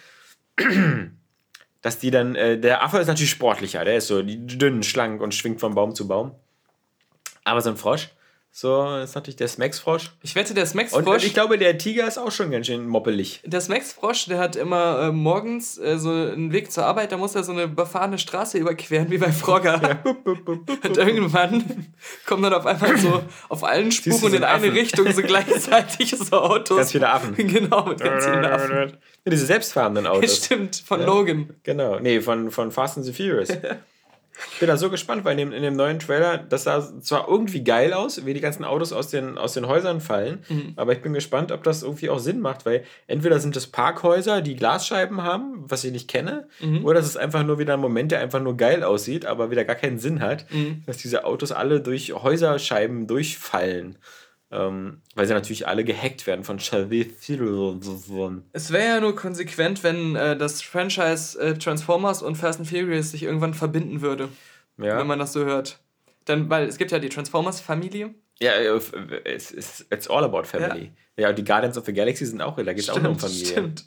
[1.86, 5.36] dass die dann, äh, der Affe ist natürlich sportlicher, der ist so dünn, schlank und
[5.36, 6.32] schwingt von Baum zu Baum.
[7.44, 8.08] Aber so ein Frosch,
[8.58, 10.12] So, das ist natürlich der Smacks-Frosch.
[10.22, 13.42] Ich wette, der Und Smacks-Frosch, ich glaube, der Tiger ist auch schon ganz schön moppelig.
[13.44, 17.34] der Smacks-Frosch, der hat immer äh, morgens äh, so einen Weg zur Arbeit, da muss
[17.34, 19.98] er so eine befahrene Straße überqueren, wie bei Frogger.
[20.24, 21.86] Und irgendwann
[22.24, 24.72] kommen dann auf einmal so auf allen Spuren in eine?
[24.72, 26.78] Richtung so gleichzeitig so Autos.
[26.78, 27.34] Ganz viele Affen.
[27.36, 28.74] Genau, mit ganz vielen Affen.
[28.74, 30.34] Ja, diese selbstfahrenden Autos.
[30.46, 31.50] Stimmt, von Logan.
[31.62, 33.50] Genau, nee, von, von Fast and the Furious.
[34.52, 37.28] Ich bin da so gespannt, weil in dem, in dem neuen Trailer, das sah zwar
[37.28, 40.72] irgendwie geil aus, wie die ganzen Autos aus den, aus den Häusern fallen, Mhm.
[40.76, 44.42] aber ich bin gespannt, ob das irgendwie auch Sinn macht, weil entweder sind es Parkhäuser,
[44.42, 46.84] die Glasscheiben haben, was ich nicht kenne, Mhm.
[46.84, 49.64] oder es ist einfach nur wieder ein Moment, der einfach nur geil aussieht, aber wieder
[49.64, 50.82] gar keinen Sinn hat, Mhm.
[50.86, 53.96] dass diese Autos alle durch Häuserscheiben durchfallen.
[54.52, 58.44] Ähm, weil sie natürlich alle gehackt werden von Theron.
[58.52, 63.10] Es wäre ja nur konsequent, wenn äh, das Franchise äh, Transformers und Fast and Furious
[63.10, 64.28] sich irgendwann verbinden würde,
[64.78, 64.98] Ja.
[64.98, 65.80] wenn man das so hört.
[66.26, 68.14] Dann, weil es gibt ja die Transformers-Familie.
[68.40, 68.76] Ja, äh,
[69.24, 70.92] it's, it's, it's all about family.
[71.16, 73.46] Ja, und die Guardians of the Galaxy sind auch, da geht es auch um Familie.
[73.46, 73.84] stimmt.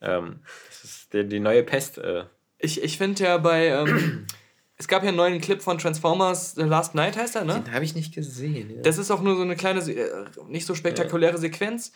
[0.00, 1.98] Ähm, das ist die, die neue Pest.
[1.98, 2.24] Äh.
[2.58, 4.26] Ich, ich finde ja bei, ähm,
[4.82, 7.62] es gab ja einen neuen Clip von Transformers The Last Night, heißt er, ne?
[7.72, 8.68] habe ich nicht gesehen.
[8.74, 8.82] Ja.
[8.82, 10.10] Das ist auch nur so eine kleine, äh,
[10.48, 11.92] nicht so spektakuläre Sequenz.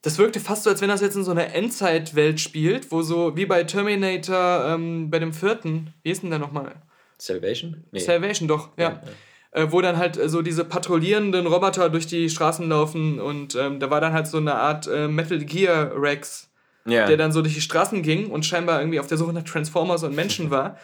[0.00, 3.36] Das wirkte fast so, als wenn das jetzt in so einer Endzeitwelt spielt, wo so
[3.36, 6.76] wie bei Terminator ähm, bei dem vierten, wie ist denn der nochmal?
[7.18, 7.84] Salvation?
[7.90, 7.98] Nee.
[7.98, 9.02] Salvation doch, ja.
[9.50, 13.80] Äh, wo dann halt äh, so diese patrouillierenden Roboter durch die Straßen laufen und ähm,
[13.80, 16.48] da war dann halt so eine Art äh, Metal Gear Rex,
[16.86, 17.04] ja.
[17.04, 20.04] der dann so durch die Straßen ging und scheinbar irgendwie auf der Suche nach Transformers
[20.04, 20.78] und Menschen war.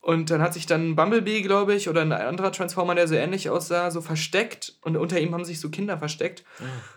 [0.00, 3.50] Und dann hat sich dann Bumblebee, glaube ich, oder ein anderer Transformer, der so ähnlich
[3.50, 4.74] aussah, so versteckt.
[4.82, 6.44] Und unter ihm haben sich so Kinder versteckt.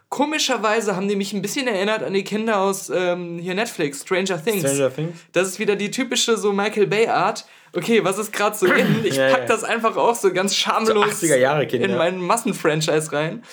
[0.10, 4.42] Komischerweise haben die mich ein bisschen erinnert an die Kinder aus ähm, hier Netflix, Stranger
[4.42, 4.60] Things.
[4.60, 5.18] Stranger Things?
[5.32, 7.46] Das ist wieder die typische so Michael Bay-Art.
[7.74, 9.04] Okay, was ist gerade so in?
[9.04, 9.46] Ich Ja, pack ja.
[9.46, 11.90] das einfach auch so ganz schamlos So 80er-Jahre-Kinder.
[11.90, 13.44] in meinen Massenfranchise rein.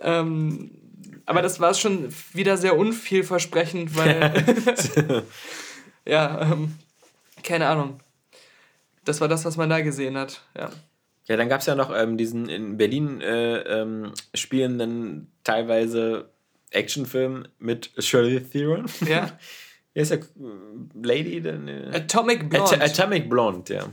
[0.00, 0.70] Ähm,
[1.26, 4.44] aber das war schon wieder sehr unvielversprechend, weil.
[6.04, 6.74] ja, ähm,
[7.42, 8.00] keine Ahnung.
[9.04, 10.42] Das war das, was man da gesehen hat.
[10.56, 10.70] Ja.
[11.26, 16.30] Ja, dann gab es ja noch ähm, diesen in Berlin äh, ähm, spielenden teilweise
[16.70, 18.86] Actionfilm mit Shirley Theron.
[19.06, 19.30] ja.
[19.94, 20.20] Wie ist der
[21.02, 21.40] Lady?
[21.40, 22.80] Denn, äh, Atomic Blonde.
[22.80, 23.84] At Atomic Blonde, ja.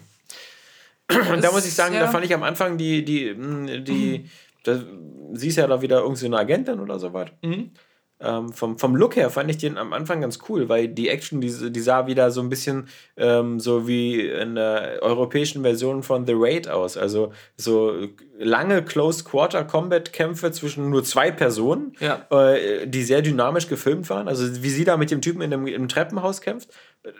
[1.33, 2.01] Und da muss ich sagen, ja.
[2.01, 4.29] da fand ich am Anfang die, die, mh, die,
[4.63, 4.81] da,
[5.33, 7.29] sie ist ja da wieder irgendwie so eine Agentin oder sowas.
[7.41, 7.71] Mhm.
[8.21, 11.39] Ähm, vom, vom Look her fand ich den am Anfang ganz cool, weil die Action,
[11.39, 16.25] die, die sah wieder so ein bisschen ähm, so wie in der europäischen Version von
[16.27, 16.97] The Raid aus.
[16.97, 17.93] Also so
[18.37, 22.25] lange Close-Quarter-Combat-Kämpfe zwischen nur zwei Personen, Ja.
[22.31, 24.27] äh, die sehr dynamisch gefilmt waren.
[24.27, 26.69] Also wie sie da mit dem Typen in dem, im Treppenhaus kämpft.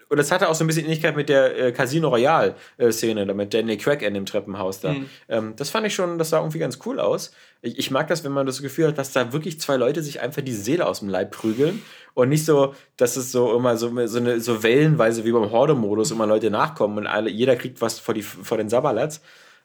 [0.10, 3.54] Und das hatte auch so ein bisschen Ähnlichkeit mit der äh, Casino Royale-Szene, da mit
[3.54, 4.94] Danny Craig in dem Treppenhaus da.
[5.30, 7.32] Ähm, das fand ich schon, das sah irgendwie ganz cool aus.
[7.62, 10.20] Ich, ich mag das, wenn man das Gefühl hat, dass da wirklich zwei Leute sich
[10.20, 11.82] einfach die Seele aus dem Leib prügeln
[12.14, 16.12] und nicht so, dass es so immer so, so, eine, so wellenweise wie beim Horde-Modus
[16.12, 19.22] immer Leute nachkommen und alle, jeder kriegt was vor, die, vor den Sabberlatz.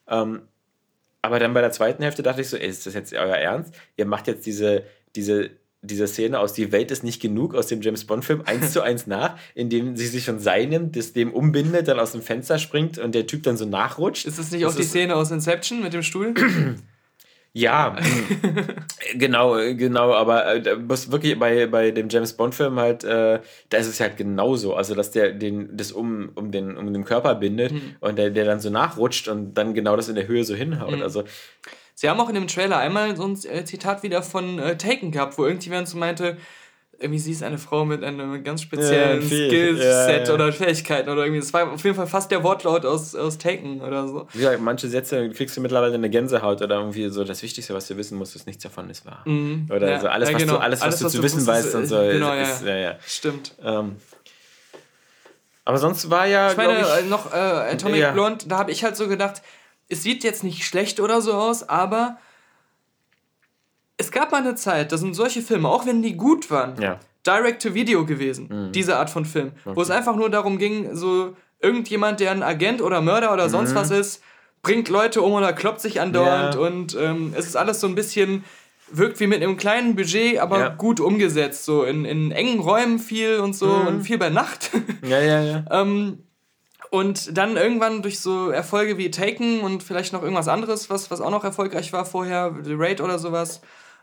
[0.08, 0.42] Ähm,
[1.22, 3.74] aber dann bei der zweiten Hälfte dachte ich so, ey, ist das jetzt euer Ernst?
[3.96, 4.84] Ihr macht jetzt diese,
[5.16, 5.50] diese,
[5.84, 9.06] diese Szene aus Die Welt ist nicht genug aus dem James Bond-Film eins zu eins
[9.06, 12.98] nach, indem sie sich von Seil nimmt, das dem umbindet, dann aus dem Fenster springt
[12.98, 14.26] und der Typ dann so nachrutscht.
[14.26, 16.34] Ist das nicht auch die Szene aus Inception mit dem Stuhl?
[17.56, 17.94] Ja,
[19.14, 23.38] genau, genau, aber äh, muss wirklich bei, bei dem James Bond-Film halt, äh,
[23.68, 24.74] da ist es halt genauso.
[24.74, 28.44] Also, dass der den, das um, um, den, um den Körper bindet und der, der
[28.44, 31.00] dann so nachrutscht und dann genau das in der Höhe so hinhaut.
[31.00, 31.22] Also,
[31.94, 35.10] Sie haben auch in dem Trailer einmal so ein äh, Zitat wieder von äh, Taken
[35.12, 36.36] gehabt, wo irgendjemand so meinte,
[36.98, 39.26] irgendwie sie ist eine Frau mit einem ganz speziellen Ja.
[39.26, 41.40] Skillset Ja, oder Fähigkeiten oder irgendwie.
[41.40, 44.26] Das war auf jeden Fall fast der Wortlaut aus, aus Taken oder so.
[44.32, 47.88] wie gesagt, manche Sätze kriegst du mittlerweile eine Gänsehaut oder irgendwie so, das Wichtigste, was
[47.88, 49.24] du wissen musst, ist nichts davon ist wahr.
[49.26, 50.54] Oder Ja, so, alles, was genau.
[50.54, 51.96] du, alles, was Alles, du was zu du wissen wusstest, weißt und äh, so.
[52.12, 52.68] genau, ist, ja.
[52.70, 52.94] ja, ja.
[53.06, 53.54] Stimmt.
[53.64, 53.96] Ähm,
[55.64, 58.12] aber sonst war ja, Ich meine, glaub äh, noch äh, Atomic.
[58.12, 59.42] Blonde, da habe ich halt so gedacht,
[59.88, 62.18] es sieht jetzt nicht schlecht oder so aus, aber
[63.96, 66.98] es gab mal eine Zeit, da sind solche Filme, auch wenn die gut waren, Ja.
[67.26, 72.32] Direct-to-Video gewesen, diese Art von Film, wo es einfach nur darum ging, so irgendjemand, der
[72.32, 74.22] ein Agent oder Mörder oder sonst was ist,
[74.62, 76.60] bringt Leute um oder kloppt sich andauernd Ja.
[76.60, 78.44] und ähm, es ist alles so ein bisschen,
[78.90, 80.68] wirkt wie mit einem kleinen Budget, aber Ja.
[80.70, 84.70] gut umgesetzt, so in, in engen Räumen viel und so und viel bei Nacht.
[85.02, 85.64] Ja, ja, ja.
[85.70, 86.24] Ähm,
[86.94, 91.20] und dann irgendwann durch so Erfolge wie Taken und vielleicht noch irgendwas anderes, was, was
[91.20, 93.62] auch noch erfolgreich war vorher, The Raid oder sowas,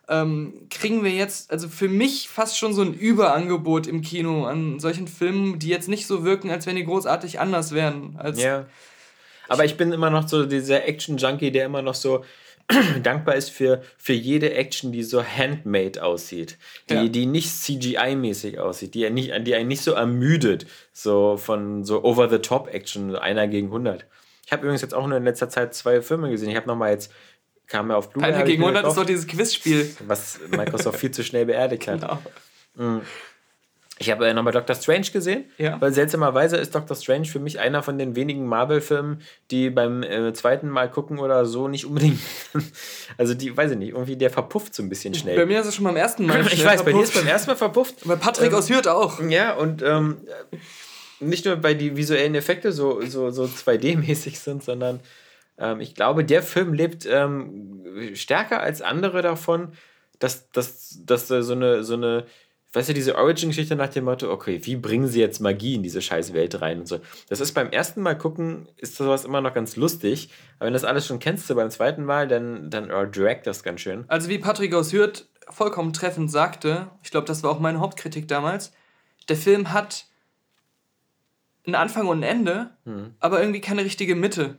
[0.10, 4.82] ähm, kriegen wir jetzt, also für mich fast schon so ein Überangebot im Kino an
[4.82, 8.20] solchen Filmen, die jetzt nicht so wirken, als wenn die großartig anders wären.
[8.36, 8.66] Ja.
[9.48, 12.26] Aber ich bin immer noch so dieser Action-Junkie, der immer noch so
[13.04, 16.58] dankbar ist für, für jede Action, die so handmade aussieht,
[16.90, 17.08] die, Ja.
[17.08, 23.16] die nicht CGI-mäßig aussieht, die, nicht, die einen nicht so ermüdet, so von so Over-the-Top-Action,
[23.16, 24.06] einer gegen 100.
[24.46, 26.50] Ich habe übrigens jetzt auch nur in letzter Zeit zwei Filme gesehen.
[26.50, 27.12] Ich habe nochmal jetzt,
[27.68, 28.34] kam ja auf Blu-ray.
[28.34, 29.96] Einer gegen mir 100 ist gekauft, doch dieses Quizspiel.
[30.08, 32.02] was Microsoft viel zu schnell beerdigt hat.
[32.78, 33.02] Genau.
[34.02, 35.80] Ich habe äh, nochmal Doctor Strange gesehen, Ja.
[35.80, 39.22] weil seltsamerweise ist Doctor Strange für mich einer von den wenigen Marvel-Filmen,
[39.52, 42.20] die beim äh, zweiten Mal gucken oder so nicht unbedingt.
[43.18, 45.46] also die, weiß ich nicht, irgendwie der verpufft so ein bisschen Bei schnell.
[45.46, 46.42] mir ist es schon beim ersten Mal.
[46.52, 47.14] Ich weiß, bei dir ist verpufft.
[47.16, 47.96] beim ersten Mal verpufft.
[48.06, 49.22] Bei Patrick aus Hürth auch.
[49.30, 50.18] Ja, und ähm,
[51.20, 55.00] nicht nur bei die visuellen Effekte so, so, so 2D-mäßig sind, sondern
[55.60, 57.84] ähm, ich glaube, der Film lebt ähm,
[58.16, 59.74] stärker als andere davon,
[60.20, 62.26] dass, dass, dass da so eine, so eine,
[62.74, 66.02] weißt du, diese Origin-Geschichte nach dem Motto, okay, wie bringen sie jetzt Magie in diese
[66.02, 67.00] scheiß Welt rein und so.
[67.28, 70.80] Das ist beim ersten Mal gucken, ist sowas immer noch ganz lustig, aber wenn du
[70.80, 74.06] das alles schon kennst, so beim zweiten Mal, dann, dann oh, drag das ganz schön.
[74.08, 78.28] Also wie Patrick aus Hürth vollkommen treffend sagte, ich glaube, das war auch meine Hauptkritik
[78.28, 78.72] damals,
[79.28, 80.06] der Film hat
[81.66, 83.16] einen Anfang und ein Ende, Hm.
[83.20, 84.58] aber irgendwie keine richtige Mitte.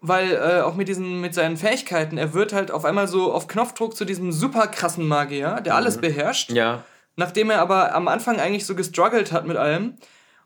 [0.00, 3.46] Weil äh, auch mit diesen, mit seinen Fähigkeiten, er wird halt auf einmal so auf
[3.46, 6.48] Knopfdruck zu diesem super krassen Magier, der alles beherrscht.
[6.48, 6.56] Hm.
[6.56, 6.84] Ja,
[7.16, 9.94] Nachdem er aber am Anfang eigentlich so gestruggelt hat mit allem.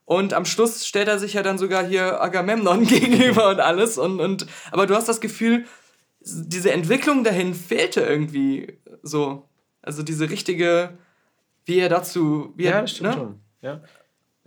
[0.05, 3.99] Und am Schluss stellt er sich ja dann sogar hier Agamemnon gegenüber und alles.
[3.99, 5.67] Und, und, aber du hast das Gefühl,
[6.21, 9.49] diese Entwicklung dahin fehlte irgendwie so.
[9.83, 10.99] Also diese richtige,
[11.65, 12.53] wie er dazu.
[12.57, 13.15] Wie Ja, er, das stimmt ne?
[13.15, 13.41] schon.
[13.61, 13.81] Ja.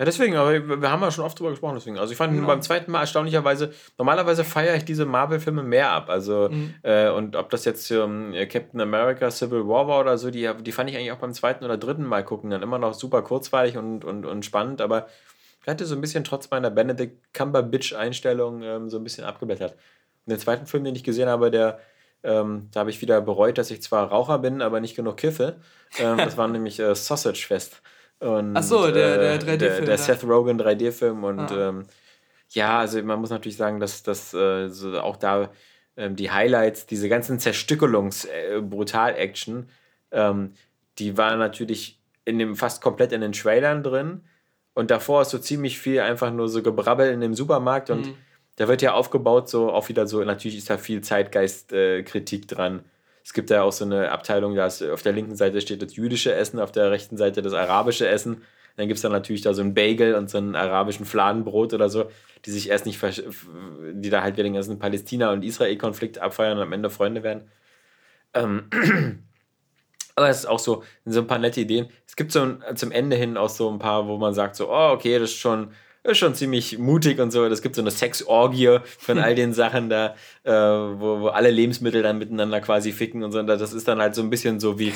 [0.02, 2.00] Ja, deswegen, aber wir haben ja schon oft drüber gesprochen, deswegen.
[2.00, 2.48] Also ich fand Genau.
[2.48, 6.10] beim zweiten Mal erstaunlicherweise, normalerweise feiere ich diese Marvel-Filme mehr ab.
[6.10, 6.74] Also, Mhm.
[6.82, 10.72] äh, und ob das jetzt ähm, Captain America Civil War war oder so, die, die
[10.72, 13.78] fand ich eigentlich auch beim zweiten oder dritten Mal gucken dann immer noch super kurzweilig
[13.78, 15.06] und, und, und spannend, aber
[15.62, 19.74] ich hatte so ein bisschen trotz meiner Benedict Cumberbatch-Einstellung ähm, so ein bisschen abgeblättert.
[20.26, 21.80] Und den zweiten Film, den ich gesehen habe, der
[22.24, 25.56] ähm, da habe ich wieder bereut, dass ich zwar Raucher bin, aber nicht genug kiffe.
[25.98, 27.82] Ähm, das war nämlich äh, Sausage Fest.
[28.22, 30.00] Und, Ach so, der- äh, der 3D-Film Der, der da.
[30.04, 31.24] Seth Rogen 3D-Film.
[31.24, 31.70] Und Ah.
[31.70, 31.86] ähm,
[32.50, 35.50] ja, also man muss natürlich sagen, dass, dass äh, so auch da
[35.98, 39.68] ähm, die Highlights, diese ganzen Zerstückelungs-Brutal-Action,
[40.12, 40.54] ähm,
[41.00, 44.22] die waren natürlich in dem fast komplett in den Trailern drin.
[44.74, 48.14] Und davor ist so ziemlich viel einfach nur so Gebrabbel in dem Supermarkt und Mhm.
[48.58, 52.84] da wird ja aufgebaut, so auch wieder so, natürlich ist da viel Zeitgeist-Kritik dran.
[53.24, 56.34] Es gibt da auch so eine Abteilung, da auf der linken Seite steht das jüdische
[56.34, 58.42] Essen, auf der rechten Seite das arabische Essen.
[58.78, 61.90] Dann gibt es dann natürlich da so ein Bagel und so einen arabischen Fladenbrot oder
[61.90, 62.10] so,
[62.46, 66.64] die sich erst nicht, die da halt wieder den ganzen Palästina- und Israel-Konflikt abfeiern und
[66.64, 67.50] am Ende Freunde werden.
[68.34, 68.70] Ähm,
[70.16, 71.90] aber es ist auch so, so ein paar nette Ideen.
[72.08, 74.70] Es gibt so ein, zum Ende hin auch so ein paar, wo man sagt so,
[74.70, 75.72] oh, okay, das ist schon,
[76.04, 77.46] ist schon ziemlich mutig und so.
[77.46, 82.02] Es gibt so eine Sexorgie von all den Sachen da, äh, wo, wo alle Lebensmittel
[82.04, 83.40] dann miteinander quasi ficken und so.
[83.40, 84.94] Und das ist dann halt so ein bisschen so wie,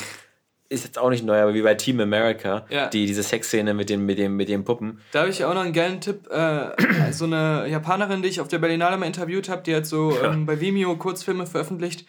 [0.68, 2.88] ist jetzt auch nicht neu, aber wie bei Team America, Ja.
[2.88, 5.00] die, diese Sexszene mit, dem, mit, dem, mit den Puppen.
[5.12, 6.28] Da habe ich auch noch einen geilen Tipp.
[6.28, 10.12] Äh, so eine Japanerin, die ich auf der Berlinale mal interviewt habe, die hat so
[10.24, 12.04] ähm, bei Vimeo Kurzfilme veröffentlicht,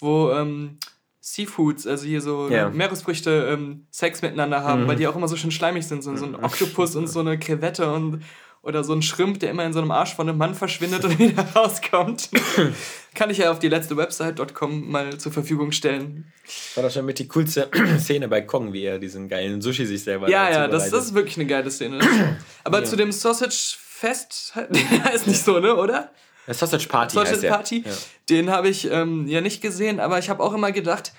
[0.00, 0.78] wo ähm,
[1.20, 2.68] Seafoods, also hier so Ja.
[2.68, 6.02] äh, Meeresfrüchte, ähm, Sex miteinander haben, weil die auch immer so schön schleimig sind.
[6.02, 8.22] So, so ein Oktopus und so eine Krevette und
[8.62, 11.18] oder so ein Schrimp, der immer in so einem Arsch von einem Mann verschwindet und
[11.18, 12.28] wieder rauskommt.
[13.14, 16.30] Kann ich ja auf die letzte Website.com mal zur Verfügung stellen.
[16.74, 20.02] War das schon mit die coolste Szene bei Kong, wie er diesen geilen Sushi sich
[20.02, 22.00] selber Ja, ja, das, das ist wirklich eine geile Szene.
[22.64, 24.54] Aber zu dem Sausage Fest,
[25.14, 26.10] ist nicht so, ne, oder?
[26.50, 27.48] Ja, Sausage Party Sausage.
[27.48, 27.92] Party, Ja.
[28.28, 31.12] den habe ich ähm, ja nicht gesehen, aber ich habe auch immer gedacht,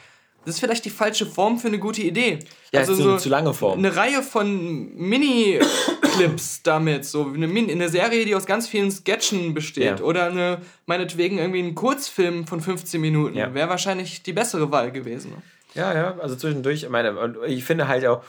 [0.46, 2.40] das ist vielleicht die falsche Form für eine gute Idee.
[2.74, 3.78] Also Ja, zu- zu lange Form.
[3.78, 9.54] Eine Reihe von Mini-Clips damit, so eine, Mini, eine Serie, die aus ganz vielen Sketchen
[9.54, 10.00] besteht.
[10.00, 10.06] Ja.
[10.06, 13.38] Oder eine, meinetwegen irgendwie ein Kurzfilm von 15 Minuten.
[13.38, 13.54] Ja.
[13.54, 15.34] Wäre wahrscheinlich die bessere Wahl gewesen.
[15.74, 17.16] Ja, ja, also zwischendurch, ich meine,
[17.48, 18.24] ich finde halt auch,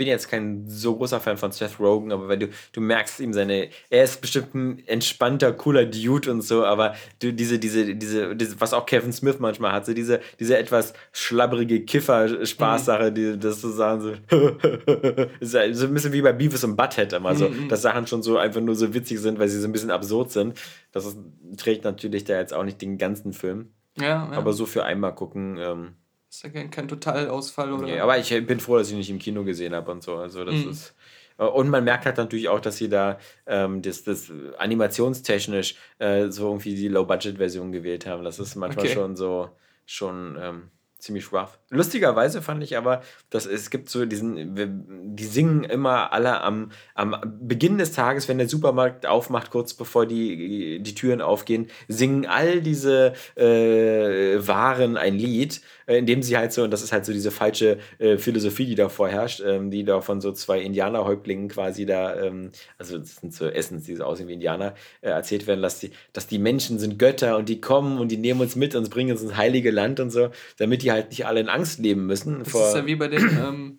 [0.00, 3.34] bin jetzt kein so großer Fan von Seth Rogen, aber wenn du, du merkst ihm
[3.34, 8.34] seine, er ist bestimmt ein entspannter, cooler Dude und so, aber du, diese, diese, diese,
[8.34, 13.60] diese was auch Kevin Smith manchmal hat, so diese, diese etwas schlabbrige Kiffer-Spaßsache, die, das
[13.60, 14.12] so sagen, so,
[15.42, 18.62] so ein bisschen wie bei Beavis und Butthead immer so, dass Sachen schon so einfach
[18.62, 20.58] nur so witzig sind, weil sie so ein bisschen absurd sind.
[20.92, 21.18] Das ist,
[21.58, 24.30] trägt natürlich da jetzt auch nicht den ganzen Film, Ja, ja.
[24.32, 25.88] aber so für einmal gucken, ähm,
[26.30, 27.86] ist ja kein, kein Totalausfall oder.
[27.86, 30.16] Nee, aber ich bin froh, dass ich ihn nicht im Kino gesehen habe und so.
[30.16, 30.70] Also das Mhm.
[30.70, 30.94] ist.
[31.36, 36.48] Und man merkt halt natürlich auch, dass sie da ähm, das, das animationstechnisch äh, so
[36.48, 38.24] irgendwie die Low-Budget-Version gewählt haben.
[38.24, 38.94] Das ist manchmal Okay.
[38.94, 39.50] schon so
[39.86, 41.58] schon ähm, ziemlich rough.
[41.70, 47.16] Lustigerweise fand ich aber, dass es gibt so diesen, die singen immer alle am, am
[47.40, 52.60] Beginn des Tages, wenn der Supermarkt aufmacht, kurz bevor die, die Türen aufgehen, singen all
[52.60, 57.04] diese äh, Waren ein Lied, äh, in dem sie halt so, und das ist halt
[57.04, 61.48] so diese falsche äh, Philosophie, die da vorherrscht, ähm, die da von so zwei Indianerhäuptlingen
[61.48, 65.46] quasi da, ähm, also das sind so Essens, die so aussehen wie Indianer, äh, erzählt
[65.46, 68.56] werden, dass die, dass die Menschen sind Götter und die kommen und die nehmen uns
[68.56, 71.48] mit und bringen uns ins heilige Land und so, damit die halt nicht alle in
[71.48, 72.40] Angst leben müssen.
[72.40, 73.78] Das ist ja wie bei den ähm,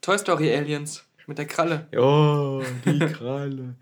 [0.00, 1.86] Toy Story Aliens mit der Kralle.
[1.96, 3.74] Oh, die Kralle.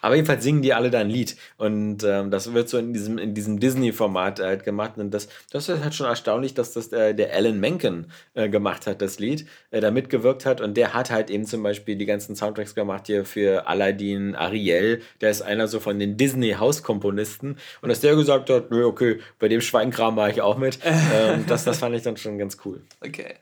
[0.00, 1.36] Aber jedenfalls singen die alle da ein Lied.
[1.56, 4.92] Und ähm, das wird so in diesem, in diesem Disney-Format halt gemacht.
[4.96, 8.86] Und das, das ist halt schon erstaunlich, dass das äh, der Alan Menken äh, gemacht
[8.86, 10.60] hat, das Lied, äh, da mitgewirkt hat.
[10.60, 15.02] Und der hat halt eben zum Beispiel die ganzen Soundtracks gemacht hier für Aladdin, Ariel.
[15.20, 17.56] Der ist einer so von den Disney-Hauskomponisten.
[17.80, 20.78] Und dass der gesagt hat, nö, okay, bei dem Schweinkram war ich auch mit.
[21.14, 22.82] ähm, das, das fand ich dann schon ganz cool.
[23.04, 23.34] Okay.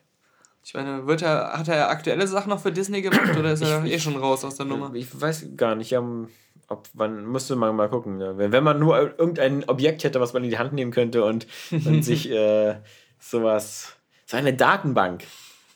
[0.67, 3.85] Ich meine, wird er, hat er aktuelle Sachen noch für Disney gemacht oder ist er
[3.85, 4.93] eh schon raus aus der Nummer?
[4.95, 6.27] Ich weiß gar nicht, ähm,
[6.67, 8.19] ob man müsste man mal gucken.
[8.19, 8.37] Ja.
[8.37, 11.47] Wenn, wenn man nur irgendein Objekt hätte, was man in die Hand nehmen könnte und,
[11.71, 12.81] und sich äh,
[13.17, 13.95] sowas,
[14.25, 15.23] so eine Datenbank,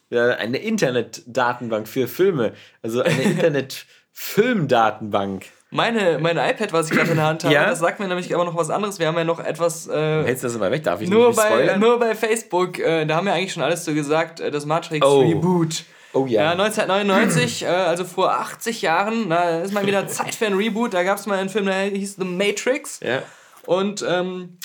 [0.09, 2.51] eine Internetdatenbank für Filme,
[2.81, 5.45] also eine Internet-Filmdatenbank.
[5.73, 7.65] Meine, mein iPad, was ich gerade in der Hand habe, Ja?
[7.65, 8.99] das sagt mir nämlich aber noch was anderes.
[8.99, 9.88] Wir haben ja noch etwas.
[9.88, 10.84] Äh, Hältst du das immer weg?
[10.84, 11.80] Darf ich nur, nicht bei, spoilern?
[11.80, 15.06] nur bei Facebook, äh, da haben wir eigentlich schon alles zu gesagt, äh, das Matrix
[15.06, 15.22] Oh.
[15.22, 15.85] Reboot.
[16.11, 16.52] oh Ja, ja.
[16.52, 20.93] 1999, äh, also vor 80 Jahren, da ist mal wieder Zeit für ein Reboot.
[20.93, 22.99] Da gab es mal einen Film, der hieß The Matrix.
[23.02, 23.22] ja.
[23.65, 24.57] Und ähm,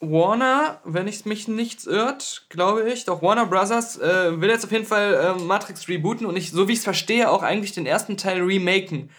[0.00, 4.72] Warner, wenn ich mich nicht irrt, glaube ich, doch Warner Brothers äh, will jetzt auf
[4.72, 7.84] jeden Fall äh, Matrix rebooten und ich, so wie ich es verstehe, auch eigentlich den
[7.84, 9.10] ersten Teil remaken.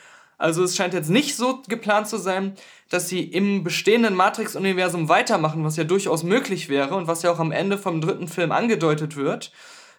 [0.41, 2.53] Also es scheint jetzt nicht so geplant zu sein,
[2.89, 7.39] dass sie im bestehenden Matrix-Universum weitermachen, was ja durchaus möglich wäre und was ja auch
[7.39, 9.51] am Ende vom dritten Film angedeutet wird.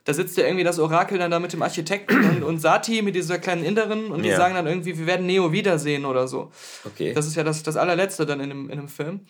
[0.04, 3.14] Da sitzt ja irgendwie das Orakel dann da mit dem Architekten und, und Sati mit
[3.14, 4.36] dieser kleinen Inderin und die Ja.
[4.36, 6.50] sagen dann irgendwie, wir werden Neo wiedersehen oder so.
[6.84, 7.12] Okay.
[7.14, 9.20] Das ist ja das, das allerletzte dann in dem, in dem Film.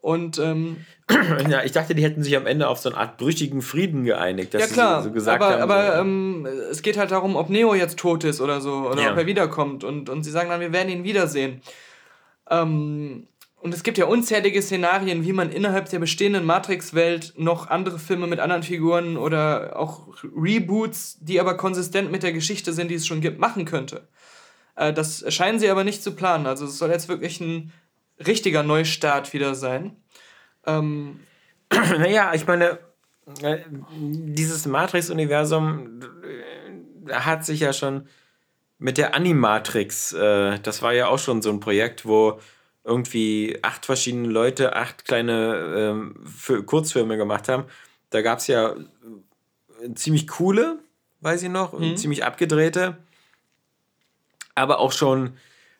[0.00, 0.84] Und ähm,
[1.48, 4.54] ja, ich dachte, die hätten sich am Ende auf so eine Art brüchigen Frieden geeinigt,
[4.54, 5.62] dass ja sie klar, so, so gesagt aber, haben.
[5.62, 9.02] aber so, ähm, es geht halt darum, ob Neo jetzt tot ist oder so, oder
[9.02, 9.12] Ja.
[9.12, 9.82] ob er wiederkommt.
[9.84, 11.60] Und, und sie sagen dann, wir werden ihn wiedersehen.
[12.50, 13.26] Ähm,
[13.60, 18.26] und es gibt ja unzählige Szenarien, wie man innerhalb der bestehenden Matrix-Welt noch andere Filme
[18.28, 23.06] mit anderen Figuren oder auch Reboots, die aber konsistent mit der Geschichte sind, die es
[23.06, 24.06] schon gibt, machen könnte.
[24.76, 26.46] Äh, das scheinen sie aber nicht zu planen.
[26.46, 27.72] Also es soll jetzt wirklich ein
[28.24, 29.96] richtiger Neustart wieder sein.
[30.66, 31.20] Ähm,
[31.70, 32.78] Naja, ich meine,
[33.42, 33.58] äh,
[33.90, 36.00] dieses Matrix-Universum
[37.08, 38.06] äh, hat sich ja schon
[38.78, 42.38] mit der Animatrix, äh, das war ja auch schon so ein Projekt, wo
[42.84, 47.64] irgendwie acht verschiedene Leute acht kleine ähm, Fi- Kurzfilme gemacht haben.
[48.10, 48.74] Da gab es ja
[49.96, 50.78] ziemlich coole,
[51.20, 52.96] weiß ich noch, und ziemlich abgedrehte,
[54.54, 55.36] aber auch schon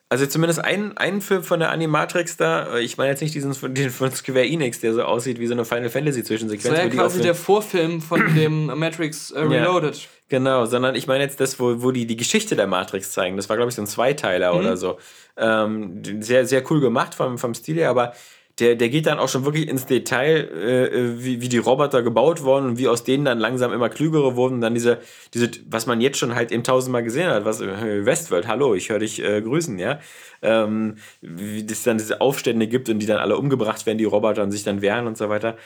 [0.09, 3.55] also zumindest ein, ein Film von der Animatrix da, äh, ich meine jetzt nicht diesen
[3.55, 6.77] von, den von Square Enix, der so aussieht wie so eine Final Fantasy das Zwischensequenz.
[6.77, 10.09] war ja quasi der Vorfilm von dem Matrix äh, Reloaded.
[10.29, 13.37] Genau, sondern ich meine jetzt das, wo, wo die die Geschichte der Matrix zeigen.
[13.37, 14.59] Das war, glaube ich, so ein Zweiteiler Mhm.
[14.59, 14.99] oder so.
[15.37, 18.13] Ähm, sehr, sehr cool gemacht vom, vom Stil her, aber
[18.59, 22.43] der, der geht dann auch schon wirklich ins Detail, äh, wie, wie die Roboter gebaut
[22.43, 24.55] wurden und wie aus denen dann langsam immer klügere wurden.
[24.55, 24.99] Und dann diese,
[25.35, 28.89] diese, was man jetzt schon halt eben tausendmal gesehen hat, was äh, Westworld, hallo, ich
[28.89, 30.01] höre dich äh, grüßen, ja.
[30.41, 34.43] Ähm, wie es dann diese Aufstände gibt und die dann alle umgebracht werden, die Roboter
[34.43, 35.57] und sich dann wehren und so weiter.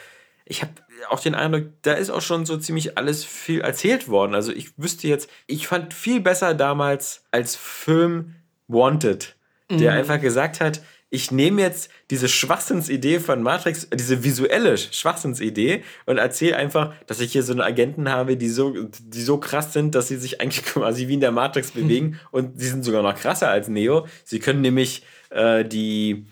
[0.43, 0.73] Ich habe
[1.09, 4.35] auch den Eindruck, da ist auch schon so ziemlich alles viel erzählt worden.
[4.35, 8.35] Also ich wüsste jetzt, ich fand viel besser damals als Film
[8.67, 9.35] Wanted,
[9.69, 10.81] der einfach gesagt hat,
[11.13, 17.33] ich nehme jetzt diese Schwachsinnsidee von Matrix, diese visuelle Schwachsinnsidee und erzähle einfach, dass ich
[17.33, 20.63] hier so eine Agenten habe, die so, die so krass sind, dass sie sich eigentlich
[20.65, 24.07] quasi wie in der Matrix bewegen und sie sind sogar noch krasser als Neo.
[24.23, 26.25] Sie können nämlich äh, die,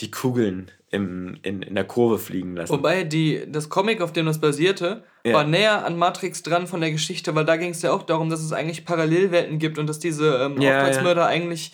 [0.00, 2.72] die Kugeln im, in, in der Kurve fliegen lassen.
[2.72, 5.34] Wobei die, das Comic, auf dem das basierte, Ja.
[5.34, 8.30] war näher an Matrix dran von der Geschichte, weil da ging es ja auch darum,
[8.30, 11.72] dass es eigentlich Parallelwelten gibt und dass diese ähm, Ja, Auftragsmörder eigentlich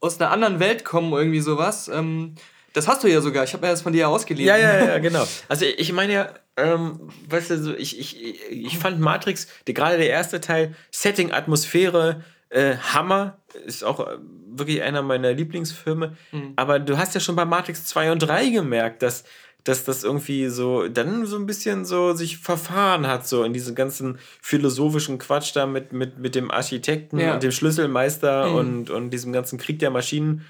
[0.00, 1.88] aus einer anderen Welt kommen, irgendwie sowas.
[1.88, 2.34] Ähm,
[2.72, 4.48] das hast du ja sogar, ich habe mir das von dir ausgeliehen.
[4.48, 5.26] Ja, ja, ja, genau.
[5.48, 9.96] Also ich meine ja, ähm, weißt du, so, ich, ich, ich fand Matrix, die, gerade
[9.96, 16.16] der erste Teil, Setting, Atmosphäre, äh, Hammer, ist auch äh, wirklich einer meiner Lieblingsfilme.
[16.56, 19.24] Aber du hast ja schon bei Matrix 2 und 3 gemerkt, dass,
[19.64, 23.74] dass das irgendwie so dann so ein bisschen so sich verfahren hat, so in diesem
[23.74, 27.34] ganzen philosophischen Quatsch da mit, mit, mit dem Architekten Ja.
[27.34, 30.44] und dem Schlüsselmeister und, und diesem ganzen Krieg der Maschinen.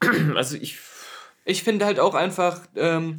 [0.36, 0.78] Also ich
[1.44, 3.18] Ich finde halt auch einfach, ähm,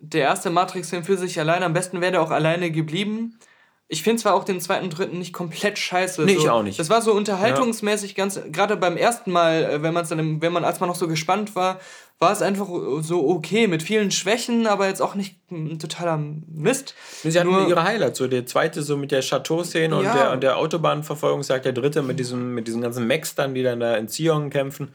[0.00, 3.38] der erste Matrix-Film für sich allein, am besten wäre der auch alleine geblieben.
[3.86, 6.24] Ich finde zwar auch den zweiten und dritten nicht komplett scheiße.
[6.24, 6.40] Nee, so.
[6.40, 6.78] ich auch nicht.
[6.78, 10.52] Das war so unterhaltungsmäßig ganz, gerade beim ersten Mal, äh, wenn man es dann, wenn
[10.52, 11.80] man, als man noch so gespannt war,
[12.22, 12.68] war es einfach
[13.00, 16.94] so okay, mit vielen Schwächen, aber jetzt auch nicht ein totaler Mist.
[17.22, 18.18] Sie hatten Nur- ihre Highlights.
[18.18, 20.14] So der zweite so mit der Chateau-Szene und Ja.
[20.14, 23.80] der, und der Autobahnverfolgungsjagd, der dritte mit diesem, mit diesen ganzen Mechs dann, die dann
[23.80, 24.92] da in Zion kämpfen.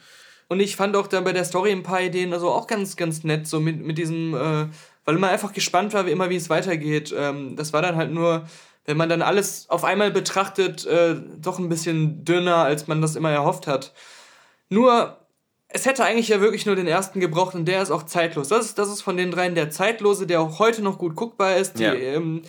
[0.49, 3.23] Und ich fand auch dann bei der Story ein paar Ideen also auch ganz, ganz
[3.23, 4.67] nett, so mit, mit diesem, äh,
[5.05, 7.11] weil man einfach gespannt war, wie immer, wie es weitergeht.
[7.17, 8.45] Ähm, das war dann halt nur,
[8.85, 13.15] wenn man dann alles auf einmal betrachtet, äh, doch ein bisschen dünner, als man das
[13.15, 13.93] immer erhofft hat.
[14.69, 15.17] Nur,
[15.75, 18.47] es hätte eigentlich ja wirklich nur den ersten gebraucht und der ist auch zeitlos.
[18.47, 21.57] Das ist, das ist von den dreien der zeitlose, der auch heute noch gut guckbar
[21.57, 21.77] ist.
[21.79, 21.93] Die, Ja.
[21.93, 22.43] ähm,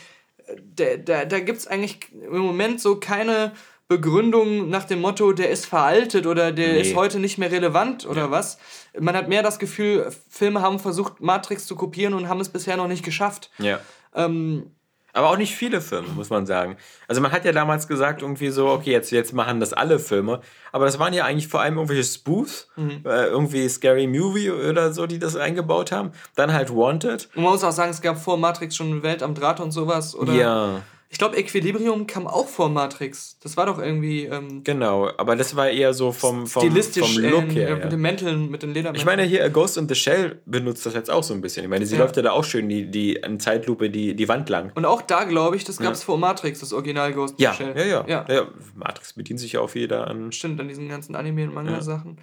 [0.76, 3.52] da, da, da gibt es eigentlich im Moment so keine
[3.88, 6.80] Begründung nach dem Motto, der ist veraltet oder der Nee.
[6.82, 8.58] ist heute nicht mehr relevant oder was.
[8.98, 12.76] Man hat mehr das Gefühl, Filme haben versucht, Matrix zu kopieren und haben es bisher
[12.76, 13.50] noch nicht geschafft.
[13.58, 13.80] Ja.
[14.14, 14.70] Ähm,
[15.16, 16.76] Aber auch nicht viele Filme, muss man sagen.
[17.08, 20.40] Also man hat ja damals gesagt, irgendwie so, okay, jetzt, jetzt machen das alle Filme.
[20.72, 23.00] Aber das waren ja eigentlich vor allem irgendwelche Spoofs, Mhm.
[23.06, 26.12] äh, irgendwie Scary Movie oder so, die das eingebaut haben.
[26.34, 27.28] Dann halt Wanted.
[27.34, 30.14] und man muss auch sagen, es gab vor Matrix schon Welt am Draht und sowas.
[30.14, 33.38] Oder Ja, Ich glaube, Equilibrium kam auch vor Matrix.
[33.40, 35.08] Das war doch irgendwie ähm, genau.
[35.18, 37.74] Aber das war eher so vom, vom, stilistisch vom Look äh, her.
[37.76, 37.88] mit Ja.
[37.90, 38.96] den Mänteln, mit den Ledermänteln.
[39.00, 41.62] Ich meine, hier Ghost in the Shell benutzt das jetzt auch so ein bisschen.
[41.62, 42.02] Ich meine, sie Ja.
[42.02, 44.72] läuft ja da auch schön die, die in Zeitlupe die, die Wand lang.
[44.74, 47.52] und auch da glaube ich, das gab es vor Matrix, das Original Ghost in Ja,
[47.52, 47.74] the Shell.
[47.76, 48.24] ja, ja, ja.
[48.28, 48.48] ja.
[48.74, 50.32] Matrix bedient sich ja auf jeder an.
[50.32, 52.18] Stimmt, an diesen ganzen Anime- und Manga-Sachen.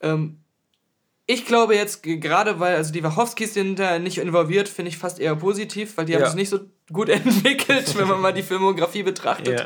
[0.00, 0.38] Ähm,
[1.28, 5.18] ich glaube jetzt, gerade weil, also die Wachowskis sind da nicht involviert, finde ich fast
[5.18, 6.28] eher positiv, weil die haben Ja.
[6.28, 6.58] es nicht so
[6.92, 9.60] gut entwickelt, wenn man mal die Filmografie betrachtet.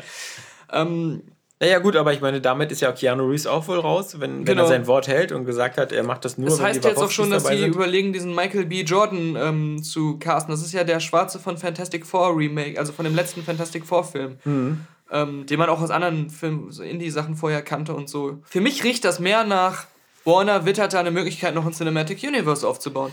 [0.71, 0.81] Ja.
[0.81, 1.23] Ähm,
[1.59, 4.45] Naja, gut, aber ich meine, damit ist ja Keanu Reeves auch wohl raus, wenn, wenn
[4.45, 4.63] Genau.
[4.63, 7.11] er sein Wort hält und gesagt hat, er macht das nur, das heißt jetzt auch
[7.11, 7.75] schon, dass sie sind.
[7.75, 8.81] überlegen, diesen Michael B.
[8.81, 10.51] Jordan ähm, zu casten.
[10.51, 14.03] Das ist ja der Schwarze von Fantastic Four Remake, also von dem letzten Fantastic Four
[14.05, 14.37] Film.
[14.43, 14.87] Mhm.
[15.11, 18.39] Ähm, den man auch aus anderen Filmen, so Indie-Sachen vorher kannte und so.
[18.45, 19.85] Für mich riecht das mehr nach
[20.23, 23.11] Warner wittert da eine Möglichkeit, noch ein Cinematic Universe aufzubauen.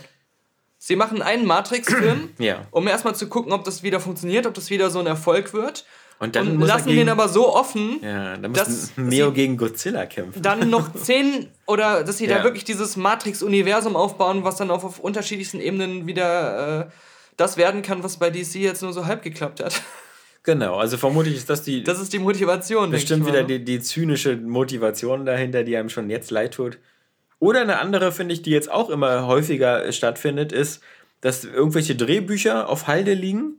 [0.79, 2.67] Sie machen einen Matrix-Film, Ja.
[2.71, 5.85] um erstmal zu gucken, ob das wieder funktioniert, ob das wieder so ein Erfolg wird.
[6.21, 9.57] Und dann und lassen gegen- den aber so offen, Ja, da muss dass Neo gegen
[9.57, 10.43] Godzilla kämpfen.
[10.43, 12.39] dann noch zehn oder dass sie Ja.
[12.39, 16.91] da wirklich dieses Matrix-Universum aufbauen, was dann auf, auf unterschiedlichsten Ebenen wieder äh,
[17.37, 19.81] das werden kann, was bei DC jetzt nur so halb geklappt hat.
[20.45, 22.91] Genau, also vermutlich ist das die Das ist die Motivation.
[22.91, 23.47] bestimmt wieder ne?
[23.59, 26.79] die, die zynische Motivation dahinter, die einem schon jetzt leid tut.
[27.40, 30.82] Oder eine andere, finde ich, die jetzt auch immer häufiger äh, stattfindet, ist,
[31.20, 33.56] dass irgendwelche Drehbücher auf Halde liegen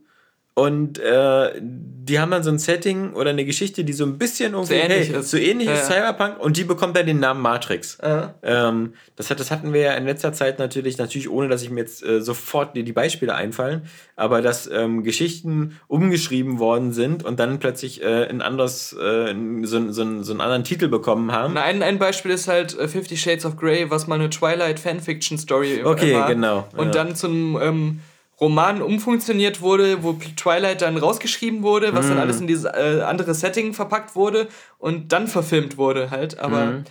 [0.60, 4.52] und äh, die haben dann so ein Setting oder eine Geschichte, die so ein bisschen
[4.54, 5.30] irgendwie So ähnlich hey, ist.
[5.30, 5.86] so ähnlich Ja, ist.
[5.86, 7.98] Cyberpunk und die bekommt dann den Namen Matrix.
[8.02, 8.34] Ja.
[8.42, 11.70] Ähm, das, hat, das hatten wir ja in letzter Zeit natürlich, natürlich ohne, dass ich
[11.70, 13.82] mir jetzt äh, sofort die, die Beispiele einfallen,
[14.16, 19.92] aber dass ähm, Geschichten umgeschrieben worden sind und dann plötzlich äh, ein anderes, äh, so,
[19.92, 21.54] so, so einen anderen Titel bekommen haben.
[21.54, 24.80] Na, Ein, ein Beispiel ist halt äh, Fifty Shades of Grey, was mal eine Twilight
[24.80, 26.26] Fanfiction Story Okay, war.
[26.28, 26.92] genau, Und ja.
[27.04, 28.00] dann zum ähm,
[28.40, 32.22] Roman umfunktioniert wurde, wo Twilight dann rausgeschrieben wurde, was dann Mhm.
[32.22, 34.48] alles in dieses äh, andere Setting verpackt wurde
[34.78, 36.38] und dann verfilmt wurde halt.
[36.38, 36.84] Aber Mhm.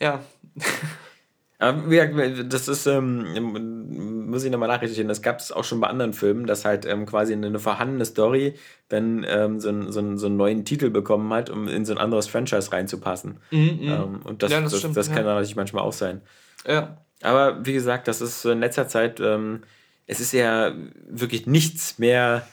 [0.00, 0.20] ja,
[2.48, 6.46] das ist, ähm, muss ich nochmal nachrichten, das gab es auch schon bei anderen Filmen,
[6.46, 8.54] dass halt ähm, quasi eine, vorhandene Story
[8.88, 11.92] dann ähm, so, einen- so, einen- so einen neuen Titel bekommen hat, um in so
[11.92, 13.40] ein anderes Franchise reinzupassen.
[13.50, 15.14] Ähm, und das, Ja, das das, stimmt, das ja.
[15.14, 16.22] kann natürlich manchmal auch sein.
[16.66, 16.98] ja.
[17.20, 19.62] Aber wie gesagt, das ist in letzter Zeit, ähm,
[20.08, 20.72] es ist ja
[21.08, 22.44] wirklich nichts mehr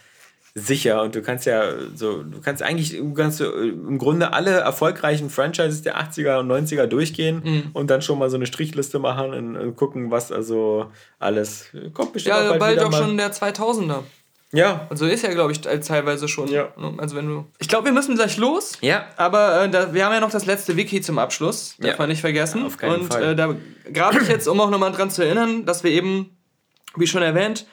[0.58, 1.64] sicher und du kannst ja
[1.96, 6.86] so, du kannst eigentlich du kannst im Grunde alle erfolgreichen Franchises der 80er und 90er
[6.86, 7.64] durchgehen Mhm.
[7.74, 10.86] und dann schon mal so eine Strichliste machen und, und gucken, was also
[11.20, 13.04] alles kommt bestimmt Ja, bald wieder auch mal.
[13.04, 14.04] schon der 2000er.
[14.54, 16.48] Ja, Also ist ja, glaube ich, te- teilweise schon.
[16.50, 16.70] Ja.
[16.98, 17.46] Also wenn du.
[17.60, 18.78] Ich glaube, wir müssen gleich los.
[18.80, 21.76] ja, Aber äh, da, wir haben ja noch das letzte Wiki zum Abschluss.
[21.80, 21.96] Darf Ja.
[21.98, 22.64] man nicht vergessen.
[22.66, 23.34] Auf keinen Und Fall.
[23.34, 23.54] Äh, da
[23.92, 26.35] grabe ich jetzt, um auch nochmal dran zu erinnern, dass wir eben,
[26.98, 27.66] wie schon erwähnt,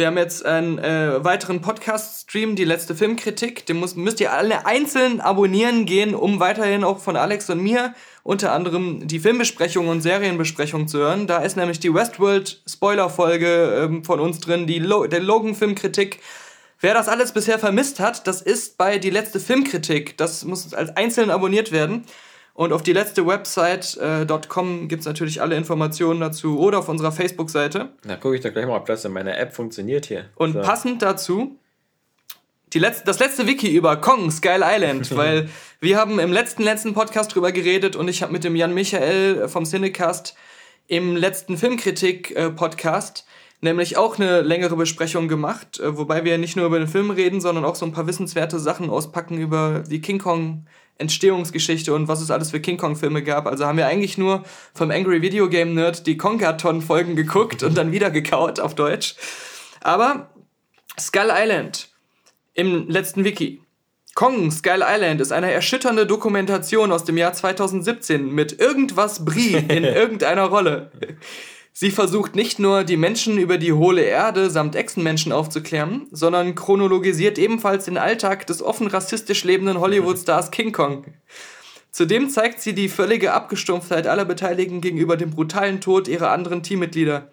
[0.00, 3.66] wir haben jetzt einen äh, weiteren Podcast-Stream, die letzte Filmkritik.
[3.66, 7.94] Den muss, müsst ihr alle einzeln abonnieren gehen, um weiterhin auch von Alex und mir
[8.22, 11.26] unter anderem die Filmbesprechung und Serienbesprechung zu hören.
[11.26, 16.20] Da ist nämlich die Westworld-Spoiler-Folge ähm, von uns drin, die Lo der Logan-Filmkritik.
[16.80, 20.16] Wer das alles bisher vermisst hat, das ist bei die letzte Filmkritik.
[20.16, 22.06] Das muss als einzeln abonniert werden.
[22.60, 27.10] Und auf die letzte Website.com äh, gibt es natürlich alle Informationen dazu oder auf unserer
[27.10, 27.88] Facebook-Seite.
[28.02, 30.26] da gucke ich doch gleich mal, ob das in meiner App funktioniert hier.
[30.34, 30.60] Und So.
[30.60, 31.56] passend dazu
[32.74, 35.48] die letzte, das letzte Wiki über Kong, Skull Island, weil
[35.80, 39.48] wir haben im letzten, letzten Podcast drüber geredet und ich habe mit dem Jan Michael
[39.48, 40.36] vom Cinecast
[40.86, 43.24] im letzten Filmkritik-Podcast
[43.62, 47.40] nämlich auch eine längere Besprechung gemacht, äh, wobei wir nicht nur über den Film reden,
[47.40, 50.66] sondern auch so ein paar wissenswerte Sachen auspacken über die King Kong
[51.00, 53.46] Entstehungsgeschichte und was es alles für King Kong Filme gab.
[53.46, 54.44] Also haben wir eigentlich nur
[54.74, 59.16] vom Angry Video Game Nerd die Kongaton Folgen geguckt und dann wieder gekaut auf Deutsch.
[59.80, 60.30] Aber
[60.98, 61.88] Skull Island
[62.54, 63.62] im letzten Wiki.
[64.14, 69.84] Kong Skull Island ist eine erschütternde Dokumentation aus dem Jahr 2017 mit irgendwas Brie in
[69.84, 70.90] irgendeiner Rolle.
[71.72, 77.38] Sie versucht nicht nur, die Menschen über die hohle Erde samt Echsenmenschen aufzuklären, sondern chronologisiert
[77.38, 81.04] ebenfalls den Alltag des offen rassistisch lebenden Hollywood-Stars King Kong.
[81.92, 87.30] Zudem zeigt sie die völlige Abgestumpftheit aller Beteiligten gegenüber dem brutalen Tod ihrer anderen Teammitglieder.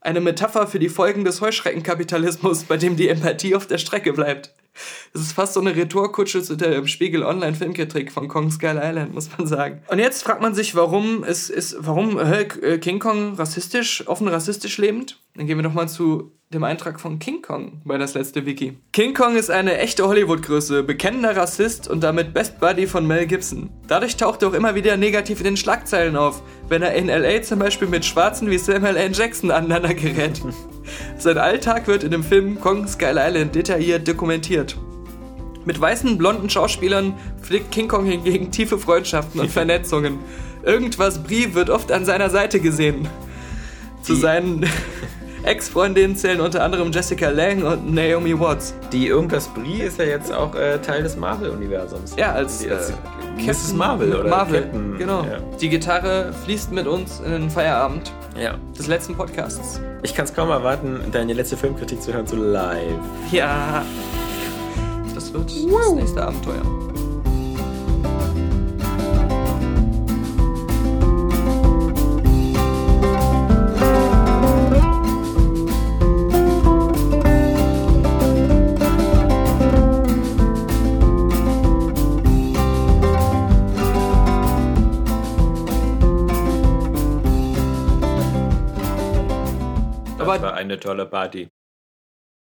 [0.00, 4.54] Eine Metapher für die Folgen des Heuschreckenkapitalismus, bei dem die Empathie auf der Strecke bleibt.
[5.12, 9.14] Das ist fast so eine Retourkutsche zu der Spiegel Online Filmkritik von Kong Skull Island,
[9.14, 9.82] muss man sagen.
[9.88, 14.78] Und jetzt fragt man sich, warum ist, ist warum äh, King Kong rassistisch, offen rassistisch
[14.78, 15.20] lebend?
[15.34, 18.78] Dann gehen wir doch mal zu dem Eintrag von King Kong bei das letzte Wiki.
[18.92, 23.68] King Kong ist eine echte Hollywood-Größe, bekennender Rassist und damit Best Buddy von Mel Gibson.
[23.86, 27.42] Dadurch taucht er auch immer wieder negativ in den Schlagzeilen auf, wenn er in LA
[27.42, 29.12] zum Beispiel mit Schwarzen wie Samuel L.
[29.12, 30.40] Jackson aneinander gerät.
[31.18, 34.76] Sein Alltag wird in dem Film Kong Skull Island detailliert dokumentiert.
[35.64, 40.18] Mit weißen, blonden Schauspielern pflegt King Kong hingegen tiefe Freundschaften und Vernetzungen.
[40.62, 43.06] Irgendwas Brie wird oft an seiner Seite gesehen.
[44.02, 44.66] Zu seinen
[45.44, 48.74] Ex-Freundinnen zählen unter anderem Jessica Lang und Naomi Watts.
[48.92, 52.14] Die Irgendwas Brie ist ja jetzt auch äh, Teil des Marvel-Universums.
[52.16, 52.76] Ja, als, Die- äh,
[53.46, 53.72] Mrs.
[53.74, 54.28] Marvel, oder?
[54.28, 55.22] Marvel, Captain, genau.
[55.22, 55.38] Ja.
[55.60, 58.54] Die Gitarre fließt mit uns in den Feierabend ja.
[58.78, 59.80] des letzten Podcasts.
[60.02, 62.98] Ich kann es kaum erwarten, deine letzte Filmkritik zu hören, so live.
[63.32, 63.84] Ja.
[65.14, 66.62] Das wird das nächste Abenteuer.
[90.28, 91.48] War eine tolle Party.